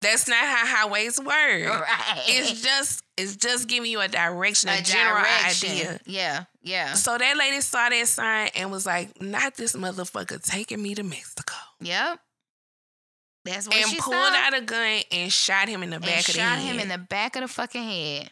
[0.00, 1.28] That's not how highways work.
[1.30, 2.22] Right.
[2.28, 5.70] It's just it's just giving you a direction, a, a general direction.
[5.70, 6.00] idea.
[6.04, 10.82] Yeah, yeah, So that lady saw that sign and was like, "Not this motherfucker taking
[10.82, 12.18] me to Mexico," yep.
[13.44, 14.34] That's what and she pulled saw.
[14.34, 16.64] out a gun and shot him in the and back of the shot head.
[16.74, 18.30] him in the back of the fucking head.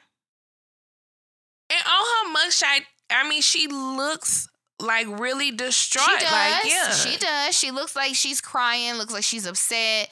[1.71, 2.81] And on her mugshot,
[3.11, 4.49] I mean, she looks
[4.81, 6.09] like really distraught.
[6.19, 6.33] She does.
[6.33, 7.59] Like, yeah, She does.
[7.59, 8.95] She looks like she's crying.
[8.95, 10.09] Looks like she's upset.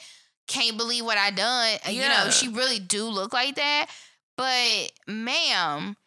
[0.47, 1.79] Can't believe what I done.
[1.87, 3.87] Uh, You know, she really do look like that.
[4.37, 5.97] But, ma'am,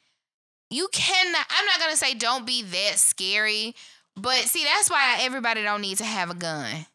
[0.70, 1.46] you cannot.
[1.50, 3.74] I'm not gonna say don't be that scary.
[4.16, 6.86] But see, that's why everybody don't need to have a gun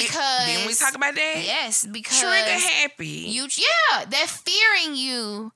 [0.00, 1.42] because Then we talk about that.
[1.44, 3.06] yes, because trigger happy.
[3.06, 5.52] you yeah, they're fearing you.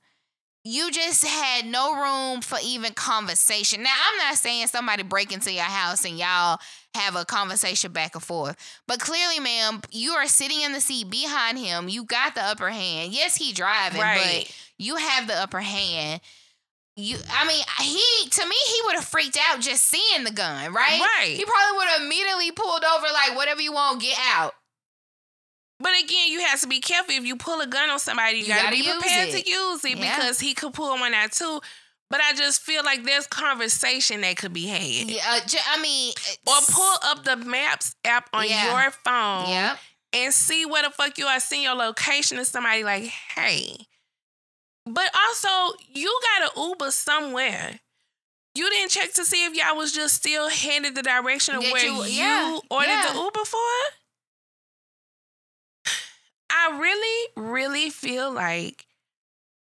[0.65, 3.83] You just had no room for even conversation.
[3.83, 6.57] Now, I'm not saying somebody break into your house and y'all
[6.95, 8.55] have a conversation back and forth.
[8.87, 11.89] But clearly, ma'am, you are sitting in the seat behind him.
[11.89, 13.11] You got the upper hand.
[13.11, 14.45] Yes, he driving, Right.
[14.47, 16.21] but you have the upper hand.
[16.95, 20.71] You I mean, he to me he would have freaked out just seeing the gun,
[20.73, 21.01] right?
[21.01, 21.35] Right.
[21.35, 24.53] He probably would have immediately pulled over like whatever you want, get out.
[25.79, 27.15] But again, you have to be careful.
[27.15, 29.83] If you pull a gun on somebody, you, You gotta, gotta be prepared to use
[29.83, 30.15] it Yeah.
[30.17, 31.61] because he could pull one out too.
[32.11, 35.09] But I just feel like there's conversation that could be had.
[35.09, 35.39] Yeah, uh,
[35.71, 36.13] I mean,
[36.45, 38.65] Or pull up the maps app on Yeah.
[38.83, 39.79] your phone Yep.
[40.13, 41.39] and see where the fuck you are.
[41.39, 43.05] Seeing your location to somebody like,
[43.35, 43.87] hey.
[44.85, 47.79] But also, you got an Uber somewhere.
[48.55, 51.71] You didn't check to see if y'all was just still headed the direction of That
[51.71, 53.13] where you- you, yeah, ordered yeah.
[53.13, 53.57] the Uber for?
[56.49, 58.85] I really, really feel like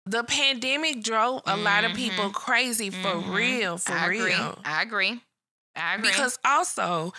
[0.06, 3.34] the pandemic drove a lot of people crazy for Mhm.
[3.34, 4.24] real, for I real.
[4.26, 4.62] Agree.
[4.64, 5.20] I agree.
[5.76, 6.08] I agree.
[6.10, 7.12] Because also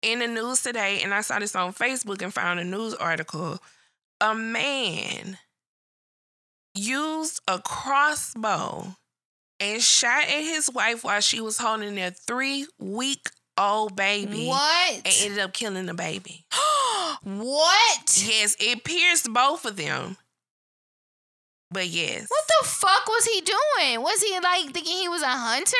[0.00, 3.62] in the news today, and I saw this on Facebook and found a news article,
[4.20, 5.38] a man
[6.74, 8.96] used a crossbow
[9.60, 13.28] and shot at his wife while she was holding their three week
[13.58, 14.46] old baby.
[14.46, 14.94] what?
[14.94, 16.44] And ended up killing the baby.
[17.22, 18.24] what?
[18.26, 20.16] Yes, it pierced both of them.
[21.70, 22.26] But yes.
[22.28, 24.02] What the fuck was he doing?
[24.02, 25.76] Was he like thinking he was a hunter?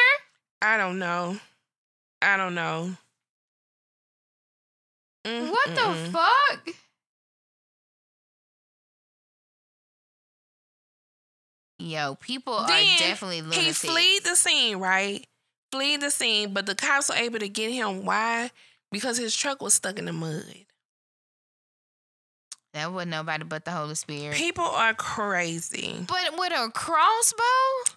[0.62, 1.36] I don't know.
[2.22, 2.92] I don't know.
[5.26, 6.74] Mm, What the fuck?
[11.82, 13.74] Yo, people are Then definitely He lunatic.
[13.74, 15.26] fled the scene, right?
[15.70, 18.04] Fled the scene, but the cops were able to get him.
[18.04, 18.50] Why?
[18.90, 20.44] Because his truck was stuck in the mud.
[22.74, 24.34] That wasn't nobody but the Holy Spirit.
[24.36, 25.94] People are crazy.
[26.08, 27.42] But with a crossbow?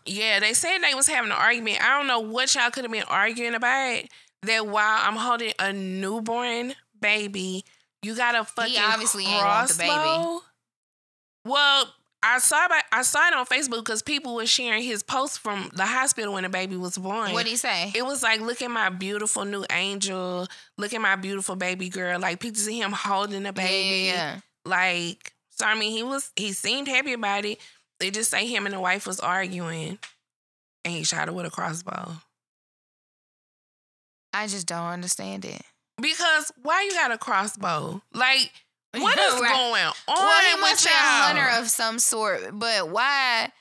[0.05, 1.81] Yeah, they said they was having an argument.
[1.81, 4.01] I don't know what y'all could have been arguing about.
[4.43, 7.63] That while I'm holding a newborn baby,
[8.01, 9.85] you got a fucking obviously ain't crossbow.
[9.87, 10.45] want the baby.
[11.45, 11.93] Well,
[12.27, 15.69] I saw about, I saw it on Facebook because people were sharing his post from
[15.75, 17.33] the hospital when the baby was born.
[17.33, 17.91] What did he say?
[17.93, 20.47] It was like, look at my beautiful new angel.
[20.79, 22.19] Look at my beautiful baby girl.
[22.19, 24.07] Like pictures of him holding the baby.
[24.07, 24.39] Yeah.
[24.65, 27.59] Like, so I mean, he was he seemed happy about it.
[27.99, 29.99] They just say him and the wife was arguing,
[30.83, 32.13] and he shot her with a crossbow.
[34.33, 35.61] I just don't understand it.
[36.01, 38.01] Because why you got a crossbow?
[38.13, 38.51] Like,
[39.01, 39.49] what is Right.
[39.53, 43.51] going on Well, he must be a hunter of some sort, but why?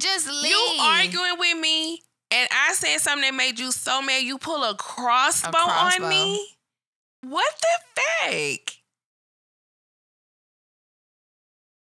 [0.00, 0.50] Just leave.
[0.50, 4.22] You arguing with me, and I said something that made you so mad.
[4.22, 6.04] You pull a crossbow, crossbow.
[6.04, 6.48] on me.
[7.22, 8.74] What the fuck?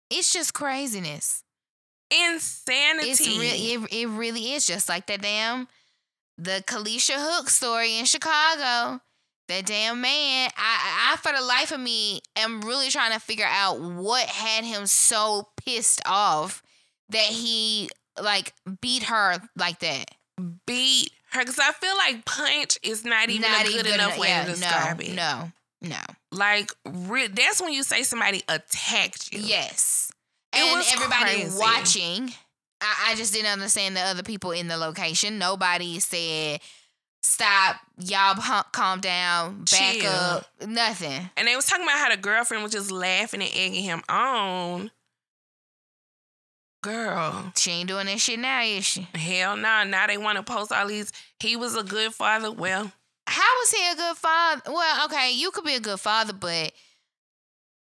[0.09, 1.43] It's just craziness.
[2.11, 3.09] Insanity.
[3.09, 5.67] It's really, it, it really is just like that damn
[6.37, 9.01] the Kalisha Hook story in Chicago.
[9.47, 13.47] That damn man, I, I for the life of me am really trying to figure
[13.47, 16.61] out what had him so pissed off
[17.09, 17.89] that he
[18.21, 20.11] like beat her like that.
[20.65, 24.17] beat her because I feel like punch is not even Not a even good enough
[24.17, 25.15] way yeah, to describe no, it.
[25.15, 25.51] No,
[25.81, 25.99] no.
[26.31, 29.39] Like re- that's when you say somebody attacked you.
[29.39, 30.11] Yes.
[30.53, 31.59] It and everybody crazy.
[31.59, 32.33] watching,
[32.81, 35.37] I, I just didn't understand the other people in the location.
[35.37, 36.59] Nobody said,
[37.27, 38.35] stop, y'all
[38.71, 40.11] calm down, back Chill.
[40.11, 41.29] up, nothing.
[41.37, 44.91] And they was talking about how the girlfriend was just laughing and egging him on.
[46.83, 49.07] Girl, She ain't doing that shit now, is she?
[49.15, 49.83] hell no.
[49.83, 51.11] Now they want to post all these.
[51.39, 52.51] He was a good father.
[52.51, 52.91] Well,
[53.25, 54.61] how was he a good father?
[54.67, 56.71] Well, okay, you could be a good father, but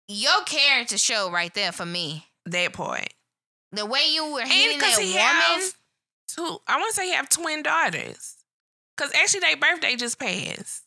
[0.07, 2.25] your character show right there for me.
[2.45, 3.13] That part.
[3.73, 5.25] The way you were And hitting because that he woman.
[5.25, 5.73] have
[6.29, 8.35] two, I want to say he have twin daughters.
[8.97, 10.83] Cause actually, their birthday just passed.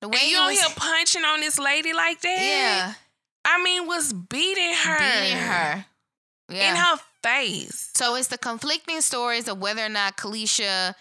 [0.00, 2.38] the way And you don't was hear punching on this lady like that.
[2.40, 2.94] yeah,
[3.44, 5.84] I mean, was beating her, beating her.
[6.50, 6.70] Yeah.
[6.70, 7.90] in her face.
[7.94, 10.94] So it's the conflicting stories of whether or not Kalisha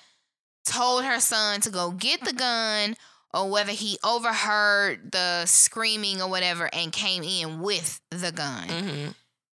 [0.66, 2.96] told her son to go get the gun
[3.34, 8.68] or whether he overheard the screaming or whatever and came in with the gun.
[8.70, 9.10] Mm-hmm.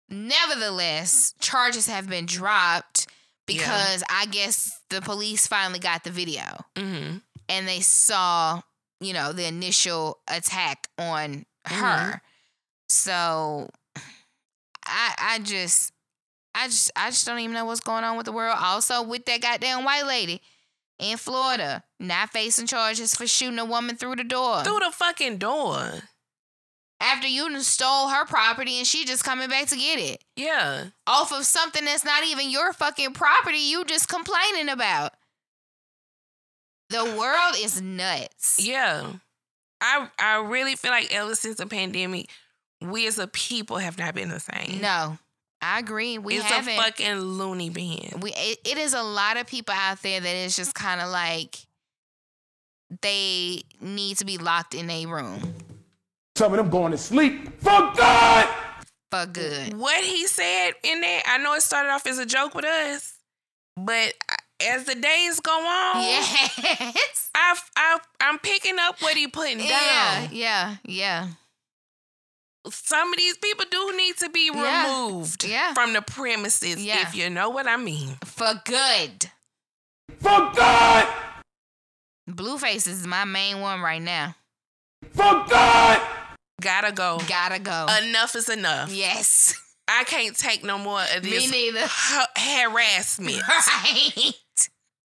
[0.09, 3.07] Nevertheless, charges have been dropped
[3.47, 3.57] Yeah.
[3.57, 6.41] because I guess the police finally got the video
[6.75, 7.17] Mm-hmm.
[7.49, 8.61] and they saw,
[8.99, 11.75] you know, the initial attack on Mm-hmm.
[11.83, 12.21] her.
[12.89, 13.69] So
[14.85, 15.91] I I just
[16.55, 18.57] I just I just don't even know what's going on with the world.
[18.59, 20.41] Also with that goddamn white lady
[20.99, 24.63] in Florida, not facing charges for shooting a woman through the door.
[24.63, 25.91] Through the fucking door.
[27.01, 30.23] After you stole her property and she just coming back to get it.
[30.35, 30.85] Yeah.
[31.07, 35.13] Off of something that's not even your fucking property, you just complaining about.
[36.91, 38.59] The world is nuts.
[38.63, 39.13] Yeah.
[39.81, 42.29] I I really feel like ever since the pandemic,
[42.81, 44.79] we as a people have not been the same.
[44.79, 45.17] No,
[45.59, 46.19] I agree.
[46.19, 46.75] We it's haven't.
[46.75, 48.19] a fucking loony bin.
[48.19, 51.09] we it, it is a lot of people out there that is just kind of
[51.09, 51.65] like
[53.01, 55.55] they need to be locked in a room
[56.35, 57.49] Some of them going to sleep.
[57.61, 58.47] For God!
[59.11, 59.73] for good.
[59.77, 63.13] What he said in there, I know it started off as a joke with us,
[63.75, 64.13] but
[64.61, 67.29] as the days go on, Yes.
[67.35, 70.29] I, I, I'm picking up what he putting Yeah, down.
[70.31, 71.27] yeah, yeah.
[72.69, 75.73] Some of these people do need to be Yeah, removed yeah.
[75.73, 77.01] from the premises, Yeah.
[77.01, 78.17] if you know what I mean.
[78.23, 79.29] For good.
[80.19, 81.07] For God!
[82.29, 84.35] Blueface is my main one right now.
[85.11, 86.01] For God!
[86.61, 87.19] Gotta go.
[87.27, 87.87] Gotta go.
[88.03, 88.91] Enough is enough.
[88.93, 89.53] yes.
[89.87, 91.81] I can't take no more of Me this neither.
[91.83, 93.41] ha- harassment.
[93.47, 94.39] right.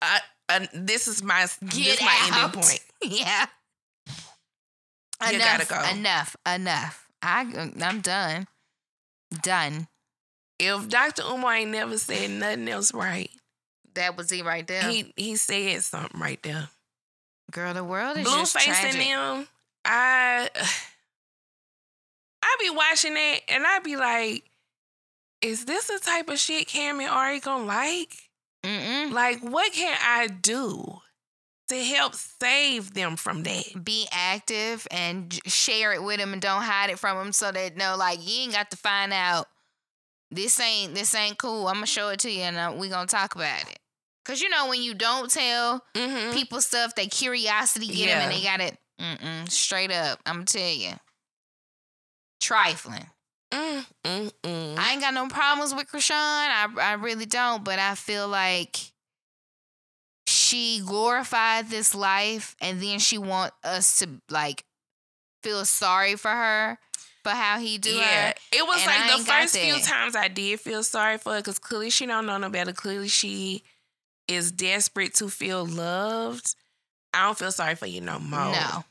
[0.03, 2.45] I, uh, this is my Get this my out.
[2.47, 2.81] ending point.
[3.03, 3.47] Yeah.
[5.31, 5.97] You enough, gotta go.
[5.99, 6.37] Enough.
[6.47, 7.09] Enough.
[7.23, 8.49] I I'm done.
[9.43, 9.87] Done.
[10.59, 11.23] If Dr.
[11.23, 13.31] Umar ain't never said nothing else right,
[13.95, 14.83] That was it right there.
[14.89, 16.69] he he said something right there.
[17.53, 19.01] Girl, the world is just Blueface tragic.
[19.01, 19.11] and
[19.41, 19.49] them,
[19.85, 20.49] I
[22.43, 24.45] I be watching that and I be like,
[25.41, 28.15] is this the type of shit Cam and Ari gonna like?
[28.65, 29.13] Mm-mm.
[29.13, 30.99] Like, what can I do
[31.69, 33.85] to help save them from that?
[33.85, 37.77] Be active and share it with them and don't hide it from them so that
[37.77, 39.47] no, like you ain't got to find out
[40.31, 41.67] this ain't this ain't cool.
[41.69, 43.79] I'm gonna show it to you and uh, we gonna talk about it.
[44.25, 46.33] Cause you know when you don't tell Mm-hmm.
[46.35, 48.79] people stuff, they curiosity get them and they got it.
[49.01, 50.93] Mm-mm, straight up, I'm gonna tell you,
[52.43, 53.07] trifling.
[53.53, 54.79] Mm, mm, mm.
[54.79, 56.13] I ain't got no problems with Chrisean.
[56.13, 58.79] I I really don't, but I feel like
[60.27, 64.65] she glorified this life and then she want us to like
[65.43, 66.79] feel sorry for her
[67.23, 68.35] for how he do yeah, her.
[68.53, 71.39] it was and I like the first few times I did feel sorry for her
[71.39, 72.73] because clearly she don't know no better.
[72.73, 73.63] Clearly she
[74.29, 76.55] is desperate to feel loved.
[77.15, 78.53] I don't feel sorry for you no more.
[78.53, 78.85] No.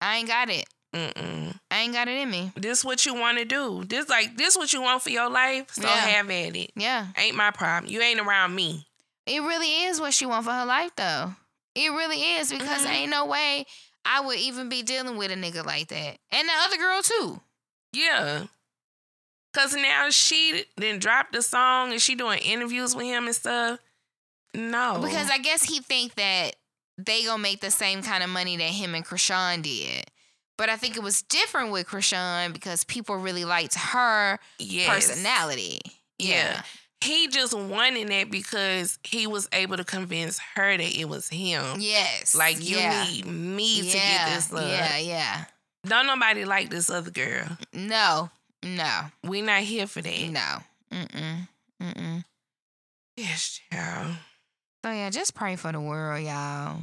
[0.00, 0.66] I ain't got it.
[0.94, 1.51] Mm-mm.
[1.72, 2.52] I ain't got it in me.
[2.54, 3.82] This what you want to do.
[3.84, 5.72] This like this what you want for your life.
[5.72, 5.88] So Yeah.
[5.96, 6.70] have at it.
[6.76, 7.06] Yeah.
[7.16, 7.90] Ain't my problem.
[7.90, 8.86] You ain't around me.
[9.26, 11.34] It really is what she want for her life though.
[11.74, 12.90] It really is because Mhm.
[12.90, 13.64] ain't no way
[14.04, 16.18] I would even be dealing with a nigga like that.
[16.30, 17.40] And the other girl too.
[17.92, 18.46] Yeah.
[19.54, 23.78] Cause now she then dropped the song and she doing interviews with him and stuff.
[24.54, 25.00] No.
[25.02, 26.56] Because I guess he think that
[26.98, 30.10] they gonna make the same kind of money that him and Chrisean did.
[30.58, 34.88] But I think it was different with Chrisean because people really liked her yes.
[34.88, 35.80] personality.
[36.18, 36.62] Yeah.
[37.02, 41.78] He just wanted that because he was able to convince her that it was him.
[41.80, 42.36] Yes.
[42.36, 43.04] Like you yeah.
[43.04, 44.68] need me to get this love.
[44.68, 45.44] Yeah, yeah.
[45.84, 47.58] Don't nobody like this other girl.
[47.72, 48.30] No.
[48.62, 49.00] No.
[49.24, 50.30] We not here for that.
[50.30, 50.58] No.
[50.92, 51.48] Mm-mm.
[51.82, 52.24] Mm-mm.
[53.16, 54.12] Yes, child.
[54.84, 56.78] So yeah, just pray for the world, y'all.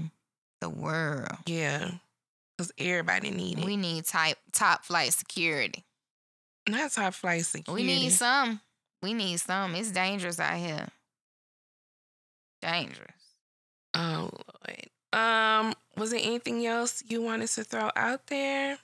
[0.60, 1.38] The world.
[1.46, 1.92] Yeah.
[2.60, 3.64] Cause everybody need it.
[3.64, 5.86] We need type top flight security.
[6.68, 7.86] not top flight security.
[7.86, 8.60] We need some.
[9.02, 9.76] We need some.
[9.76, 10.90] It's dangerous out here.
[12.62, 13.14] Dangerous.
[13.94, 14.90] Oh Lord.
[15.14, 18.74] Um, was there anything else you wanted to throw out there?
[18.74, 18.78] Um,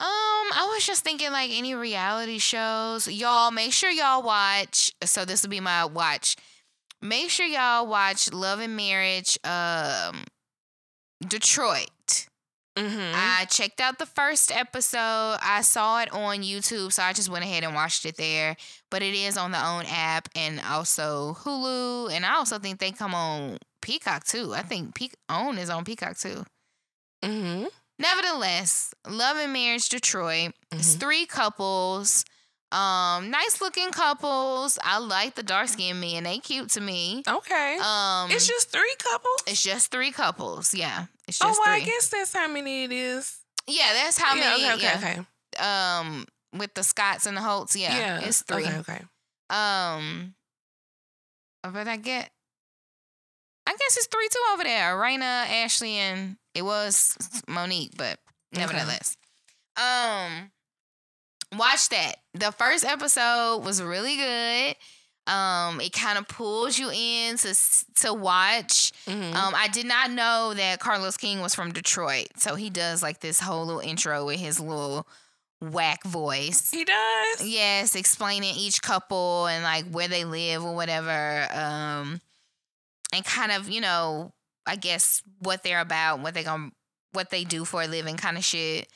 [0.00, 3.06] I was just thinking like any reality shows.
[3.06, 4.90] Y'all make sure y'all watch.
[5.04, 6.34] So this will be my watch.
[7.00, 9.38] Make sure y'all watch Love and Marriage.
[9.44, 10.24] Um,
[11.24, 11.90] Detroit.
[12.76, 13.12] Mm-hmm.
[13.14, 15.38] I checked out the first episode.
[15.42, 18.56] I saw it on YouTube, so I just went ahead and watched it there.
[18.90, 22.92] But it is on the own app and also Hulu, and I also think they
[22.92, 24.52] come on Peacock too.
[24.54, 26.44] I think Pe- Own is on Peacock too.
[27.24, 27.66] mm-hmm.
[27.98, 30.52] Nevertheless, Love and Marriage Detroit.
[30.72, 31.00] It's Mhm.
[31.00, 32.24] three couples.
[32.72, 34.78] Um, nice looking couples.
[34.84, 36.24] I like the dark skinned men.
[36.24, 37.22] They cute to me.
[37.26, 37.78] Okay.
[37.80, 39.42] Um, it's just three couples.
[39.46, 40.74] it's just three couples.
[40.74, 43.38] Yeah, it's oh, just well, I guess that's how many it is.
[43.66, 44.64] yeah, that's how yeah, many.
[44.64, 45.22] okay, okay, yeah.
[45.58, 46.06] okay.
[46.08, 46.26] Um,
[46.56, 47.74] with the Scots and the Holtz.
[47.76, 48.64] Yeah, Yeah, it's three.
[48.64, 49.02] Okay, okay.
[49.50, 50.34] Um,
[51.62, 52.30] but I get.
[53.68, 54.94] I guess it's three two over there.
[54.96, 55.22] Raina,
[55.64, 57.16] Ashley, and it was
[57.48, 58.18] Monique, but
[58.54, 58.64] Okay.
[58.64, 59.16] nevertheless.
[59.76, 60.50] Um
[61.58, 62.14] watch that.
[62.34, 64.76] The first episode was really good.
[65.26, 67.54] Um it kind of pulls you in to
[68.02, 68.92] to watch.
[69.06, 69.34] Mhm.
[69.34, 72.28] Um I did not know that Carlos King was from Detroit.
[72.36, 75.06] So he does like this whole little intro with his little
[75.60, 76.70] whack voice.
[76.70, 77.46] he does.
[77.46, 81.48] Yes, explaining each couple and like where they live or whatever.
[81.52, 82.20] Um
[83.12, 84.32] and kind of, you know,
[84.66, 86.72] I guess what they're about, what they going
[87.12, 88.88] what they do for a living kind of shit.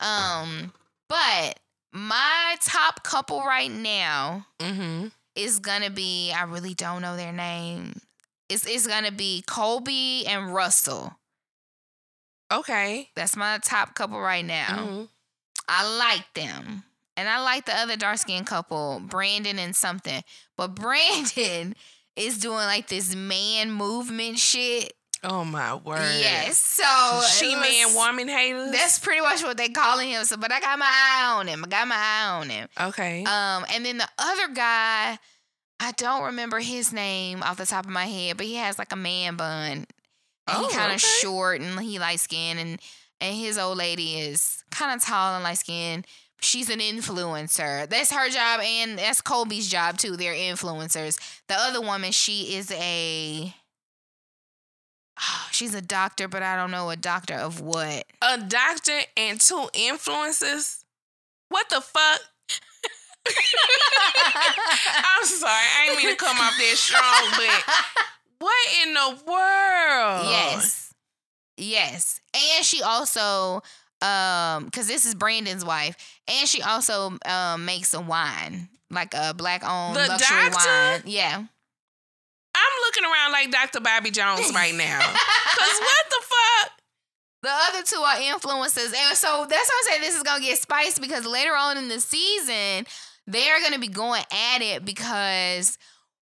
[0.00, 0.72] Um
[1.08, 1.58] but
[1.92, 5.08] my top couple right now Mm-hmm.
[5.36, 8.00] Is gonna be I really don't know their name.
[8.48, 11.16] It's it's gonna be Colby and Russell.
[12.52, 13.10] Okay.
[13.16, 14.66] That's my top couple right now.
[14.86, 15.08] Mhm.
[15.68, 16.84] I like them.
[17.16, 20.22] And I like the other dark skinned couple, Brandon and something.
[20.56, 21.74] But Brandon
[22.14, 24.92] is doing like this man movement shit.
[25.28, 25.98] Oh my word.
[26.20, 26.56] Yes.
[26.58, 28.70] So She it man woman haters.
[28.70, 30.24] That's pretty much what they calling him.
[30.24, 31.64] So but I got my eye on him.
[31.64, 32.68] I got my eye on him.
[32.80, 33.24] okay.
[33.24, 35.18] Um, and then the other guy,
[35.80, 38.92] I don't remember his name off the top of my head, but he has like
[38.92, 39.72] a man bun.
[39.72, 39.86] And
[40.48, 41.06] Oh, he kind of okay.
[41.20, 42.80] short and he light skinned and
[43.20, 46.06] and his old lady is kind of tall and light skinned.
[46.40, 47.88] She's an influencer.
[47.88, 50.16] That's her job and that's Colby's job too.
[50.16, 51.18] They're influencers.
[51.48, 53.52] The other woman, she is a
[55.50, 58.04] she's a doctor, but I don't know a doctor of what.
[58.22, 60.84] a doctor and two influences?
[61.48, 62.20] What the fuck?
[63.28, 67.64] I'm sorry, I ain't mean to come off that strong, but
[68.38, 70.26] what in the world?
[70.30, 70.94] Yes.
[71.56, 72.20] Yes.
[72.34, 73.62] And she also
[74.02, 75.96] um cuz this is Brandon's wife
[76.28, 80.68] and she also um makes a wine, like a black owned luxury doctor?
[80.68, 81.02] wine.
[81.06, 81.44] Yeah.
[82.56, 83.80] I'm looking around like Dr.
[83.80, 84.98] Bobby Jones right now.
[85.58, 86.72] Cause what the fuck?
[87.42, 88.94] The other two are influencers.
[88.96, 91.76] And so that's why I say this is going to get spicy because later on
[91.76, 92.86] in the season,
[93.26, 94.22] they're going to be going
[94.54, 95.78] at it because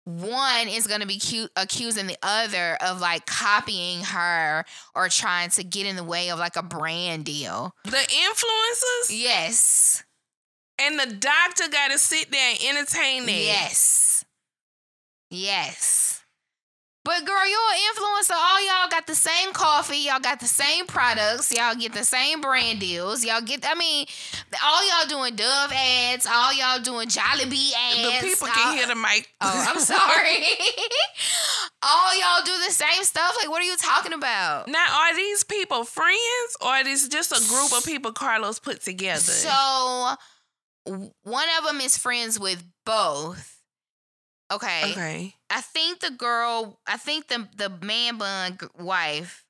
[0.04, 4.64] one is going to be cu- accusing the other of like copying her
[4.96, 7.72] or trying to get in the way of like a brand deal.
[7.84, 10.02] The influencers Yes.
[10.80, 13.32] and the doctor got to sit there and entertain that.
[13.32, 14.24] Yes.
[15.30, 16.11] Yes.
[17.04, 18.36] But girl, you're an influencer.
[18.36, 19.96] All y'all got the same coffee.
[19.98, 21.52] Y'all got the same products.
[21.52, 23.24] Y'all get the same brand deals.
[23.24, 24.06] Y'all get, I mean,
[24.64, 26.26] all y'all doing Dove ads.
[26.26, 28.20] All y'all doing Jollibee ads.
[28.22, 29.28] The people all- can hear the mic.
[29.44, 30.44] Oh, I'm sorry.
[31.82, 33.36] all y'all do the same stuff.
[33.40, 34.68] Like, what are you talking about?
[34.68, 39.18] Now, are these people friends or is just a group of people Carlos put together?
[39.18, 40.14] So,
[40.84, 43.51] one of them is friends with both.
[44.52, 44.90] Okay.
[44.92, 45.34] okay.
[45.50, 49.44] I think the girl, I think the the man bun wife,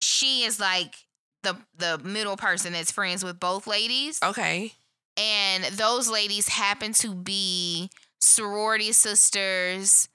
[0.00, 0.94] she is like
[1.42, 4.72] the the middle person that's friends with both ladies, Okay.
[5.16, 7.90] and those ladies happen to be
[8.20, 10.08] sorority sisters,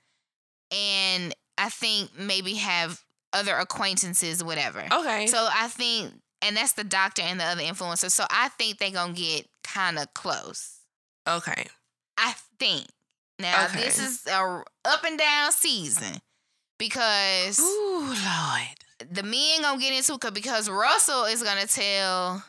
[0.72, 3.02] and I think maybe have
[3.34, 4.84] other acquaintances, whatever.
[4.92, 5.28] Okay.
[5.28, 8.12] So I think, and that's the doctor and the other influencer.
[8.12, 10.80] So I think they gonna get kind of close.
[11.28, 11.66] okay.
[12.18, 12.86] I think.
[13.40, 13.82] Now Okay.
[13.84, 16.22] this is a up and down season
[16.78, 19.12] because Ooh, Lord.
[19.12, 22.44] the men gonna get into it because Russell is gonna tell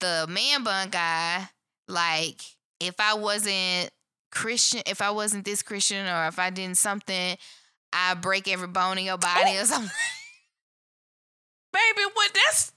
[0.00, 1.48] the man bun guy
[1.86, 2.40] like
[2.80, 3.90] if I wasn't
[4.32, 7.36] Christian, if I wasn't this Christian, or if I didn't something,
[7.92, 9.90] I break every bone in your body or something.
[11.72, 12.72] Baby, what that's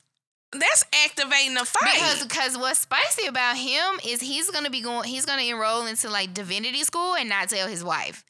[0.59, 1.93] that's activating the fight.
[1.93, 6.09] Because because what's spicy about him is he's gonna be going he's gonna enroll into
[6.09, 8.23] like divinity school and not tell his wife.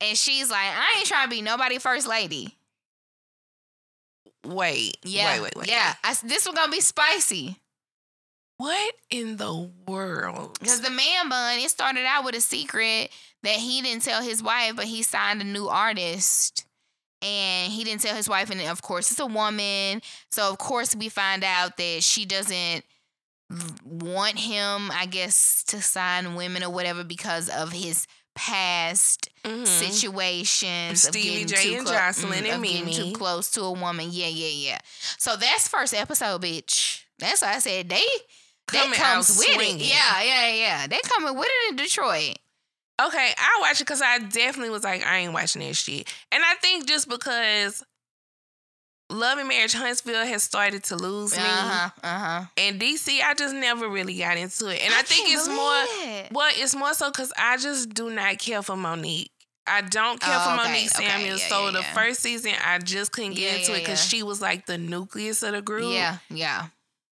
[0.00, 2.56] And she's like, I ain't trying to be nobody first lady.
[4.44, 4.96] wait.
[5.04, 5.34] Yeah.
[5.34, 5.68] Wait, wait, wait.
[5.68, 5.94] Yeah.
[6.02, 7.56] I, this was gonna be spicy.
[8.58, 10.58] What in the world?
[10.60, 13.10] Because the man bun, it started out with a secret
[13.42, 16.64] that he didn't tell his wife, but he signed a new artist.
[17.22, 20.02] And he didn't tell his wife, and of course it's a woman.
[20.30, 22.84] So of course we find out that she doesn't
[23.84, 29.66] want him, I guess, to sign women or whatever because of his past Mhm.
[29.66, 31.04] situations.
[31.04, 32.94] of Stevie J too and clo- Joseline and of getting Mimi.
[32.96, 34.08] too close to a woman.
[34.10, 34.78] Yeah, yeah, yeah.
[35.18, 37.00] So that's first episode, bitch.
[37.18, 38.04] That's why I said they.
[38.72, 39.76] That Coming comes with it.
[39.80, 40.86] Yeah, yeah, yeah.
[40.86, 42.38] They coming with it in Detroit.
[43.00, 46.12] Okay, I watched it because I definitely was like, I ain't watching that shit.
[46.30, 47.82] And I think just because
[49.10, 51.42] Love and Marriage Huntsville has started to lose me.
[51.42, 51.90] huh.
[52.02, 52.44] Uh huh.
[52.56, 54.80] And DC, I just never really got into it.
[54.84, 55.56] And I, think it's more,
[56.16, 56.28] it.
[56.32, 59.30] well, it's more so because I just do not care for Monique.
[59.66, 61.40] I don't care Oh, for okay, Monique okay, Samuels.
[61.42, 61.92] yeah, so yeah, the yeah.
[61.94, 65.52] first season, I just couldn't get into it because she was like the nucleus of
[65.52, 65.92] the group.
[65.92, 66.66] Yeah, yeah.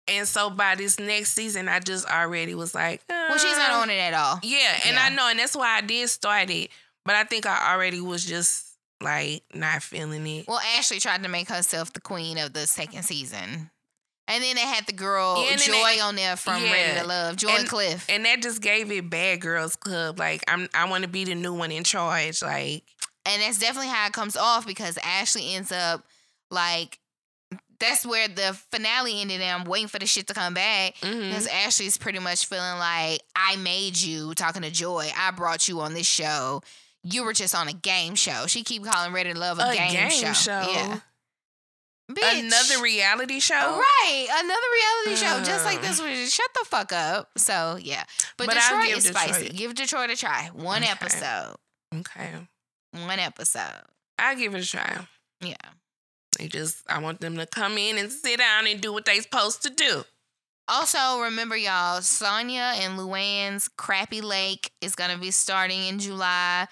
[0.06, 3.76] And so by this next season, I just already was like, Well, she's not uh,
[3.82, 4.38] on it at all.
[4.42, 5.04] Yeah, and Yeah.
[5.04, 6.70] I know, and that's why I did start it.
[7.06, 8.66] But I think I already was just
[9.02, 10.46] like not feeling it.
[10.48, 13.70] Well, Ashley tried to make herself the queen of the second season.
[14.26, 16.72] And then they had the girl Yeah, Joy on there from Yeah.
[16.72, 18.06] Ready to Love, Joy And- Cliff.
[18.08, 20.18] And that just gave it Bad Girls Club.
[20.18, 22.40] Like I'm, I want to be the new one in charge.
[22.42, 22.84] Like
[23.26, 26.06] And that's definitely how it comes off because Ashley ends up
[26.50, 26.98] like
[27.78, 30.96] that's where the finale ended and I'm waiting for the shit to come back.
[30.96, 31.28] mhm.
[31.28, 35.10] Because Ashley's pretty much feeling like I made you talking to Joy.
[35.16, 36.62] I brought you on this show.
[37.02, 38.46] You were just on a game show.
[38.46, 40.32] She keep calling Ready to Love a, a game, game, show.
[40.32, 41.00] show, Yeah.
[42.10, 42.38] Bitch.
[42.40, 43.54] another reality show.
[43.54, 44.66] Right, another
[45.06, 45.98] reality show just like this.
[46.00, 46.14] one.
[46.26, 47.30] shut the fuck up.
[47.38, 48.04] So yeah,
[48.36, 49.32] but, But I'll Detroit give is spicy.
[49.44, 50.50] Detroit- Give Detroit a try.
[50.52, 50.92] One Okay.
[50.92, 51.56] episode.
[51.94, 52.30] Okay,
[52.92, 53.82] One episode.
[54.18, 55.06] I give it a try.
[55.40, 55.54] Yeah.
[56.38, 59.20] They just, I want them to come in and sit down and do what they
[59.20, 60.04] supposed to do.
[60.66, 66.66] Also, remember y'all, Sonja and Luann's Crappie Lake is gonna be starting in July.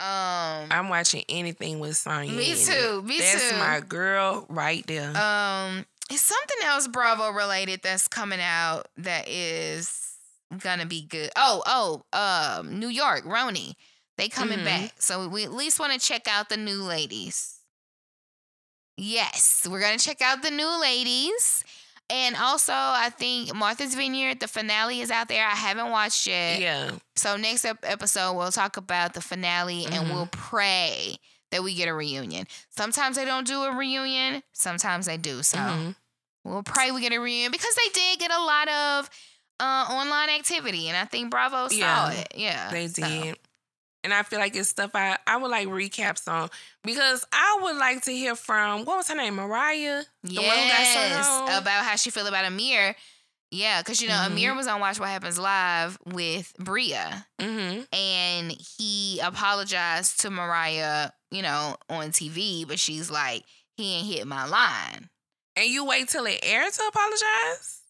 [0.00, 2.34] Um, I'm watching anything with Sonja.
[2.34, 3.38] Me too, me That's too.
[3.38, 5.16] That's my girl right there.
[5.16, 10.16] um, it's something else Bravo related that's coming out that is
[10.58, 11.30] gonna be good.
[11.36, 12.02] Oh, oh,
[12.58, 13.74] um, New York, RHONY,
[14.18, 14.64] they coming Mhm.
[14.64, 17.53] back, so we at least want to check out the new ladies.
[18.96, 21.64] Yes, we're gonna check out the new ladies.
[22.10, 25.44] And also, I think Martha's Vineyard, the finale is out there.
[25.46, 26.60] I haven't watched yet.
[26.60, 26.90] yeah.
[27.16, 30.10] So next ep- episode, we'll talk about the finale and Mhm.
[30.12, 31.16] we'll pray
[31.50, 32.46] that we get a reunion.
[32.68, 34.42] Sometimes they don't do a reunion.
[34.52, 35.42] Sometimes they do.
[35.42, 35.96] So Mhm.
[36.44, 39.10] we'll pray we get a reunion because they did get a lot of
[39.60, 42.32] uh, online activity, and I think Bravo saw Yeah, it.
[42.34, 43.38] Yeah, They so- did.
[44.04, 46.50] And I feel like it's stuff I, I would like recaps on
[46.84, 50.02] because I would like to hear from what was her name, Mariah?
[50.22, 52.94] The one who got Yes, about how she feel about Amir.
[53.50, 54.26] Yeah, because you know Mhm.
[54.32, 57.26] Amir was on Watch What Happens Live with Bria.
[57.40, 57.82] Mm-hmm.
[57.94, 63.42] and he apologized to Mariah, you know, on TV, but she's like,
[63.76, 65.08] he ain't hit my line.
[65.56, 67.80] And you wait till it aired to apologize?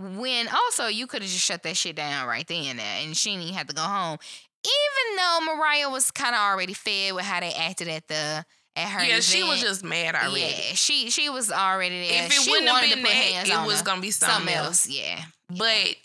[0.00, 3.30] When also you could have just shut that shit down right then and and she
[3.30, 4.18] didn't even have to go home.
[4.64, 8.44] Even though Mariah was kind of already fed with how they acted at the
[8.76, 10.40] at her yeah, she was just mad already.
[10.40, 12.24] yeah, she she was already there.
[12.24, 13.84] If it she wouldn't have been to that, it was her.
[13.84, 14.86] gonna be something, something else.
[14.86, 14.88] else.
[14.88, 15.20] Yeah,
[15.50, 15.96] But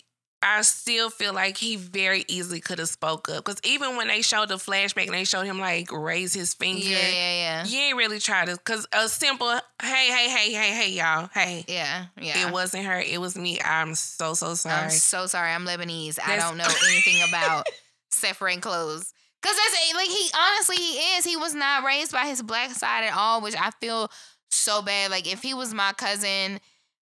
[0.42, 4.20] I still feel like he very easily could have spoke up because even when they
[4.20, 7.78] showed the flashback and they showed him like raise his finger, yeah, yeah, yeah, you
[7.78, 12.06] ain't really try to because a simple hey hey hey hey hey y'all hey yeah,
[12.20, 12.46] yeah.
[12.46, 15.50] it wasn't her it was me I'm so so sorry I'm so sorry.
[15.50, 16.18] I'm Lebanese.
[16.22, 17.66] I don't know anything about
[18.24, 19.12] separating clothes.
[19.42, 21.24] Cause that's like he honestly he is.
[21.24, 24.10] He was not raised by his black side at all, which I feel
[24.50, 25.10] so bad.
[25.10, 26.58] Like if he was my cousin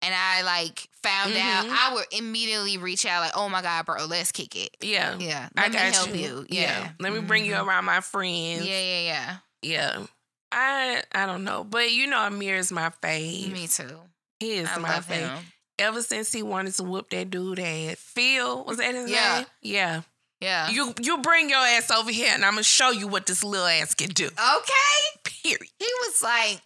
[0.04, 1.70] and I like found out, Mhm.
[1.78, 4.74] I would immediately reach out like, oh my god, bro, let's kick it.
[4.80, 6.14] yeah Yeah, I let me got help you.
[6.14, 6.46] you.
[6.48, 7.66] Yeah, let me bring you Mhm.
[7.66, 9.36] around my friends Yeah, yeah, yeah.
[9.62, 10.06] yeah
[10.50, 14.00] I I don't know but you know Amir is my fave Me too.
[14.40, 15.38] he is I my fave him.
[15.78, 19.36] ever since he wanted to whoop that dude ass Phil was that his Yeah.
[19.38, 20.00] name yeah
[20.42, 20.68] Yeah.
[20.70, 23.66] You you bring your ass over here and I'm gonna show you what this little
[23.66, 24.26] ass can do.
[24.26, 25.32] okay.
[25.44, 25.70] Period.
[25.78, 26.60] He was like,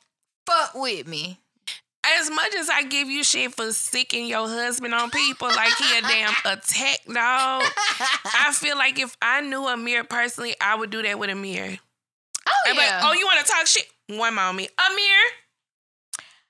[0.47, 1.39] "Fuck with me."
[2.19, 5.99] As much as I give you shit for sicking your husband on people like he
[5.99, 7.65] a damn attack dog,
[8.35, 11.79] I feel like if I knew Amir personally, I would do that with Amir.
[12.49, 12.79] oh be yeah.
[12.79, 13.87] like, oh, you wanna talk shit?
[14.09, 14.71] One moment.
[14.79, 15.19] Amir,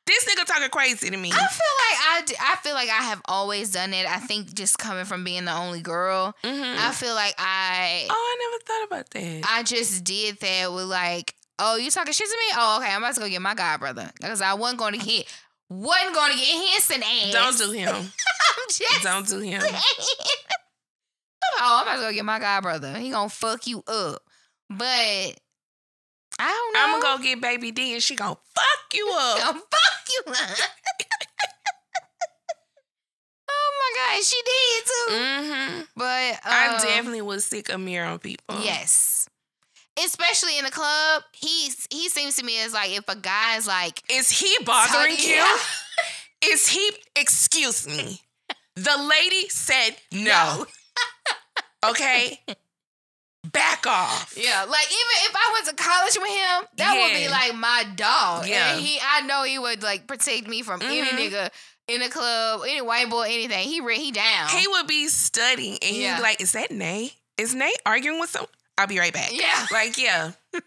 [0.06, 1.30] this nigga talking crazy to me.
[1.32, 4.06] I feel like I, I feel like I have always done it.
[4.06, 6.76] I think just coming from being the only girl, Mhm.
[6.78, 9.42] I feel like I oh, I never thought about that.
[9.50, 12.54] I just did that with like, oh, you talking shit to me?
[12.56, 15.04] Oh, okay, I'm about to go get my god brother because I wasn't going to
[15.04, 15.26] get
[15.68, 17.32] wasn't going to get Henson ass.
[17.32, 17.88] Don't do him.
[17.96, 19.62] I'm just Don't do him.
[21.60, 22.96] oh, I'm about to go get my god brother.
[22.98, 24.22] He gonna fuck you up,
[24.70, 25.34] but
[26.38, 26.80] I don't know.
[26.80, 29.38] I'm gonna go get baby D and she gonna fuck you up.
[29.38, 30.58] Gonna fuck you up.
[33.50, 35.12] oh my god, she did too.
[35.14, 35.82] Mm-hmm.
[35.96, 38.56] But I um, definitely was sick of mirror people.
[38.62, 39.28] yes,
[40.04, 41.22] especially in the club.
[41.32, 45.44] He he seems to me as like if a guy's like Is he bothering you?
[46.44, 46.90] Is he?
[47.16, 48.20] Excuse me.
[48.74, 50.66] The lady said no.
[51.90, 52.40] okay.
[53.52, 54.34] Back off.
[54.36, 57.84] Yeah, like even if I went to college with him, that would be like my
[57.94, 58.46] dog.
[58.48, 58.72] Yeah.
[58.72, 61.18] And he, I know he would like protect me from any Mhm.
[61.30, 61.50] nigga
[61.88, 63.68] in the club, any white boy, anything.
[63.68, 64.48] He re- he down.
[64.48, 67.12] He would be studying and he'd be like, Is that Nay?
[67.38, 68.46] Is Nay arguing with some?
[68.78, 69.30] I'll be right back.
[69.32, 69.66] Yeah.
[69.70, 70.32] Like, yeah.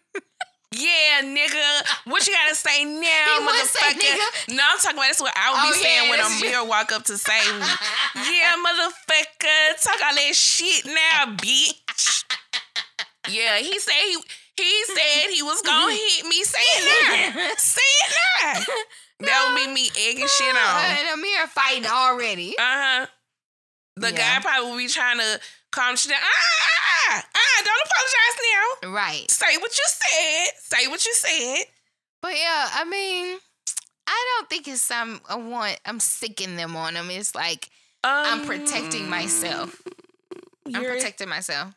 [0.72, 1.82] Yeah, nigga.
[2.06, 4.00] What you gotta say now, say motherfucker?
[4.00, 4.56] nigga.
[4.56, 6.42] No, I'm talking about that's what I would Oh, be saying when a true.
[6.48, 7.20] mirror walk up to me.
[8.16, 9.82] yeah, motherfucker.
[9.84, 11.74] Talk all that shit now, bitch.
[13.30, 14.18] Yeah, he said he
[14.58, 16.44] he said he was gonna hit me.
[16.44, 17.50] Say it now.
[17.58, 18.74] Say it now.
[19.22, 20.86] That would be me egging shit on.
[20.86, 22.56] And Amir fighting already.
[22.58, 23.06] Uh huh.
[23.98, 24.40] The Yeah.
[24.40, 25.40] guy probably would be trying to
[25.72, 26.20] calm shit down.
[26.24, 28.38] Ah, ah, ah, ah, don't apologize
[28.84, 28.94] now.
[28.96, 29.30] Right.
[29.32, 30.48] Say what you said.
[30.60, 31.66] Say what you said.
[32.22, 33.38] But yeah, I mean,
[34.08, 37.10] I don't think it's some I want I'm sicking them on them.
[37.12, 37.70] It's like
[38.04, 39.82] I'm protecting myself.
[40.66, 41.74] I'm Um, protecting myself.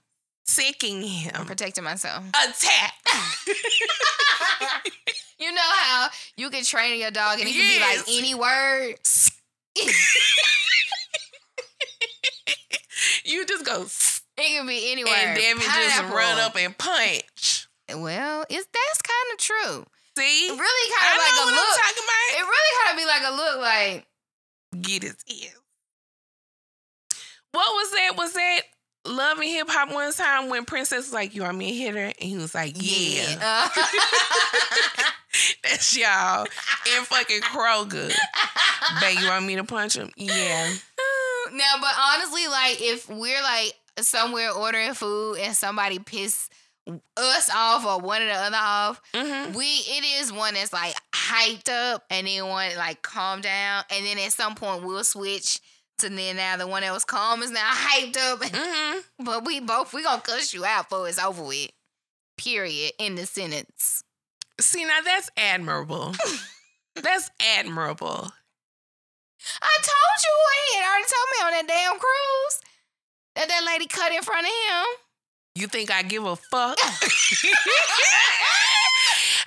[0.53, 1.47] Sicking I'm him.
[1.47, 2.24] protecting myself.
[2.29, 2.95] Attack.
[5.39, 8.95] You know how you can train your dog and it can be like any word?
[13.24, 13.83] you just go
[14.39, 17.66] It can be any And and Devin just run up and punch.
[17.93, 19.85] Well, it's that's kind of true.
[20.16, 20.47] See?
[20.47, 21.79] It really kind of like a look.
[21.85, 21.95] I'm.
[22.39, 24.07] It really kind of be like a look like
[24.81, 25.59] Get his ears.
[27.51, 28.16] What was that?
[28.16, 28.61] Was that
[29.05, 31.95] Love and Hip Hop one time when Princess was like, You want me to hit
[31.95, 32.01] her?
[32.07, 33.39] And he was like, Yeah.
[33.43, 33.69] Uh,
[35.62, 38.12] That's y'all in fucking Kroger.
[39.01, 40.11] Bet you want me to punch him?
[40.16, 40.69] Yeah.
[41.53, 46.49] no, but honestly, like if we're like somewhere ordering food and somebody piss
[47.16, 49.57] us off or one or the other off, Mm-hmm.
[49.57, 54.05] we it is one that's like hyped up and then one like calm down and
[54.05, 55.61] then at some point we'll switch
[55.98, 59.24] to then now the one that was calm is now hyped up Mm-hmm.
[59.24, 61.70] but we both we gonna cuss you out before it's over with
[62.36, 64.02] period in the sentence
[64.60, 66.14] See, now that's admirable.
[66.94, 68.31] that's admirable.
[69.60, 72.60] I told you what he had already told me on that damn cruise
[73.35, 74.86] that that lady cut in front of him
[75.56, 76.78] You think I give a fuck?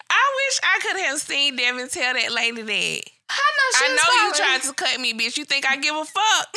[0.10, 3.02] I wish I could have seen Devin tell that lady that.
[3.30, 5.38] I know I know you tried to cut me, bitch.
[5.38, 6.48] You think I give a fuck?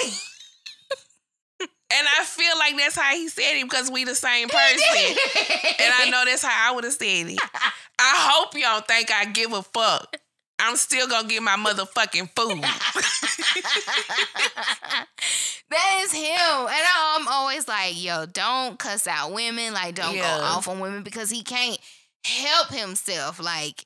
[1.60, 5.16] and I feel like that's how he said it because we the same person.
[5.80, 7.38] and I know that's how I would have said it.
[7.98, 10.16] I hope don't think I give a fuck.
[10.60, 12.62] I'm still gonna get my motherfucking food.
[15.70, 16.66] that is him.
[16.66, 19.72] And I'm always like, yo, don't cuss out women.
[19.72, 20.38] Like, don't Yeah.
[20.38, 21.78] go off on women because he can't
[22.24, 23.38] help himself.
[23.40, 23.84] Like,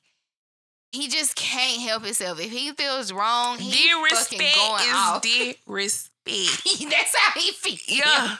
[0.93, 2.39] he just can't help himself.
[2.39, 5.21] If he feels wrong, he fucking Disrespect going is off.
[5.21, 6.89] disrespect.
[6.89, 7.89] That's how he feels.
[7.89, 8.37] Yeah.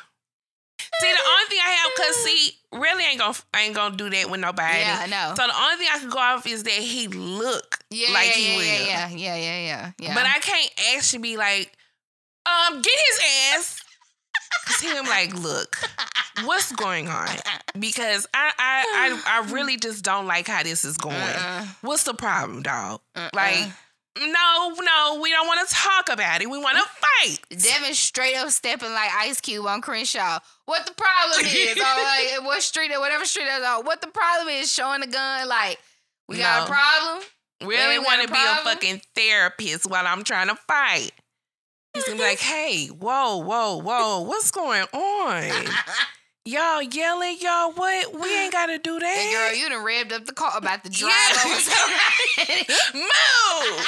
[1.02, 4.10] See, the only thing I have, cause see, really ain't gonna, I ain't gonna do
[4.12, 4.80] that with nobody.
[4.80, 5.34] Yeah, I know.
[5.36, 8.34] So the only thing I can go off is that he look Yeah, like yeah,
[8.34, 8.64] he yeah, will.
[8.88, 10.14] yeah, yeah, yeah, yeah, yeah.
[10.14, 11.72] But I can't actually be like,
[12.46, 13.20] um, get his
[13.56, 13.83] ass.
[14.66, 15.78] Cause him like, look,
[16.44, 17.28] what's going on?
[17.80, 18.86] Because I, I,
[19.26, 21.16] I, I really just don't like how this is going.
[21.16, 21.66] Uh-uh.
[21.82, 23.02] What's the problem, dog?
[23.16, 23.30] Uh-uh.
[23.34, 23.68] Like,
[24.20, 26.50] no, no, we don't want to talk about it.
[26.50, 27.40] We want to fight.
[27.50, 30.40] Devin straight up stepping like Ice Cube on Crenshaw.
[30.66, 31.78] What the problem is?
[31.78, 33.86] or like what street or whatever street that's on.
[33.86, 34.72] What the problem is?
[34.72, 35.80] Showing the gun like
[36.30, 36.64] we got No.
[36.66, 37.24] a problem.
[37.64, 41.12] Really want to be a fucking therapist while I'm trying to fight.
[41.94, 45.44] He's gonna be like, hey, whoa, whoa, whoa, what's going on?
[46.46, 48.20] Y'all yelling, y'all what?
[48.20, 49.50] We ain't gotta do And that.
[49.52, 52.64] girl, you done revved up the car about the drive Yeah.
[52.94, 53.88] Move!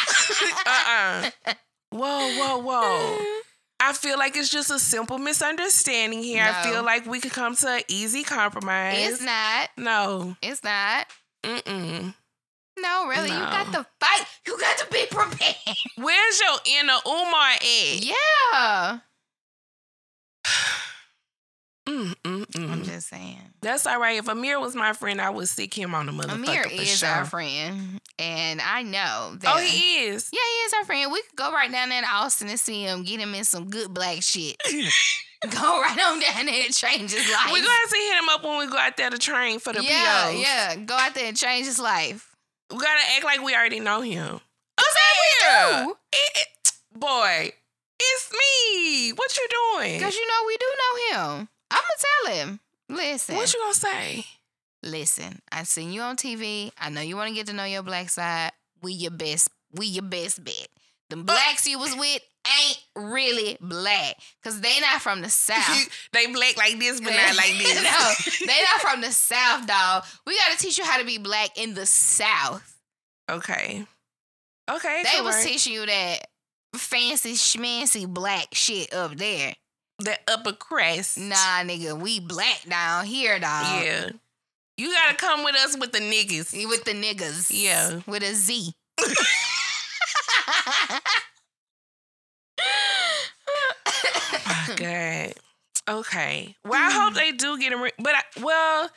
[0.66, 1.30] uh-uh.
[1.90, 3.18] Whoa, whoa, whoa.
[3.82, 6.44] I feel like it's just a simple misunderstanding here.
[6.48, 8.96] I feel like we could come to an easy compromise.
[9.00, 9.70] It's not.
[9.78, 10.38] no.
[10.42, 11.08] It's not.
[11.44, 12.14] Mm-mm.
[12.78, 13.30] No, really.
[13.30, 14.26] You got to fight.
[14.46, 15.56] You got to be prepared.
[15.98, 18.04] Where's your inner Umar at?
[18.04, 19.00] Yeah.
[21.88, 22.72] Mm, mm, mm.
[22.72, 23.40] I'm just saying.
[23.62, 24.18] That's all right.
[24.18, 27.10] If Amir was my friend, I would sick him on the motherfucker Amir is sure.
[27.10, 28.02] our friend.
[28.18, 29.56] And I know that.
[29.56, 30.32] Oh, he is.
[30.34, 31.12] Yeah, he is our friend.
[31.12, 33.70] We could go right down there to Austin and see him, get him in some
[33.70, 34.56] good black shit.
[35.52, 37.52] go right on down there and change his life.
[37.52, 39.74] We're gonna have to hit him up when we go out there to train for
[39.74, 40.42] the yeah, POs.
[40.42, 40.76] yeah.
[40.78, 42.35] Go out there and change his life.
[42.72, 44.40] We gotta act like we already know him.
[44.78, 44.96] Cause
[45.42, 45.96] we do.
[46.12, 47.52] It- it- boy,
[48.00, 49.12] it's me.
[49.14, 50.02] What you doing?
[50.02, 51.50] Cause you know we do know him.
[51.72, 52.60] I'ma tell him.
[52.90, 53.36] Listen.
[53.36, 54.26] what you gonna say?
[54.84, 56.72] Listen, I seen you on TV.
[56.80, 58.52] I know you want to get to know your black side.
[58.82, 59.50] We your best.
[59.74, 60.68] We your best bet.
[61.10, 62.22] The blacks you was with
[62.62, 65.88] ain't really black, cause they not from the south.
[66.14, 67.84] they black like this, but not like this.
[67.84, 70.04] no, they not from the south, dog.
[70.26, 72.76] We gotta teach you how to be black in the south.
[73.30, 73.86] Okay.
[74.70, 75.04] Okay.
[75.14, 75.48] They was correct.
[75.48, 76.28] teaching you that
[76.76, 79.54] fancy schmancy black shit up there.
[80.00, 81.18] the upper crest.
[81.20, 83.84] Nah, nigga, we black down here, dog.
[83.84, 84.10] Yeah.
[84.78, 86.52] You gotta come with us with the niggas.
[86.68, 87.50] With the niggas.
[87.52, 88.02] Yeah.
[88.08, 88.74] With a Z.
[94.48, 95.34] Oh, God.
[95.88, 96.56] Okay.
[96.66, 97.18] Well, I hope mm.
[97.18, 97.78] they do get a.
[97.78, 98.90] Re- but I, well,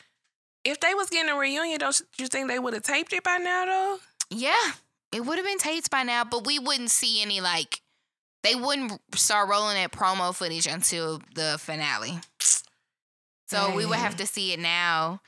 [0.65, 3.37] if they was getting a reunion, don't you think they would have taped it by
[3.37, 3.99] now though?
[4.31, 4.73] Yeah,
[5.13, 7.83] it would have been taped by now, but we wouldn't see any like
[8.43, 12.21] they wouldn't start rolling that promo footage until the finale.
[13.49, 15.21] So we would have to see it now,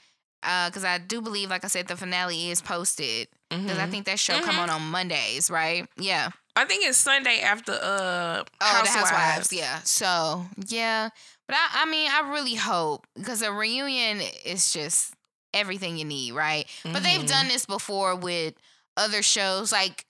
[0.42, 3.28] uh, because I do believe, like I said, the finale is posted.
[3.50, 3.90] Because I Mhm.
[3.90, 4.60] think that show come Mhm.
[4.60, 5.88] on on Mondays, right?
[5.96, 6.30] Yeah.
[6.56, 8.92] I think it's Sunday after uh Oh, Housewives.
[8.92, 9.52] the Housewives.
[9.52, 9.80] Yeah.
[9.82, 11.10] So yeah,
[11.48, 15.14] but I, I mean, I really hope because a reunion is just
[15.52, 16.66] everything you need, right?
[16.84, 17.28] But they've Mhm.
[17.28, 18.54] done this before with
[18.96, 20.04] other shows, like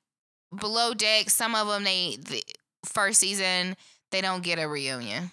[0.55, 1.31] Below Deck.
[1.31, 2.43] Some of them, they the
[2.85, 3.77] first season
[4.11, 5.31] they don't get a reunion.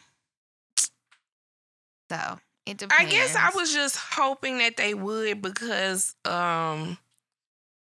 [2.12, 2.94] So it depends.
[2.98, 6.98] I guess I was just hoping that they would because um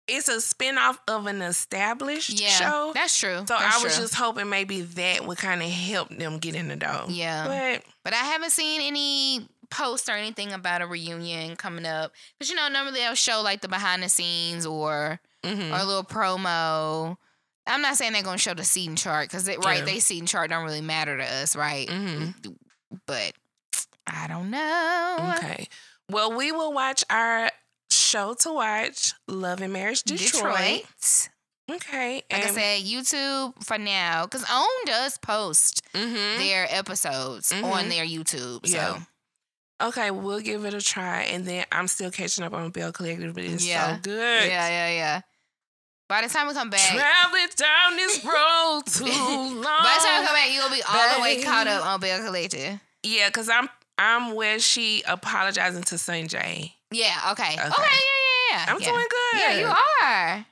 [0.08, 2.92] it's a spinoff of an established yeah, show.
[2.94, 3.38] that's true.
[3.38, 4.04] So That's I was true.
[4.04, 7.04] just hoping maybe that would kind of help them get in the door.
[7.08, 7.46] yeah.
[7.46, 12.12] But But I haven't seen any posts or anything about a reunion coming up.
[12.38, 15.72] Because, you know, normally they'll show like the behind the scenes or mhm.
[15.72, 17.16] or a little promo.
[17.66, 19.84] I'm not saying they're going to show the seating chart because, right, Yeah.
[19.84, 21.88] they seating chart don't really matter to us, right?
[21.88, 22.56] Mhm.
[23.06, 23.32] But
[24.06, 25.34] I don't know.
[25.38, 25.66] Okay.
[26.08, 27.50] Well, we will watch our
[28.16, 30.56] show to watch, Love and Marriage Detroit.
[30.56, 31.28] Detroit.
[31.70, 32.22] Okay.
[32.32, 34.24] Like I said, YouTube for now.
[34.24, 36.38] Because OWN does post mm-hmm.
[36.38, 37.88] their episodes on Mhm.
[37.90, 38.66] their YouTube.
[38.66, 39.00] So, Yeah.
[39.78, 41.22] Okay, we'll give it a try.
[41.24, 43.96] And then I'm still catching up on Belle Collective, but it's Yeah.
[43.96, 44.48] so good.
[44.48, 45.20] yeah, yeah, yeah.
[46.08, 49.62] By the time we come back, Traveling down this road too long.
[49.62, 52.24] by the time we come back, you'll be all the way caught up on Belle
[52.24, 52.80] Collective.
[53.02, 53.68] Yeah, because I'm
[53.98, 56.72] I'm where she apologizing to Sanjay.
[56.92, 57.54] Yeah, okay.
[57.54, 57.72] Okay, Okay.
[57.82, 58.64] yeah, yeah, yeah.
[58.72, 58.86] I'm yeah.
[58.90, 59.40] doing good.
[59.40, 59.66] Yeah, you
[60.02, 60.46] are.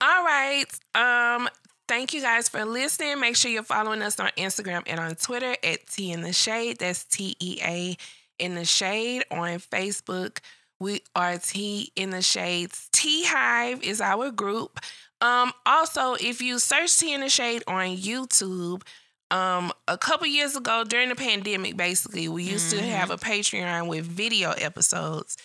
[0.00, 0.64] All right.
[0.94, 1.48] Um,
[1.88, 3.18] thank you guys for listening.
[3.20, 6.78] Make sure you're following us on Instagram and on Twitter at Tea in the Shade.
[6.78, 7.96] That's T E A
[8.38, 9.24] in the Shade.
[9.30, 10.38] On Facebook,
[10.78, 12.88] we are Tea in the Shades.
[12.92, 14.78] Tea Hive is our group.
[15.22, 18.82] Um, also, if you search Tea in the Shade on YouTube,
[19.30, 22.90] um, a couple years ago during the pandemic, basically, we used to Mhm.
[22.90, 25.36] have a Patreon with video episodes.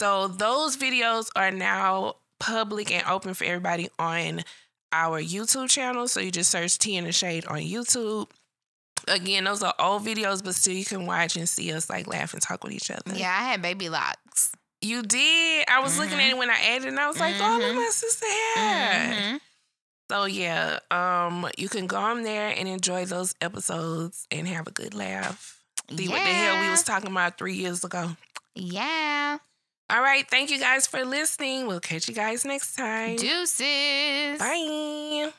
[0.00, 4.42] So those videos are now public and open for everybody on
[4.92, 6.06] our YouTube channel.
[6.08, 8.28] So you just search Tea in the Shade on YouTube.
[9.06, 12.32] Again, those are old videos, but still you can watch and see us like laugh
[12.34, 13.14] and talk with each other.
[13.14, 14.52] Yeah, I had baby locks.
[14.80, 15.64] You did.
[15.68, 17.76] I was looking at it when I added and I was like, oh, look Mhm.
[17.76, 19.16] my sister had.
[19.16, 19.40] Mhm.
[20.10, 24.70] So yeah, um, you can go on there and enjoy those episodes and have a
[24.70, 25.60] good laugh.
[25.90, 28.16] See what the hell we was talking about three years ago.
[28.54, 29.38] Yeah.
[29.90, 31.66] All right, thank you guys for listening.
[31.66, 33.16] We'll catch you guys next time.
[33.16, 34.38] Deuces.
[34.38, 35.32] Bye.